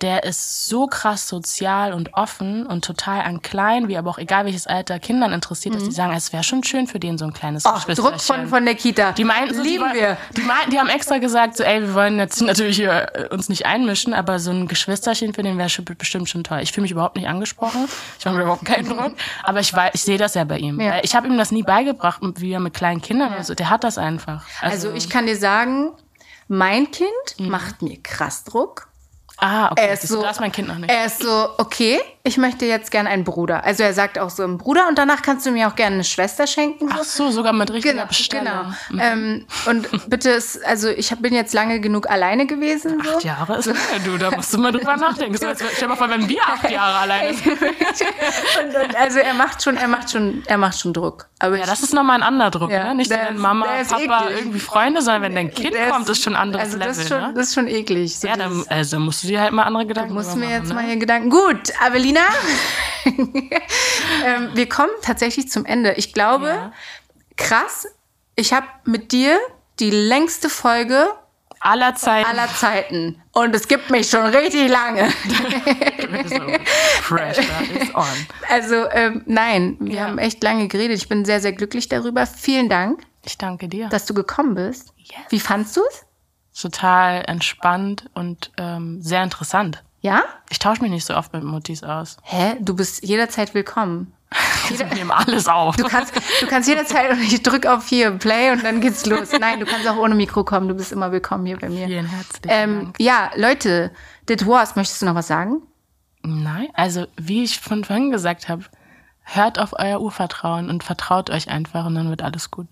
der 0.00 0.24
ist 0.24 0.66
so 0.66 0.86
krass 0.86 1.28
sozial 1.28 1.92
und 1.92 2.14
offen 2.14 2.66
und 2.66 2.84
total 2.84 3.22
an 3.22 3.42
klein, 3.42 3.86
wie 3.88 3.96
aber 3.96 4.10
auch 4.10 4.18
egal 4.18 4.44
welches 4.44 4.66
Alter 4.66 4.98
Kindern 4.98 5.32
interessiert, 5.32 5.74
dass 5.76 5.84
die 5.84 5.92
sagen, 5.92 6.12
es 6.14 6.32
wäre 6.32 6.42
schon 6.42 6.64
schön 6.64 6.86
für 6.86 6.98
den 6.98 7.16
so 7.16 7.24
ein 7.24 7.32
kleines 7.32 7.64
Oh, 7.64 7.70
Druck 7.94 8.20
von, 8.20 8.48
von 8.48 8.64
der 8.64 8.74
Kita. 8.74 9.12
Die 9.12 9.24
meinten 9.24 9.54
so, 9.54 9.62
Lieben 9.62 9.84
die, 9.94 10.00
wir. 10.00 10.16
Die, 10.36 10.42
meinten, 10.42 10.70
die 10.72 10.78
haben 10.80 10.88
extra 10.88 11.18
gesagt, 11.18 11.56
so, 11.56 11.62
ey, 11.62 11.80
wir 11.80 11.94
wollen 11.94 12.18
jetzt 12.18 12.42
natürlich 12.42 12.76
hier 12.76 13.08
äh, 13.14 13.28
uns 13.28 13.48
nicht 13.48 13.66
einmischen, 13.66 14.14
aber 14.14 14.40
so 14.40 14.50
ein 14.50 14.66
Geschwisterchen 14.68 15.32
für 15.32 15.42
den 15.42 15.58
wäre 15.58 15.70
bestimmt 15.96 16.28
schon 16.28 16.42
toll. 16.44 16.58
Ich 16.62 16.72
fühle 16.72 16.82
mich 16.82 16.90
überhaupt 16.90 17.16
nicht 17.16 17.28
angesprochen. 17.28 17.88
Ich 18.18 18.24
mache 18.24 18.34
mir 18.34 18.42
überhaupt 18.42 18.64
keinen 18.64 18.88
Druck. 18.88 19.12
Aber 19.44 19.60
ich 19.60 19.72
weiß, 19.72 19.92
ich 19.94 20.02
sehe 20.02 20.18
das 20.18 20.34
ja 20.34 20.44
bei 20.44 20.58
ihm. 20.58 20.80
Ja. 20.80 21.02
Ich 21.02 21.14
habe 21.14 21.28
ihm 21.28 21.38
das 21.38 21.52
nie 21.52 21.62
beigebracht, 21.62 22.20
wie 22.40 22.52
er 22.52 22.60
mit 22.60 22.74
kleinen 22.74 23.00
Kindern 23.00 23.32
oder 23.32 23.44
so. 23.44 23.54
Der 23.54 23.70
hat 23.70 23.84
das 23.84 23.96
einfach. 23.98 24.44
Also 24.60 24.92
ich 24.92 25.08
kann 25.08 25.26
dir 25.26 25.36
sagen, 25.36 25.92
mein 26.48 26.90
Kind 26.90 27.08
Mhm. 27.38 27.48
macht 27.48 27.80
mir 27.82 27.96
krass 28.02 28.44
Druck. 28.44 28.88
Ah, 29.38 29.72
okay. 29.72 29.86
Er 29.86 29.92
ist 29.92 30.04
du, 30.04 30.06
so, 30.08 30.22
mein 30.40 30.52
Kind 30.52 30.68
noch 30.68 30.78
nicht. 30.78 30.90
Er 30.90 31.06
ist 31.06 31.20
so, 31.20 31.50
okay, 31.58 32.00
ich 32.26 32.38
möchte 32.38 32.64
jetzt 32.64 32.90
gerne 32.90 33.10
einen 33.10 33.22
Bruder. 33.22 33.64
Also 33.64 33.82
er 33.82 33.92
sagt 33.92 34.18
auch 34.18 34.30
so 34.30 34.44
einen 34.44 34.56
Bruder 34.56 34.88
und 34.88 34.96
danach 34.96 35.20
kannst 35.20 35.44
du 35.44 35.50
mir 35.50 35.68
auch 35.68 35.74
gerne 35.74 35.96
eine 35.96 36.04
Schwester 36.04 36.46
schenken. 36.46 36.88
So. 36.88 36.94
Ach 36.98 37.04
so, 37.04 37.30
sogar 37.30 37.52
mit 37.52 37.70
richtiger 37.70 37.92
Genau, 37.92 38.06
Bestellung. 38.06 38.74
genau. 38.88 39.02
Ähm, 39.04 39.44
und 39.66 40.08
bitte, 40.08 40.30
ist, 40.30 40.64
also 40.64 40.88
ich 40.88 41.10
bin 41.18 41.34
jetzt 41.34 41.52
lange 41.52 41.80
genug 41.80 42.08
alleine 42.08 42.46
gewesen. 42.46 42.98
So. 43.04 43.16
Acht 43.16 43.24
Jahre 43.24 43.58
ist 43.58 43.66
lange, 43.66 43.78
du, 44.06 44.16
da 44.16 44.30
musst 44.30 44.54
du 44.54 44.58
mal 44.58 44.72
drüber 44.72 44.96
nachdenken. 44.96 45.36
So, 45.36 45.48
stell 45.54 45.68
dir 45.80 45.88
mal 45.88 45.96
vor, 45.96 46.08
wenn 46.08 46.26
wir 46.26 46.40
acht 46.42 46.70
Jahre 46.70 46.96
alleine 47.00 47.34
sind. 47.34 47.60
und, 47.60 48.74
und, 48.84 48.96
also 48.96 49.18
er 49.18 49.34
macht 49.34 49.62
schon, 49.62 49.76
er 49.76 49.88
macht 49.88 50.10
schon, 50.10 50.42
er 50.46 50.56
macht 50.56 50.80
schon 50.80 50.94
Druck. 50.94 51.26
Aber 51.40 51.58
Ja, 51.58 51.66
das 51.66 51.82
ist 51.82 51.92
nochmal 51.92 52.16
ein 52.16 52.22
anderer 52.22 52.50
Druck, 52.50 52.70
Ja, 52.70 52.84
ne? 52.84 52.94
Nicht, 52.94 53.10
der 53.10 53.28
wenn 53.28 53.36
Mama, 53.36 53.66
Papa 53.86 53.98
eklig. 54.28 54.38
irgendwie 54.38 54.60
Freunde, 54.60 55.02
sondern 55.02 55.20
wenn 55.20 55.34
dein 55.34 55.50
Kind 55.52 55.74
der 55.74 55.90
kommt, 55.90 56.08
ist 56.08 56.22
schon 56.22 56.34
ein 56.36 56.40
anderes 56.40 56.64
also 56.64 56.78
Level, 56.78 56.88
das 56.88 56.98
ist 57.00 57.08
schon, 57.08 57.20
ne? 57.20 57.32
Das 57.34 57.48
ist 57.48 57.54
schon 57.54 57.68
eklig. 57.68 58.18
So 58.18 58.28
Ja, 58.28 58.36
dann 58.36 58.64
also 58.70 58.98
musst 58.98 59.24
du 59.24 59.28
dir 59.28 59.42
halt 59.42 59.52
mal 59.52 59.64
andere 59.64 59.84
Gedanken 59.84 60.14
Muss 60.14 60.28
drüber 60.28 60.46
mir 60.46 60.52
jetzt 60.52 60.68
machen, 60.68 60.76
mal 60.76 60.82
ne? 60.84 60.88
hier 60.88 60.96
Gedanken. 60.96 61.28
Gut, 61.28 61.70
Avelina, 62.16 62.26
ähm, 64.24 64.50
wir 64.54 64.68
kommen 64.68 64.90
tatsächlich 65.02 65.50
zum 65.50 65.64
Ende. 65.66 65.92
Ich 65.94 66.12
glaube, 66.14 66.46
Ja. 66.48 66.72
krass, 67.36 67.86
ich 68.36 68.52
habe 68.52 68.66
mit 68.84 69.12
dir 69.12 69.38
die 69.80 69.90
längste 69.90 70.48
Folge 70.48 71.08
aller 71.60 71.94
Zeiten. 71.94 72.28
aller 72.28 72.48
Zeiten. 72.48 73.22
Und 73.32 73.54
es 73.54 73.68
gibt 73.68 73.90
mich 73.90 74.10
schon 74.10 74.26
richtig 74.26 74.68
lange. 74.68 75.08
Pressure 77.02 77.42
is 77.80 77.94
on. 77.94 78.04
Also 78.50 78.88
ähm, 78.90 79.22
nein, 79.26 79.76
wir 79.80 79.94
Ja. 79.96 80.04
haben 80.04 80.18
echt 80.18 80.42
lange 80.42 80.68
geredet. 80.68 80.96
Ich 80.98 81.08
bin 81.08 81.24
sehr, 81.24 81.40
sehr 81.40 81.52
glücklich 81.52 81.88
darüber. 81.88 82.26
Vielen 82.26 82.68
Dank, 82.68 83.00
Ich 83.24 83.38
danke 83.38 83.68
dir. 83.68 83.88
dass 83.88 84.04
du 84.06 84.14
gekommen 84.14 84.54
bist. 84.54 84.92
Yes. 84.96 85.16
Wie 85.30 85.40
fandst 85.40 85.76
du 85.76 85.80
es? 85.90 86.04
Total 86.60 87.24
entspannt 87.26 88.08
und 88.14 88.52
ähm, 88.58 89.00
sehr 89.02 89.22
interessant. 89.24 89.82
Ja? 90.04 90.22
Ich 90.50 90.58
tausche 90.58 90.82
mich 90.82 90.90
nicht 90.90 91.06
so 91.06 91.16
oft 91.16 91.32
mit 91.32 91.42
Muttis 91.44 91.82
aus. 91.82 92.18
Hä? 92.24 92.56
Du 92.60 92.76
bist 92.76 93.02
jederzeit 93.02 93.54
willkommen. 93.54 94.12
Ich 94.70 94.82
nehme 94.94 95.14
alles 95.14 95.46
auf. 95.46 95.76
Du 95.76 95.84
kannst, 95.84 96.14
du 96.40 96.46
kannst 96.46 96.66
jederzeit 96.70 97.10
und 97.12 97.20
ich 97.20 97.42
drück 97.42 97.66
auf 97.66 97.86
hier 97.86 98.10
Play 98.12 98.50
und 98.50 98.64
dann 98.64 98.80
geht's 98.80 99.04
los. 99.04 99.28
Nein, 99.38 99.60
du 99.60 99.66
kannst 99.66 99.86
auch 99.86 99.98
ohne 99.98 100.14
Mikro 100.14 100.42
kommen. 100.42 100.68
Du 100.68 100.74
bist 100.74 100.90
immer 100.90 101.12
willkommen 101.12 101.44
hier 101.44 101.58
bei 101.58 101.68
mir. 101.68 101.86
Vielen 101.86 102.06
herzlichen 102.06 102.48
Ähm, 102.48 102.80
Dank. 102.84 102.96
ja, 102.98 103.30
Leute, 103.36 103.90
das 104.24 104.46
war's. 104.46 104.74
Möchtest 104.74 105.02
du 105.02 105.06
noch 105.06 105.14
was 105.14 105.26
sagen? 105.26 105.60
Nein, 106.22 106.68
also 106.72 107.06
wie 107.18 107.44
ich 107.44 107.60
von 107.60 107.84
vorhin 107.84 108.10
gesagt 108.10 108.48
habe, 108.48 108.64
hört 109.22 109.58
auf 109.58 109.74
euer 109.78 110.00
Urvertrauen 110.00 110.70
und 110.70 110.82
vertraut 110.82 111.28
euch 111.28 111.50
einfach 111.50 111.84
und 111.84 111.94
dann 111.94 112.08
wird 112.08 112.22
alles 112.22 112.50
gut. 112.50 112.68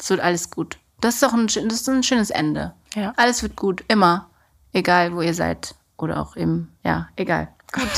Es 0.00 0.10
wird 0.10 0.20
alles 0.20 0.50
gut. 0.50 0.78
Das 1.00 1.14
ist 1.14 1.22
doch 1.22 1.32
ein, 1.32 1.46
das 1.46 1.56
ist 1.58 1.88
ein 1.88 2.02
schönes 2.02 2.30
Ende. 2.30 2.74
Ja. 2.96 3.12
Alles 3.16 3.44
wird 3.44 3.54
gut. 3.54 3.84
Immer. 3.86 4.28
Egal, 4.72 5.14
wo 5.14 5.20
ihr 5.22 5.34
seid. 5.34 5.76
Oder 6.00 6.20
auch 6.20 6.36
eben, 6.36 6.76
ja, 6.82 7.08
egal. 7.16 7.48
Gut. 7.72 7.82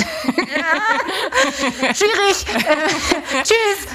Schwierig. 1.94 2.46
Äh, 2.55 2.76
tschüss. 3.42 3.88